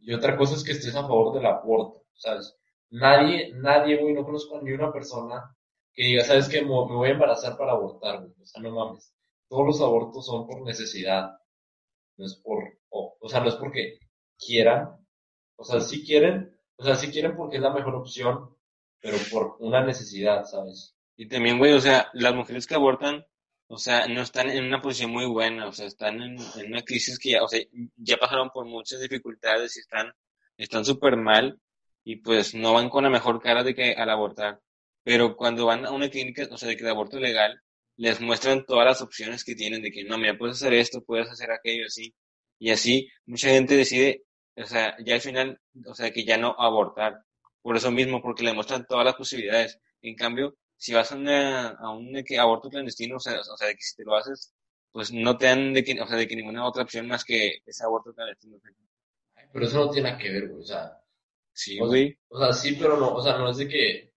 y 0.00 0.12
otra 0.14 0.36
cosa 0.36 0.54
es 0.54 0.64
que 0.64 0.72
estés 0.72 0.94
a 0.94 1.02
favor 1.02 1.34
del 1.34 1.46
aborto, 1.46 2.04
¿sabes? 2.14 2.56
Nadie, 2.90 3.52
nadie, 3.54 3.96
güey, 3.96 4.14
no 4.14 4.24
conozco 4.24 4.60
ni 4.62 4.72
una 4.72 4.92
persona 4.92 5.54
que 5.92 6.04
diga, 6.04 6.24
¿sabes 6.24 6.48
qué? 6.48 6.62
Me, 6.62 6.68
voy 6.68 7.08
a 7.08 7.12
embarazar 7.12 7.56
para 7.56 7.72
abortar, 7.72 8.20
güey. 8.20 8.32
O 8.40 8.46
sea, 8.46 8.62
no 8.62 8.70
mames. 8.70 9.12
Todos 9.48 9.66
los 9.66 9.80
abortos 9.80 10.24
son 10.24 10.46
por 10.46 10.62
necesidad. 10.62 11.38
No 12.16 12.24
es 12.24 12.36
por, 12.36 12.62
o 12.90 13.28
sea, 13.28 13.40
no 13.40 13.48
es 13.48 13.56
porque 13.56 13.98
quieran. 14.38 14.96
O 15.56 15.64
sea, 15.64 15.80
sí 15.80 16.04
quieren, 16.04 16.56
o 16.76 16.84
sea, 16.84 16.94
sí 16.94 17.10
quieren 17.10 17.36
porque 17.36 17.56
es 17.56 17.62
la 17.62 17.72
mejor 17.72 17.96
opción, 17.96 18.56
pero 19.00 19.16
por 19.30 19.56
una 19.58 19.84
necesidad, 19.84 20.44
¿sabes? 20.44 20.96
Y 21.16 21.28
también, 21.28 21.58
güey, 21.58 21.72
o 21.72 21.80
sea, 21.80 22.08
las 22.12 22.34
mujeres 22.34 22.66
que 22.66 22.76
abortan, 22.76 23.26
o 23.68 23.78
sea, 23.78 24.06
no 24.08 24.22
están 24.22 24.50
en 24.50 24.64
una 24.64 24.80
posición 24.82 25.10
muy 25.12 25.26
buena, 25.26 25.68
o 25.68 25.72
sea, 25.72 25.86
están 25.86 26.22
en, 26.22 26.38
en 26.56 26.72
una 26.72 26.82
crisis 26.82 27.18
que 27.18 27.32
ya, 27.32 27.42
o 27.42 27.48
sea, 27.48 27.60
ya 27.96 28.16
pasaron 28.16 28.50
por 28.50 28.66
muchas 28.66 29.00
dificultades 29.00 29.76
y 29.76 29.80
están, 29.80 30.12
están 30.56 30.84
súper 30.84 31.16
mal 31.16 31.60
y 32.04 32.16
pues 32.16 32.54
no 32.54 32.72
van 32.74 32.88
con 32.88 33.04
la 33.04 33.10
mejor 33.10 33.40
cara 33.40 33.62
de 33.62 33.74
que 33.74 33.92
al 33.92 34.10
abortar. 34.10 34.60
Pero 35.04 35.36
cuando 35.36 35.66
van 35.66 35.86
a 35.86 35.90
una 35.92 36.08
clínica, 36.10 36.46
o 36.50 36.56
sea, 36.56 36.68
de 36.68 36.76
que 36.76 36.84
de 36.84 36.90
aborto 36.90 37.18
legal, 37.20 37.60
les 37.96 38.20
muestran 38.20 38.64
todas 38.64 38.86
las 38.86 39.02
opciones 39.02 39.44
que 39.44 39.54
tienen 39.54 39.82
de 39.82 39.90
que 39.90 40.04
no, 40.04 40.18
mira, 40.18 40.38
puedes 40.38 40.56
hacer 40.56 40.72
esto, 40.74 41.02
puedes 41.04 41.28
hacer 41.28 41.50
aquello, 41.50 41.84
así. 41.86 42.14
Y 42.58 42.70
así, 42.70 43.08
mucha 43.26 43.50
gente 43.50 43.76
decide, 43.76 44.24
o 44.56 44.64
sea, 44.66 44.96
ya 45.04 45.14
al 45.14 45.20
final, 45.20 45.60
o 45.86 45.94
sea, 45.94 46.10
que 46.12 46.24
ya 46.24 46.38
no 46.38 46.54
abortar. 46.58 47.22
Por 47.62 47.76
eso 47.76 47.90
mismo, 47.90 48.22
porque 48.22 48.44
le 48.44 48.54
muestran 48.54 48.86
todas 48.86 49.04
las 49.04 49.14
posibilidades. 49.16 49.78
En 50.02 50.14
cambio, 50.14 50.56
si 50.78 50.94
vas 50.94 51.12
a, 51.12 51.16
una, 51.16 51.68
a 51.70 51.90
un 51.90 52.12
de 52.12 52.24
que 52.24 52.38
aborto 52.38 52.70
clandestino, 52.70 53.16
o 53.18 53.20
sea, 53.20 53.40
o 53.40 53.56
sea, 53.58 53.68
de 53.68 53.74
que 53.76 53.82
si 53.82 53.96
te 53.96 54.04
lo 54.04 54.16
haces, 54.16 54.54
pues 54.92 55.12
no 55.12 55.36
te 55.38 55.46
dan 55.46 55.74
de 55.74 55.84
que, 55.84 56.00
o 56.00 56.06
sea, 56.08 56.16
de 56.16 56.28
que 56.28 56.36
ninguna 56.36 56.66
otra 56.66 56.84
opción 56.84 57.08
más 57.08 57.24
que 57.24 57.58
ese 57.66 57.84
aborto 57.84 58.14
clandestino. 58.14 58.58
Ay, 59.36 59.46
Pero 59.52 59.66
eso 59.66 59.78
no 59.86 59.90
tiene 59.90 60.10
nada 60.10 60.22
que 60.22 60.30
ver, 60.30 60.48
güey. 60.48 60.62
O 60.62 60.66
sea, 60.66 60.94
Sí, 61.52 61.78
O 61.80 61.86
güey. 61.88 62.16
O 62.28 62.38
sea, 62.40 62.52
sí, 62.52 62.76
pero 62.80 62.96
no, 62.98 63.14
o 63.14 63.22
sea, 63.22 63.36
no 63.38 63.50
es 63.50 63.58
de 63.58 63.68
que 63.68 64.14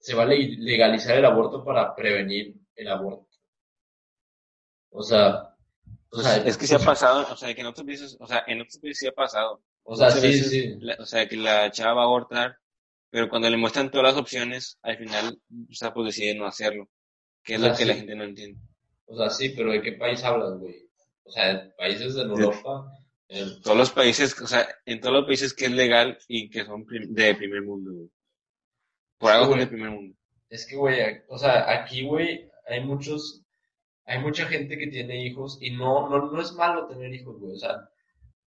se 0.00 0.14
va 0.14 0.24
a 0.24 0.26
le- 0.26 0.56
legalizar 0.58 1.16
el 1.18 1.24
aborto 1.26 1.64
para 1.64 1.94
prevenir 1.96 2.54
el 2.76 2.88
aborto. 2.88 3.28
O 4.90 5.02
sea, 5.02 5.54
o 6.10 6.10
Pues 6.10 6.26
sea, 6.26 6.36
es 6.38 6.56
que 6.58 6.66
se 6.66 6.74
ha 6.76 6.78
pasado, 6.78 7.26
o 7.32 7.36
sea, 7.36 7.54
que 7.54 7.60
en 7.60 7.66
otros 7.68 7.86
países, 7.86 8.16
o 8.20 8.26
sea, 8.26 8.44
en 8.46 8.60
otros 8.62 8.78
países 8.78 8.98
sí 9.00 9.06
ha 9.06 9.12
pasado. 9.12 9.62
o 9.84 9.96
sea, 9.96 10.10
sí, 10.10 10.32
sí. 10.44 10.76
la- 10.80 10.96
o 11.00 11.06
sea, 11.06 11.28
que 11.28 11.36
la 11.36 11.70
chava 11.70 11.94
va 11.94 12.02
a 12.02 12.04
abortar, 12.04 12.58
pero 13.10 13.28
cuando 13.28 13.48
le 13.50 13.56
muestran 13.56 13.90
todas 13.90 14.12
las 14.12 14.20
opciones, 14.20 14.78
al 14.82 14.96
final, 14.98 15.38
sea, 15.70 15.92
pues 15.94 16.06
decide 16.14 16.34
no 16.34 16.46
hacerlo. 16.46 16.88
Que 17.42 17.54
es 17.54 17.60
O 17.60 17.62
sea, 17.62 17.72
lo 17.72 17.78
que 17.78 17.84
la 17.86 17.92
sí. 17.94 17.98
gente 18.00 18.14
no 18.14 18.24
entiende. 18.24 18.60
O 19.06 19.16
sea, 19.16 19.30
sí, 19.30 19.50
pero 19.56 19.72
¿de 19.72 19.80
qué 19.82 19.92
país 19.92 20.22
hablas, 20.24 20.58
güey? 20.58 20.74
O 21.24 21.30
sea, 21.30 21.54
de 21.54 21.70
países 21.70 22.14
de 22.14 22.22
Europa. 22.22 22.92
en- 23.28 23.60
Todos 23.62 23.76
los 23.76 23.90
países, 23.90 24.40
o 24.40 24.46
sea, 24.46 24.66
en 24.86 25.00
todos 25.00 25.14
los 25.14 25.24
países 25.26 25.52
que 25.54 25.66
es 25.66 25.70
legal 25.72 26.18
y 26.28 26.48
que 26.50 26.64
son 26.64 26.84
prim- 26.84 27.12
de 27.14 27.34
primer 27.34 27.62
mundo, 27.62 27.92
güey. 27.92 28.10
Por 29.18 29.32
algo 29.32 29.50
son 29.50 29.58
de 29.60 29.66
primer 29.66 29.90
mundo. 29.90 30.14
Es 30.48 30.66
que, 30.66 30.76
güey, 30.76 30.98
o 31.28 31.36
sea, 31.38 31.70
aquí, 31.70 32.04
güey, 32.06 32.50
hay 32.66 32.82
muchos, 32.84 33.42
hay 34.06 34.18
mucha 34.20 34.46
gente 34.46 34.78
que 34.78 34.86
tiene 34.86 35.26
hijos 35.26 35.58
y 35.60 35.70
no, 35.72 36.08
no, 36.08 36.30
no 36.30 36.40
es 36.40 36.52
malo 36.52 36.86
tener 36.86 37.12
hijos, 37.12 37.38
güey. 37.38 37.52
O 37.54 37.58
sea, 37.58 37.88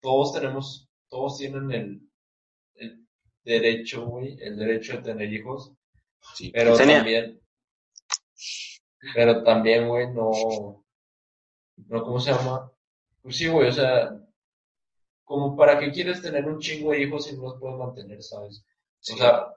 todos 0.02 0.34
tenemos, 0.34 0.90
todos 1.10 1.38
tienen 1.38 1.72
el, 1.72 1.82
el 1.82 2.02
derecho, 3.44 4.06
güey, 4.06 4.38
el 4.42 4.58
derecho 4.58 4.94
de 4.94 5.04
tener 5.04 5.32
hijos. 5.32 5.74
Sí. 6.36 6.52
Pero 6.54 6.78
también, 6.78 7.42
pero 9.14 9.44
también, 9.44 9.88
güey, 9.88 10.08
no, 10.14 10.86
no, 11.88 12.04
¿cómo 12.04 12.20
se 12.20 12.32
llama? 12.32 12.72
Pues 13.22 13.38
sí, 13.38 13.48
güey, 13.48 13.70
o 13.70 13.72
sea, 13.72 14.18
como 15.24 15.56
para 15.56 15.80
qué 15.80 15.92
quieres 15.92 16.22
tener 16.22 16.46
un 16.46 16.60
chingo 16.60 16.92
de 16.92 17.02
hijos 17.02 17.26
si 17.26 17.36
no 17.36 17.44
los 17.44 17.60
puedes 17.60 17.78
mantener, 17.78 18.22
¿sabes? 18.22 18.66
O 19.12 19.18
sea, 19.18 19.48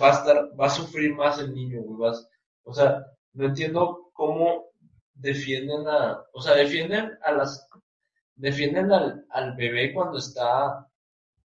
va 0.00 0.08
a 0.08 0.12
estar, 0.12 0.60
va 0.60 0.66
a 0.66 0.70
sufrir 0.70 1.14
más 1.14 1.38
el 1.38 1.54
niño, 1.54 1.82
güey, 1.82 1.98
vas, 1.98 2.28
o 2.62 2.72
sea, 2.72 3.04
no 3.34 3.46
entiendo 3.46 4.10
cómo 4.14 4.70
defienden 5.14 5.86
a, 5.86 6.24
o 6.32 6.40
sea, 6.40 6.54
defienden 6.54 7.18
a 7.22 7.32
las, 7.32 7.68
defienden 8.34 8.92
al, 8.92 9.26
al 9.30 9.54
bebé 9.54 9.92
cuando 9.92 10.18
está, 10.18 10.88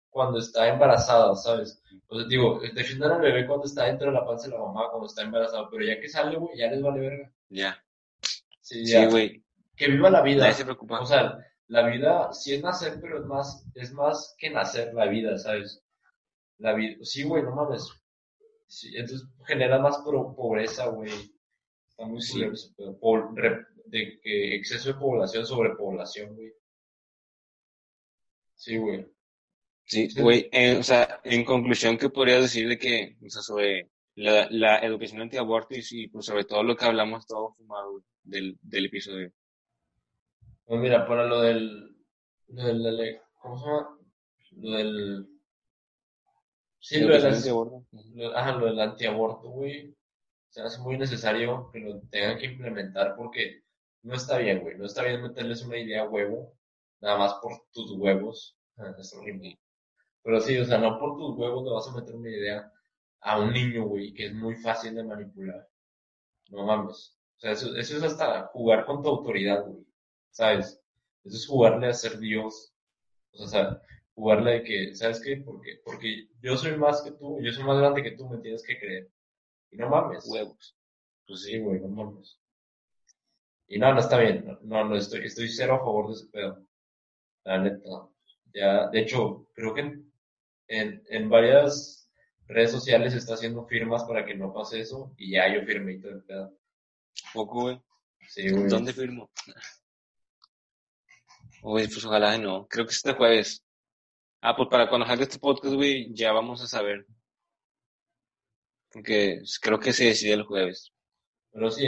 cuando 0.10 0.40
está 0.40 0.68
embarazada, 0.68 1.36
¿sabes? 1.36 1.82
O 2.08 2.18
sea, 2.18 2.28
digo, 2.28 2.60
defienden 2.74 3.12
al 3.12 3.22
bebé 3.22 3.46
cuando 3.46 3.66
está 3.66 3.86
dentro 3.86 4.08
de 4.08 4.14
la 4.14 4.26
panza 4.26 4.48
de 4.48 4.54
la 4.54 4.60
mamá, 4.60 4.90
cuando 4.90 5.08
está 5.08 5.22
embarazada, 5.22 5.70
pero 5.70 5.86
ya 5.86 6.00
que 6.00 6.10
sale, 6.10 6.38
güey, 6.38 6.58
ya 6.58 6.68
les 6.68 6.82
vale 6.82 7.00
verga. 7.00 7.32
Ya. 7.50 7.84
Sí, 8.62 8.86
ya. 8.86 9.02
Sí, 9.02 9.12
güey. 9.12 9.44
Que 9.76 9.88
viva 9.88 10.10
la 10.10 10.22
vida. 10.22 10.42
Nadie 10.42 10.56
se 10.56 10.66
preocupa. 10.66 11.00
O 11.00 11.06
sea, 11.06 11.38
la 11.68 11.88
vida 11.88 12.34
sí 12.34 12.56
es 12.56 12.64
nacer, 12.64 13.00
pero 13.00 13.20
es 13.20 13.26
más, 13.26 13.66
es 13.76 13.94
más 13.94 14.36
que 14.38 14.50
nacer 14.50 14.94
la 14.94 15.06
vida, 15.06 15.38
¿sabes? 15.38 15.84
La 16.58 16.74
vida, 16.74 16.98
sí, 17.04 17.24
güey, 17.24 17.44
no 17.44 17.56
mames. 17.56 17.88
Sí, 18.68 18.96
entonces 18.96 19.28
genera 19.46 19.80
más 19.80 20.00
pobreza, 20.00 20.88
güey. 20.88 21.12
Está 21.90 22.06
muy 22.06 22.22
sí. 22.22 22.44
por, 23.00 23.34
de 23.86 24.20
que 24.22 24.56
exceso 24.56 24.94
de 24.94 25.00
población, 25.00 25.46
sobrepoblación, 25.46 26.36
güey. 26.36 26.54
Sí, 28.56 28.78
güey. 28.78 29.08
Sí, 29.90 30.08
güey, 30.22 30.48
eh, 30.52 30.78
o 30.78 30.84
sea, 30.84 31.20
en 31.24 31.44
conclusión, 31.44 31.98
¿qué 31.98 32.10
podrías 32.10 32.44
decir 32.44 32.70
de 32.70 32.78
que, 32.78 33.18
o 33.26 33.30
sea, 33.30 33.42
sobre 33.42 33.90
la, 34.14 34.48
la 34.52 34.78
educación 34.80 35.20
antiaborto 35.22 35.74
y, 35.74 35.82
y 35.90 36.08
pues 36.10 36.28
sobre 36.28 36.44
todo 36.44 36.62
lo 36.62 36.76
que 36.76 36.86
hablamos 36.86 37.26
todo 37.26 37.56
fumado 37.56 38.04
del, 38.22 38.60
del 38.62 38.86
episodio? 38.86 39.32
Pues 40.66 40.80
mira, 40.80 41.08
para 41.08 41.26
lo 41.26 41.42
del, 41.42 41.98
lo 42.50 42.64
del, 42.66 43.20
¿cómo 43.42 43.58
se 43.58 43.66
llama? 43.66 43.98
Lo 44.58 44.78
del, 44.78 45.28
sí, 46.80 47.02
lo 47.02 47.16
del, 47.16 47.26
antiaborto. 47.26 47.88
Lo, 48.14 48.38
ajá, 48.38 48.52
lo 48.58 48.66
del 48.68 48.80
antiaborto, 48.80 49.50
güey. 49.50 49.96
Se 50.50 50.62
hace 50.62 50.80
muy 50.82 51.00
necesario 51.00 51.72
que 51.74 51.80
lo 51.80 52.00
tengan 52.12 52.38
que 52.38 52.46
implementar 52.46 53.16
porque 53.16 53.64
no 54.04 54.14
está 54.14 54.38
bien, 54.38 54.60
güey. 54.60 54.78
No 54.78 54.86
está 54.86 55.04
bien 55.04 55.24
meterles 55.24 55.64
una 55.64 55.80
idea 55.80 56.04
a 56.04 56.10
huevo, 56.10 56.54
nada 57.02 57.18
más 57.18 57.34
por 57.42 57.54
tus 57.74 57.92
huevos. 57.94 58.56
Es 59.00 59.14
horrible. 59.14 59.60
Pero 60.24 60.40
sí, 60.42 60.58
o 60.58 60.66
sea, 60.66 60.78
no 60.78 61.00
por 61.00 61.18
tus 61.18 61.38
huevos 61.38 61.64
le 61.64 61.72
vas 61.72 61.88
a 61.88 61.96
meter 62.00 62.16
una 62.16 62.30
idea 62.30 62.72
a 63.22 63.40
un 63.40 63.52
niño, 63.54 63.86
güey, 63.86 64.14
que 64.14 64.28
es 64.28 64.34
muy 64.34 64.56
fácil 64.56 64.96
de 64.96 65.04
manipular. 65.04 65.68
No 66.50 66.66
mames. 66.66 67.18
O 67.38 67.40
sea, 67.40 67.52
eso, 67.52 67.76
eso 67.76 67.98
es 67.98 68.04
hasta 68.04 68.48
jugar 68.48 68.86
con 68.86 69.02
tu 69.02 69.10
autoridad, 69.10 69.66
güey. 69.66 69.86
¿sabes? 70.32 70.82
Eso 71.24 71.38
es 71.38 71.48
jugarle 71.48 71.88
a 71.88 71.94
ser 71.94 72.18
Dios. 72.20 72.74
O 73.34 73.48
sea, 73.48 73.82
jugarle 74.16 74.52
de 74.52 74.64
que, 74.64 74.96
¿sabes 74.96 75.22
qué? 75.22 75.38
Porque, 75.38 75.82
porque 75.84 76.30
yo 76.42 76.58
soy 76.58 76.78
más 76.78 77.02
que 77.02 77.12
tú, 77.12 77.40
yo 77.42 77.52
soy 77.52 77.64
más 77.64 77.78
grande 77.78 78.04
que 78.04 78.12
tú, 78.12 78.28
me 78.30 78.40
tienes 78.40 78.64
que 78.64 78.80
creer. 78.80 79.12
Y 79.72 79.78
no 79.78 79.90
mames. 79.90 80.26
Huevos. 80.28 80.78
Pues 81.28 81.44
sí, 81.44 81.60
güey, 81.60 81.80
no 81.80 81.90
mames. 81.90 82.40
Y 83.68 83.78
no, 83.78 83.94
no 83.94 84.00
está 84.00 84.18
bien. 84.18 84.58
No, 84.64 84.86
no, 84.86 84.96
estoy, 84.96 85.26
estoy 85.26 85.50
cero 85.50 85.76
a 85.76 85.80
favor 85.80 86.08
de 86.08 86.14
ese 86.14 86.28
pedo. 86.28 86.66
La 87.44 87.60
neta. 87.60 88.10
Ya, 88.54 88.88
de 88.88 89.00
hecho, 89.02 89.48
creo 89.54 89.74
que 89.74 90.02
en, 90.70 91.04
en, 91.10 91.30
varias 91.30 92.10
redes 92.48 92.72
sociales 92.72 93.14
se 93.14 93.20
está 93.20 93.34
haciendo 93.34 93.66
firmas 93.66 94.04
para 94.06 94.24
que 94.24 94.36
no 94.36 94.54
pase 94.54 94.80
eso 94.80 95.14
y 95.18 95.32
ya 95.32 95.54
yo 95.54 95.66
firmé 95.66 95.94
y 95.94 96.02
todo 96.02 96.12
el 96.14 96.24
pedo. 96.24 96.58
Poco, 97.34 97.62
güey. 97.62 97.82
Sí, 98.28 98.50
güey. 98.50 98.68
¿Dónde 98.68 98.94
firmo? 98.94 99.30
Uy, 101.64 101.88
pues 101.88 102.06
ojalá 102.06 102.38
no. 102.38 102.68
Creo 102.68 102.86
que 102.86 102.92
este 102.92 103.14
jueves. 103.14 103.66
Ah, 104.42 104.56
pues 104.56 104.70
para 104.70 104.88
cuando 104.88 105.06
salga 105.06 105.24
este 105.24 105.40
podcast, 105.40 105.76
güey, 105.76 106.14
ya 106.14 106.32
vamos 106.32 106.62
a 106.62 106.68
saber. 106.68 107.06
Porque 108.92 109.42
creo 109.62 109.80
que 109.80 109.92
se 109.92 110.06
decide 110.06 110.34
el 110.34 110.44
jueves. 110.44 110.94
Pero 111.52 111.70
sí, 111.72 111.88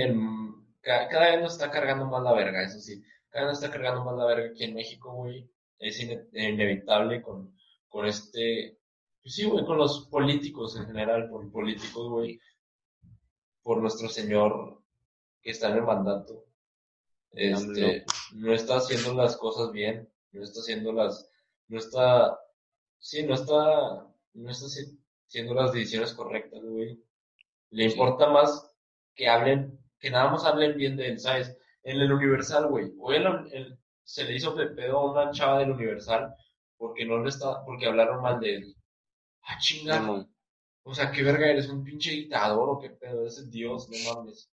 cada, 0.81 1.31
vez 1.31 1.41
nos 1.41 1.53
está 1.53 1.71
cargando 1.71 2.05
más 2.05 2.23
la 2.23 2.33
verga, 2.33 2.63
eso 2.63 2.79
sí. 2.79 3.01
Cada 3.29 3.45
vez 3.45 3.53
nos 3.53 3.63
está 3.63 3.71
cargando 3.71 4.03
más 4.03 4.17
la 4.17 4.25
verga 4.25 4.49
aquí 4.49 4.63
en 4.63 4.73
México, 4.73 5.13
güey. 5.13 5.49
Es 5.79 5.99
inevitable 5.99 7.21
con, 7.21 7.55
con 7.91 8.07
este... 8.07 8.79
Pues 9.21 9.35
sí, 9.35 9.45
güey, 9.45 9.63
con 9.63 9.77
los 9.77 10.07
políticos 10.07 10.75
en 10.77 10.87
general, 10.87 11.29
por 11.29 11.51
políticos, 11.51 12.09
güey. 12.09 12.39
Por 13.61 13.79
nuestro 13.79 14.09
señor 14.09 14.81
que 15.43 15.51
está 15.51 15.69
en 15.69 15.77
el 15.77 15.83
mandato 15.83 16.47
este, 17.33 18.05
no 18.33 18.53
está 18.53 18.77
haciendo 18.77 19.13
las 19.13 19.37
cosas 19.37 19.71
bien, 19.71 20.09
no 20.31 20.43
está 20.43 20.59
haciendo 20.59 20.91
las, 20.91 21.29
no 21.67 21.79
está, 21.79 22.37
sí, 22.99 23.23
no 23.23 23.35
está, 23.35 24.07
no 24.33 24.49
está 24.49 24.65
haciendo 25.27 25.53
las 25.53 25.71
decisiones 25.71 26.13
correctas, 26.13 26.61
güey. 26.61 27.01
Le 27.69 27.85
importa 27.85 28.29
más 28.29 28.69
que 29.15 29.29
hablen, 29.29 29.79
que 29.99 30.09
nada 30.09 30.31
más 30.31 30.43
hablen 30.43 30.75
bien 30.75 30.97
de 30.97 31.09
él, 31.09 31.19
¿sabes? 31.19 31.57
En 31.83 32.01
el 32.01 32.11
Universal, 32.11 32.67
güey. 32.67 32.93
Hoy 32.99 33.15
el, 33.15 33.79
se 34.03 34.25
le 34.25 34.35
hizo 34.35 34.55
pedo 34.55 34.97
a 34.97 35.11
una 35.11 35.31
chava 35.31 35.59
del 35.59 35.71
Universal 35.71 36.35
porque 36.81 37.05
no 37.05 37.23
le 37.23 37.29
está, 37.29 37.63
porque 37.63 37.85
hablaron 37.85 38.23
mal 38.23 38.39
de 38.39 38.55
él. 38.55 38.75
Ah, 39.43 39.59
chingada. 39.59 40.27
O 40.81 40.95
sea, 40.95 41.11
qué 41.11 41.21
verga 41.21 41.47
eres, 41.47 41.69
un 41.69 41.83
pinche 41.83 42.09
dictador 42.09 42.69
o 42.69 42.79
qué 42.79 42.89
pedo, 42.89 43.27
ese 43.27 43.45
Dios, 43.45 43.87
no 43.87 44.15
mames. 44.15 44.49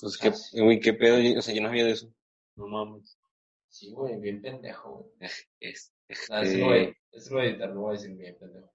Pues 0.00 0.16
qué, 0.16 0.32
güey, 0.62 0.78
qué 0.78 0.94
pedo, 0.94 1.16
o 1.36 1.42
sea, 1.42 1.52
yo 1.52 1.60
no 1.60 1.68
sabía 1.68 1.86
de 1.86 1.90
eso. 1.90 2.14
No 2.54 2.68
mames. 2.68 3.18
Sí, 3.68 3.90
güey, 3.90 4.16
bien 4.20 4.40
pendejo, 4.40 5.10
güey. 5.18 5.30
Es, 5.60 5.92
ah, 6.30 6.42
este... 6.42 6.58
no, 6.58 6.74
es 6.74 7.30
lo 7.30 7.42
editar, 7.42 7.70
no 7.70 7.80
voy 7.82 7.90
a 7.90 8.00
decir 8.00 8.16
bien 8.16 8.36
pendejo. 8.38 8.72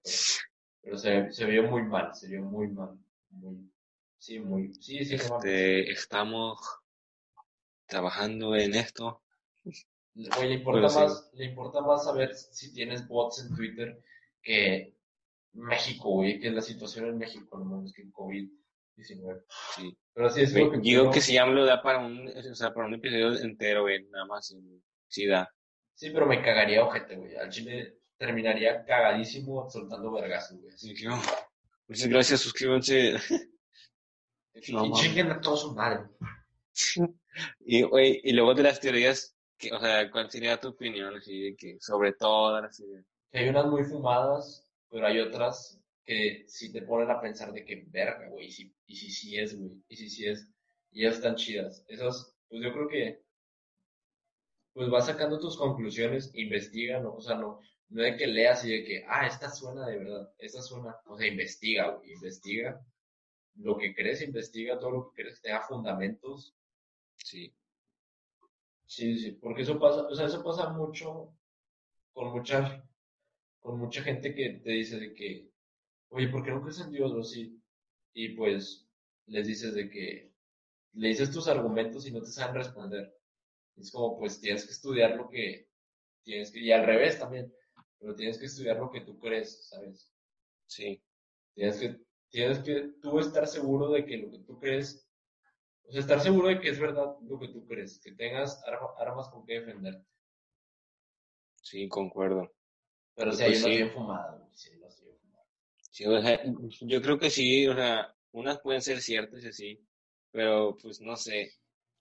Pero, 0.82 0.98
se, 0.98 1.32
se 1.32 1.44
vio 1.46 1.62
muy 1.62 1.82
mal, 1.82 2.14
se 2.14 2.28
vio 2.28 2.42
muy 2.42 2.68
mal. 2.68 2.98
Muy, 3.30 3.70
sí, 4.18 4.38
muy, 4.38 4.74
sí, 4.74 5.02
sí, 5.04 5.14
este, 5.14 5.90
Estamos 5.90 6.58
trabajando 7.86 8.54
en 8.54 8.74
esto. 8.74 9.22
Güey, 10.16 10.48
le 10.48 10.54
importa 10.54 10.88
más, 10.88 11.30
le 11.34 11.44
importa 11.44 11.80
más 11.82 12.04
saber 12.04 12.34
si 12.34 12.72
tienes 12.72 13.06
bots 13.06 13.44
en 13.44 13.54
Twitter 13.54 14.02
que 14.42 14.96
México, 15.52 16.10
güey, 16.10 16.40
que 16.40 16.50
la 16.50 16.62
situación 16.62 17.06
en 17.06 17.18
México, 17.18 17.58
no 17.58 17.64
mames, 17.64 17.92
que 17.92 18.02
el 18.02 18.12
COVID. 18.12 18.48
19. 18.96 19.42
Sí. 19.76 19.96
Pero 20.14 20.30
sí 20.30 20.42
es 20.42 20.54
lo 20.54 20.70
que 20.70 20.78
Digo 20.78 21.10
que 21.10 21.20
si 21.20 21.36
lo 21.36 21.64
da 21.64 21.82
para 21.82 21.98
un, 21.98 22.28
o 22.28 22.54
sea, 22.54 22.72
para 22.72 22.86
un 22.86 22.94
episodio 22.94 23.38
entero, 23.38 23.82
güey, 23.82 24.04
nada 24.08 24.24
más. 24.24 24.54
Sí 25.08 25.26
da. 25.26 25.52
Sí, 25.94 26.10
pero 26.10 26.26
me 26.26 26.42
cagaría 26.42 26.84
ojete, 26.84 27.16
güey. 27.16 27.36
Al 27.36 27.50
chile 27.50 27.98
terminaría 28.16 28.84
cagadísimo 28.84 29.68
soltando 29.68 30.12
vergas, 30.12 30.52
güey. 30.52 30.72
Así 30.72 30.94
que, 30.94 31.08
Muchas 31.88 32.08
gracias, 32.08 32.40
suscríbanse. 32.40 33.16
y 34.54 34.92
chinguen 34.92 35.30
a 35.30 35.40
todos 35.40 35.62
su 35.62 35.74
madre. 35.74 36.04
y, 37.60 37.82
güey, 37.82 38.20
y 38.24 38.32
luego 38.32 38.54
de 38.54 38.62
las 38.62 38.80
teorías, 38.80 39.35
que, 39.58 39.72
o 39.72 39.80
sea, 39.80 40.10
¿cuál 40.10 40.30
sería 40.30 40.60
tu 40.60 40.68
opinión 40.68 41.14
así 41.16 41.40
de 41.40 41.56
que 41.56 41.76
sobre 41.80 42.12
todas 42.12 42.62
las 42.62 42.78
ideas? 42.80 43.04
Que 43.30 43.38
hay 43.38 43.48
unas 43.48 43.66
muy 43.66 43.84
fumadas, 43.84 44.68
pero 44.88 45.06
hay 45.06 45.20
otras 45.20 45.80
que 46.04 46.44
si 46.46 46.72
te 46.72 46.82
ponen 46.82 47.10
a 47.10 47.20
pensar 47.20 47.52
de 47.52 47.64
que 47.64 47.84
verga, 47.88 48.28
güey, 48.28 48.46
y 48.46 48.52
si, 48.52 48.74
y 48.86 48.96
si 48.96 49.10
sí 49.10 49.38
es, 49.38 49.58
güey, 49.58 49.82
y 49.88 49.96
si 49.96 50.08
sí 50.08 50.26
es, 50.26 50.48
y 50.92 51.02
ya 51.02 51.10
están 51.10 51.34
chidas. 51.34 51.84
Esas, 51.88 52.36
pues 52.48 52.62
yo 52.62 52.72
creo 52.72 52.88
que, 52.88 53.22
pues 54.72 54.88
vas 54.90 55.06
sacando 55.06 55.38
tus 55.38 55.56
conclusiones, 55.56 56.30
investiga, 56.34 57.00
¿no? 57.00 57.14
O 57.14 57.20
sea, 57.20 57.36
no, 57.36 57.60
no 57.88 58.02
de 58.02 58.16
que 58.16 58.26
leas 58.26 58.64
y 58.64 58.70
de 58.70 58.84
que, 58.84 59.04
ah, 59.08 59.26
esta 59.26 59.50
suena 59.50 59.86
de 59.86 59.98
verdad, 59.98 60.32
esta 60.38 60.62
suena, 60.62 60.96
o 61.06 61.16
sea, 61.16 61.26
investiga, 61.26 61.90
güey, 61.90 62.12
investiga 62.12 62.80
lo 63.56 63.76
que 63.76 63.94
crees, 63.94 64.22
investiga 64.22 64.78
todo 64.78 64.90
lo 64.90 65.10
que 65.10 65.22
crees 65.22 65.40
tenga 65.40 65.62
fundamentos. 65.62 66.54
Sí. 67.16 67.54
Sí, 68.86 69.18
sí, 69.18 69.32
porque 69.32 69.62
eso 69.62 69.78
pasa, 69.78 70.06
o 70.06 70.14
sea, 70.14 70.26
eso 70.26 70.42
pasa 70.44 70.70
mucho 70.70 71.34
con 72.12 72.32
mucha, 72.32 72.84
con 73.60 73.78
mucha 73.78 74.02
gente 74.02 74.34
que 74.34 74.60
te 74.64 74.70
dice 74.70 74.98
de 74.98 75.12
que, 75.14 75.50
oye, 76.10 76.28
¿por 76.28 76.44
qué 76.44 76.50
no 76.52 76.62
crees 76.62 76.80
en 76.80 76.92
Dios 76.92 77.12
o 77.12 77.20
así? 77.20 77.60
Y 78.14 78.30
pues 78.30 78.88
les 79.26 79.46
dices 79.46 79.74
de 79.74 79.90
que, 79.90 80.32
le 80.94 81.08
dices 81.08 81.30
tus 81.30 81.48
argumentos 81.48 82.06
y 82.06 82.12
no 82.12 82.20
te 82.20 82.28
saben 82.28 82.54
responder. 82.54 83.14
Es 83.76 83.90
como, 83.90 84.18
pues 84.18 84.40
tienes 84.40 84.64
que 84.64 84.72
estudiar 84.72 85.16
lo 85.16 85.28
que 85.28 85.68
tienes 86.22 86.50
que, 86.50 86.60
y 86.60 86.72
al 86.72 86.86
revés 86.86 87.18
también, 87.18 87.52
pero 87.98 88.14
tienes 88.14 88.38
que 88.38 88.46
estudiar 88.46 88.78
lo 88.78 88.90
que 88.90 89.02
tú 89.02 89.18
crees, 89.18 89.68
¿sabes? 89.68 90.10
Sí. 90.66 91.02
Tienes 91.54 91.78
que, 91.78 92.00
tienes 92.30 92.58
que 92.60 92.92
tú 93.02 93.18
estar 93.18 93.46
seguro 93.46 93.90
de 93.90 94.04
que 94.06 94.16
lo 94.18 94.30
que 94.30 94.38
tú 94.40 94.58
crees, 94.58 95.05
o 95.88 95.92
sea, 95.92 96.00
estar 96.00 96.20
seguro 96.20 96.48
de 96.48 96.60
que 96.60 96.70
es 96.70 96.78
verdad 96.78 97.16
lo 97.22 97.38
que 97.38 97.48
tú 97.48 97.66
crees, 97.66 98.00
que 98.00 98.12
tengas 98.12 98.62
armas 98.98 99.28
con 99.28 99.44
que 99.46 99.60
defenderte. 99.60 100.06
Sí, 101.62 101.88
concuerdo. 101.88 102.52
Pero 103.14 103.32
si 103.32 103.42
hay 103.42 103.50
pues 103.50 103.64
bien 103.66 103.90
fumados, 103.90 104.42
sí, 104.54 104.70
bien 104.70 104.90
fumados. 104.90 105.48
Sí, 105.90 106.06
o 106.06 106.20
sea, 106.20 106.40
yo 106.82 107.02
creo 107.02 107.18
que 107.18 107.30
sí, 107.30 107.66
o 107.66 107.74
sea, 107.74 108.14
unas 108.32 108.60
pueden 108.60 108.82
ser 108.82 109.00
ciertas 109.00 109.42
y 109.44 109.48
así, 109.48 109.86
pero 110.30 110.76
pues 110.76 111.00
no 111.00 111.16
sé, 111.16 111.52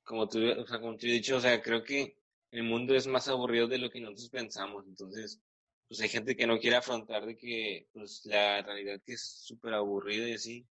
como 0.04 0.28
tú, 0.28 0.40
o 0.60 0.68
sea, 0.68 0.80
como 0.80 0.98
te 0.98 1.08
he 1.08 1.12
dicho, 1.12 1.38
o 1.38 1.40
sea, 1.40 1.62
creo 1.62 1.84
que 1.84 2.18
el 2.52 2.64
mundo 2.64 2.94
es 2.96 3.08
más 3.08 3.28
aburrido 3.28 3.68
de 3.68 3.78
lo 3.78 3.90
que 3.90 4.02
nosotros 4.02 4.30
pensamos, 4.30 4.86
entonces, 4.88 5.42
pues 5.88 6.02
hay 6.02 6.10
gente 6.10 6.36
que 6.36 6.48
no 6.48 6.60
quiere 6.60 6.76
afrontar 6.76 7.26
de 7.26 7.38
que, 7.38 7.88
pues 7.94 8.26
la 8.26 8.62
realidad 8.62 9.02
que 9.06 9.14
es 9.14 9.22
súper 9.46 9.74
aburrida 9.74 10.28
y 10.28 10.34
así, 10.34 10.68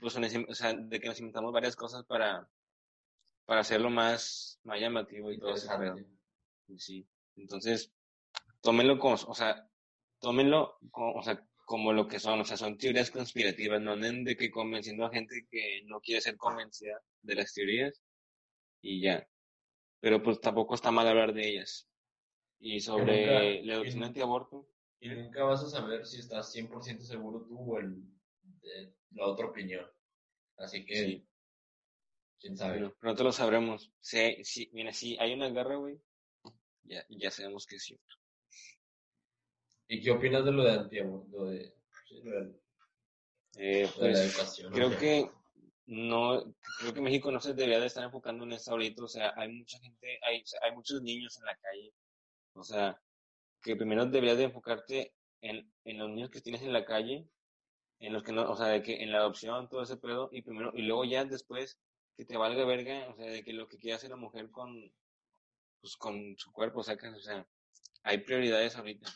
pues 0.00 0.16
o 0.16 0.54
sea, 0.54 0.74
de 0.74 1.00
que 1.00 1.08
nos 1.08 1.18
inventamos 1.20 1.52
varias 1.52 1.76
cosas 1.76 2.04
para, 2.04 2.48
para 3.44 3.60
hacerlo 3.60 3.90
más, 3.90 4.60
más 4.64 4.80
llamativo 4.80 5.30
y 5.30 5.38
todo 5.38 5.54
eso. 5.54 5.70
Sí, 6.76 7.06
entonces, 7.36 7.92
tómenlo 8.60 8.98
como, 8.98 9.14
o 9.14 9.34
sea, 9.34 9.68
tómenlo 10.20 10.78
como, 10.90 11.14
o 11.14 11.22
sea, 11.22 11.44
como 11.64 11.92
lo 11.92 12.08
que 12.08 12.18
son, 12.18 12.40
o 12.40 12.44
sea, 12.44 12.56
son 12.56 12.78
teorías 12.78 13.10
conspirativas, 13.10 13.80
no 13.80 13.92
anden 13.92 14.24
de 14.24 14.36
que 14.36 14.50
convenciendo 14.50 15.04
a 15.04 15.10
gente 15.10 15.46
que 15.50 15.82
no 15.86 16.00
quiere 16.00 16.20
ser 16.20 16.36
convencida 16.36 17.00
de 17.22 17.34
las 17.36 17.52
teorías 17.52 18.02
y 18.82 19.02
ya. 19.02 19.26
Pero 20.00 20.22
pues 20.22 20.40
tampoco 20.40 20.74
está 20.74 20.90
mal 20.90 21.06
hablar 21.06 21.32
de 21.32 21.48
ellas. 21.48 21.88
Y 22.58 22.80
sobre 22.80 23.62
la 23.62 23.74
adopción 23.74 24.02
antiaborto. 24.02 24.66
Y 25.00 25.08
nunca 25.10 25.44
vas 25.44 25.62
a 25.62 25.70
saber 25.70 26.06
si 26.06 26.18
estás 26.18 26.54
100% 26.54 27.00
seguro 27.00 27.46
tú 27.46 27.56
o 27.58 27.78
el, 27.78 28.02
de 28.62 28.94
la 29.12 29.26
otra 29.26 29.46
opinión. 29.46 29.86
Así 30.56 30.84
que, 30.84 30.96
sí. 30.96 31.28
quién 32.38 32.56
sabe. 32.56 32.90
pronto 33.00 33.24
lo 33.24 33.32
sabremos. 33.32 33.92
Sí, 34.00 34.44
sí, 34.44 34.70
mira, 34.72 34.92
si 34.92 35.16
hay 35.18 35.32
una 35.32 35.48
guerra, 35.48 35.76
güey, 35.76 36.00
ya, 36.84 37.04
ya 37.08 37.30
sabemos 37.30 37.66
que 37.66 37.76
es 37.76 37.84
cierto. 37.84 38.16
¿Y 39.88 40.00
qué 40.00 40.10
opinas 40.12 40.44
de 40.44 40.52
lo 40.52 40.62
de 40.62 40.72
antiaborto? 40.72 41.46
De, 41.46 41.74
eh, 43.56 43.88
pues, 43.96 44.12
la 44.12 44.24
educación. 44.24 44.72
Creo 44.72 44.96
que 44.96 45.30
no, 45.86 46.54
creo 46.78 46.94
que 46.94 47.00
México 47.00 47.32
no 47.32 47.40
se 47.40 47.54
debería 47.54 47.80
de 47.80 47.86
estar 47.86 48.04
enfocando 48.04 48.44
en 48.44 48.52
esto 48.52 48.70
ahorita. 48.70 49.02
O 49.02 49.08
sea, 49.08 49.32
hay 49.36 49.48
mucha 49.52 49.78
gente, 49.80 50.20
hay, 50.22 50.44
hay 50.62 50.72
muchos 50.72 51.02
niños 51.02 51.36
en 51.38 51.44
la 51.44 51.56
calle. 51.56 51.92
O 52.52 52.62
sea, 52.62 53.00
que 53.62 53.76
primero 53.76 54.06
deberías 54.06 54.38
de 54.38 54.44
enfocarte 54.44 55.14
en, 55.40 55.72
en 55.84 55.98
los 55.98 56.10
niños 56.10 56.30
que 56.30 56.40
tienes 56.40 56.62
en 56.62 56.72
la 56.72 56.84
calle, 56.84 57.26
en 58.00 58.12
los 58.12 58.22
que 58.22 58.32
no, 58.32 58.50
o 58.50 58.56
sea, 58.56 58.66
de 58.66 58.82
que 58.82 59.02
en 59.02 59.12
la 59.12 59.18
adopción, 59.18 59.68
todo 59.68 59.82
ese 59.82 59.96
pedo, 59.96 60.30
y 60.32 60.42
primero, 60.42 60.72
y 60.74 60.82
luego 60.82 61.04
ya 61.04 61.24
después 61.24 61.78
que 62.16 62.24
te 62.24 62.36
valga 62.36 62.64
verga, 62.64 63.08
o 63.10 63.16
sea, 63.16 63.26
de 63.26 63.44
que 63.44 63.52
lo 63.52 63.68
que 63.68 63.78
quiere 63.78 63.96
hacer 63.96 64.10
la 64.10 64.16
mujer 64.16 64.50
con, 64.50 64.92
pues 65.80 65.96
con 65.96 66.36
su 66.38 66.52
cuerpo, 66.52 66.82
sacas, 66.82 67.16
o 67.16 67.20
sea, 67.20 67.46
hay 68.02 68.18
prioridades 68.18 68.76
ahorita. 68.76 69.10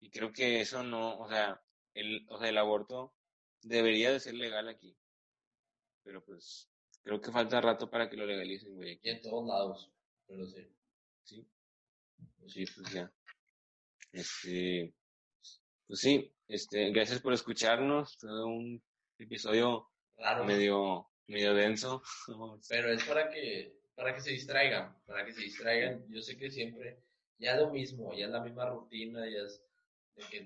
Y 0.00 0.10
creo 0.10 0.32
que 0.32 0.60
eso 0.60 0.82
no, 0.82 1.18
o 1.18 1.28
sea, 1.28 1.62
el, 1.94 2.26
o 2.30 2.38
sea, 2.38 2.48
el 2.48 2.58
aborto 2.58 3.14
debería 3.62 4.10
de 4.10 4.20
ser 4.20 4.34
legal 4.34 4.68
aquí. 4.68 4.96
Pero 6.02 6.24
pues, 6.24 6.68
creo 7.02 7.20
que 7.20 7.30
falta 7.30 7.60
rato 7.60 7.90
para 7.90 8.08
que 8.08 8.16
lo 8.16 8.24
legalicen, 8.24 8.74
güey. 8.74 8.92
Aquí 8.94 9.10
en 9.10 9.20
todos 9.20 9.46
lados, 9.46 9.92
pero 10.26 10.46
sí. 10.46 10.66
Sí. 11.24 11.46
Sí, 12.46 12.64
pues 12.74 12.92
ya. 12.92 13.12
Este, 14.12 14.94
pues 15.86 16.00
sí, 16.00 16.32
este, 16.50 16.90
gracias 16.90 17.20
por 17.20 17.32
escucharnos. 17.32 18.16
Fue 18.18 18.44
un 18.44 18.82
episodio 19.18 19.88
medio, 20.44 21.08
medio 21.28 21.54
denso. 21.54 22.02
Pero 22.68 22.92
es 22.92 23.04
para 23.04 23.30
que, 23.30 23.78
para 23.94 24.14
que 24.14 24.20
se 24.20 24.32
distraigan, 24.32 25.00
para 25.06 25.24
que 25.24 25.32
se 25.32 25.42
distraigan. 25.42 26.04
Yo 26.08 26.20
sé 26.20 26.36
que 26.36 26.50
siempre, 26.50 27.04
ya 27.38 27.56
lo 27.56 27.70
mismo, 27.70 28.12
ya 28.14 28.26
es 28.26 28.32
la 28.32 28.42
misma 28.42 28.68
rutina, 28.68 29.28
ya 29.28 29.42
es 29.46 29.62
de 30.16 30.24
que, 30.24 30.40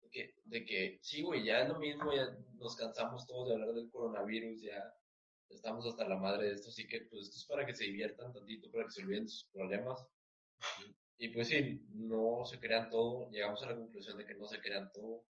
de 0.00 0.10
que, 0.10 0.34
de 0.44 0.64
que 0.64 0.98
sí, 1.02 1.22
güey, 1.22 1.44
ya 1.44 1.62
es 1.62 1.68
lo 1.68 1.78
mismo, 1.78 2.12
ya 2.14 2.34
nos 2.54 2.74
cansamos 2.76 3.26
todos 3.26 3.48
de 3.48 3.54
hablar 3.54 3.74
del 3.74 3.90
coronavirus, 3.90 4.62
ya 4.62 4.94
estamos 5.50 5.86
hasta 5.86 6.08
la 6.08 6.16
madre 6.16 6.48
de 6.48 6.54
esto, 6.54 6.70
así 6.70 6.86
que 6.86 7.02
pues 7.02 7.22
esto 7.22 7.36
es 7.36 7.44
para 7.44 7.66
que 7.66 7.74
se 7.74 7.84
diviertan 7.84 8.32
tantito, 8.32 8.70
para 8.70 8.84
que 8.84 8.92
se 8.92 9.02
olviden 9.02 9.28
sus 9.28 9.44
problemas. 9.52 10.06
Y 11.18 11.28
pues 11.28 11.48
sí, 11.48 11.84
no 11.92 12.46
se 12.46 12.58
crean 12.58 12.88
todo, 12.88 13.28
llegamos 13.30 13.62
a 13.62 13.66
la 13.66 13.76
conclusión 13.76 14.16
de 14.16 14.24
que 14.24 14.34
no 14.34 14.46
se 14.46 14.58
crean 14.58 14.90
todo. 14.92 15.26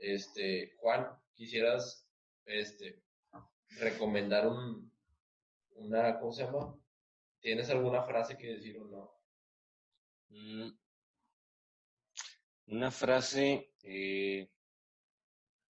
Este, 0.00 0.72
Juan, 0.78 1.06
quisieras 1.34 2.08
este 2.46 3.02
recomendar 3.78 4.48
un 4.48 4.90
una 5.74 6.18
¿cómo 6.18 6.32
se 6.32 6.44
llama? 6.44 6.74
¿Tienes 7.40 7.70
alguna 7.70 8.02
frase 8.02 8.36
que 8.36 8.54
decir 8.54 8.78
o 8.78 8.84
no? 8.84 9.20
Mm, 10.28 10.70
una 12.66 12.90
frase, 12.90 13.72
eh, 13.82 14.48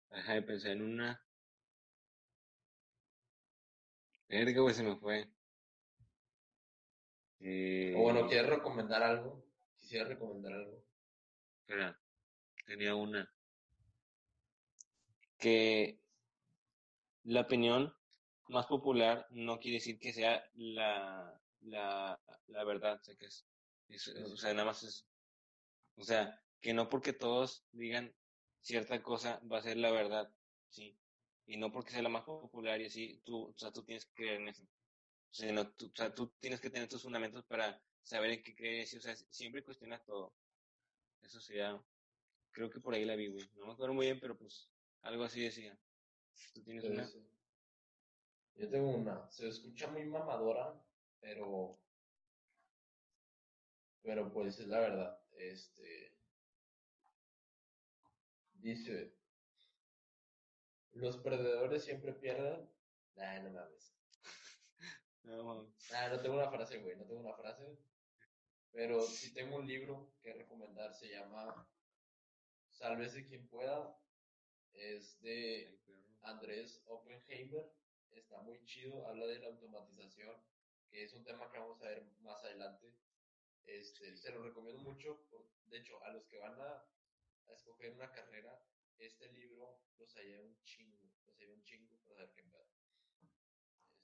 deja 0.09 0.33
de 0.33 0.41
pensar 0.41 0.71
en 0.71 0.81
una. 0.81 1.23
Verga, 4.27 4.61
güey, 4.61 4.75
se 4.75 4.83
me 4.83 4.95
fue. 4.95 5.31
Eh, 7.39 7.93
o 7.95 8.01
bueno, 8.01 8.27
¿quieres 8.27 8.49
recomendar 8.49 9.01
algo? 9.01 9.45
Quisiera 9.77 10.05
recomendar 10.05 10.53
algo. 10.53 10.83
Espera, 11.61 11.99
tenía 12.65 12.95
una. 12.95 13.31
Que 15.39 15.99
la 17.23 17.41
opinión 17.41 17.93
más 18.47 18.65
popular 18.67 19.27
no 19.31 19.59
quiere 19.59 19.77
decir 19.77 19.99
que 19.99 20.13
sea 20.13 20.43
la, 20.55 21.39
la, 21.61 22.19
la 22.47 22.63
verdad, 22.63 22.99
o 22.99 23.03
sea, 23.03 23.15
que 23.15 23.27
es, 23.27 23.45
o 24.25 24.37
sea, 24.37 24.53
nada 24.53 24.65
más 24.65 24.83
es, 24.83 25.07
o 25.95 26.03
sea, 26.03 26.41
que 26.61 26.73
no 26.73 26.89
porque 26.89 27.13
todos 27.13 27.63
digan 27.71 28.13
cierta 28.61 29.01
cosa 29.01 29.41
va 29.51 29.59
a 29.59 29.61
ser 29.61 29.77
la 29.77 29.91
verdad, 29.91 30.31
sí. 30.69 30.97
Y 31.45 31.57
no 31.57 31.71
porque 31.71 31.91
sea 31.91 32.01
la 32.03 32.09
más 32.09 32.23
popular 32.23 32.79
y 32.81 32.85
así, 32.85 33.21
tú, 33.25 33.49
o 33.49 33.57
sea, 33.57 33.71
tú 33.71 33.83
tienes 33.83 34.05
que 34.05 34.13
creer 34.13 34.41
en 34.41 34.49
eso. 34.49 34.63
O 34.63 35.33
sea, 35.33 35.51
no, 35.51 35.71
tú, 35.71 35.87
o 35.87 35.95
sea, 35.95 36.13
tú 36.13 36.31
tienes 36.39 36.59
que 36.59 36.69
tener 36.69 36.87
tus 36.89 37.03
fundamentos 37.03 37.43
para 37.45 37.81
saber 38.03 38.31
en 38.31 38.43
qué 38.43 38.55
crees, 38.55 38.93
y, 38.93 38.97
o 38.97 39.01
sea, 39.01 39.15
siempre 39.15 39.63
cuestionas 39.63 40.03
todo. 40.05 40.33
Eso 41.21 41.39
sería, 41.39 41.79
creo 42.51 42.69
que 42.69 42.79
por 42.79 42.93
ahí 42.93 43.05
la 43.05 43.15
vi, 43.15 43.27
güey. 43.27 43.49
No 43.55 43.67
me 43.67 43.73
acuerdo 43.73 43.93
muy 43.93 44.05
bien, 44.07 44.19
pero 44.19 44.37
pues 44.37 44.69
algo 45.01 45.23
así 45.23 45.43
decía. 45.43 45.77
¿Tú 46.53 46.63
tienes 46.63 46.83
una? 46.83 47.09
Yo 48.55 48.69
tengo 48.69 48.89
una. 48.89 49.29
Se 49.31 49.47
escucha 49.47 49.87
muy 49.87 50.05
mamadora, 50.05 50.73
pero. 51.19 51.79
Pero 54.01 54.31
pues 54.31 54.59
es 54.59 54.67
la 54.67 54.79
verdad. 54.79 55.19
Este. 55.37 56.13
Dice, 58.53 59.15
los 60.91 61.17
perdedores 61.17 61.83
siempre 61.83 62.13
pierden. 62.13 62.69
Nah, 63.15 63.39
no 63.39 63.51
mames. 63.51 63.95
no, 65.23 65.73
nah, 65.91 66.09
no 66.09 66.19
tengo 66.21 66.35
una 66.35 66.51
frase, 66.51 66.79
güey, 66.79 66.97
no 66.97 67.05
tengo 67.05 67.21
una 67.21 67.35
frase. 67.35 67.77
Pero 68.71 69.01
sí 69.01 69.33
tengo 69.33 69.57
un 69.57 69.67
libro 69.67 70.13
que 70.21 70.33
recomendar, 70.33 70.93
se 70.93 71.09
llama 71.09 71.67
Sálvese 72.69 73.25
quien 73.25 73.47
pueda. 73.47 73.97
Es 74.73 75.21
de 75.21 75.79
Andrés 76.21 76.81
Oppenheimer. 76.87 77.71
Está 78.11 78.41
muy 78.41 78.63
chido, 78.65 79.07
habla 79.07 79.27
de 79.27 79.39
la 79.39 79.47
automatización, 79.47 80.35
que 80.89 81.03
es 81.03 81.13
un 81.13 81.23
tema 81.23 81.51
que 81.51 81.59
vamos 81.59 81.81
a 81.81 81.89
ver 81.89 82.03
más 82.21 82.43
adelante. 82.43 82.93
Este, 83.65 84.15
se 84.17 84.31
lo 84.31 84.43
recomiendo 84.43 84.81
mucho. 84.81 85.25
de 85.67 85.77
hecho, 85.77 86.03
a 86.03 86.11
los 86.11 86.25
que 86.25 86.37
van 86.39 86.59
a 86.59 86.83
a 87.49 87.53
escoger 87.53 87.91
una 87.93 88.11
carrera, 88.11 88.61
este 88.97 89.31
libro 89.31 89.81
los 89.97 90.13
hallé 90.15 90.39
un 90.39 90.61
chingo, 90.63 91.09
los 91.25 91.35
hallé 91.39 91.51
un 91.53 91.63
chingo 91.63 91.97
para 92.03 92.15
saber 92.15 92.31
qué 92.35 92.43
pedo. 92.43 92.67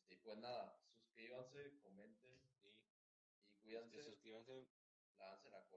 Este, 0.10 0.18
pues 0.18 0.38
nada, 0.38 0.80
suscríbanse, 0.94 1.78
comenten 1.82 2.34
y, 2.44 3.50
y 3.50 3.56
cuídense. 3.62 4.04
Suscríbanse. 4.04 4.68
Lávanse 5.18 5.50
la. 5.50 5.75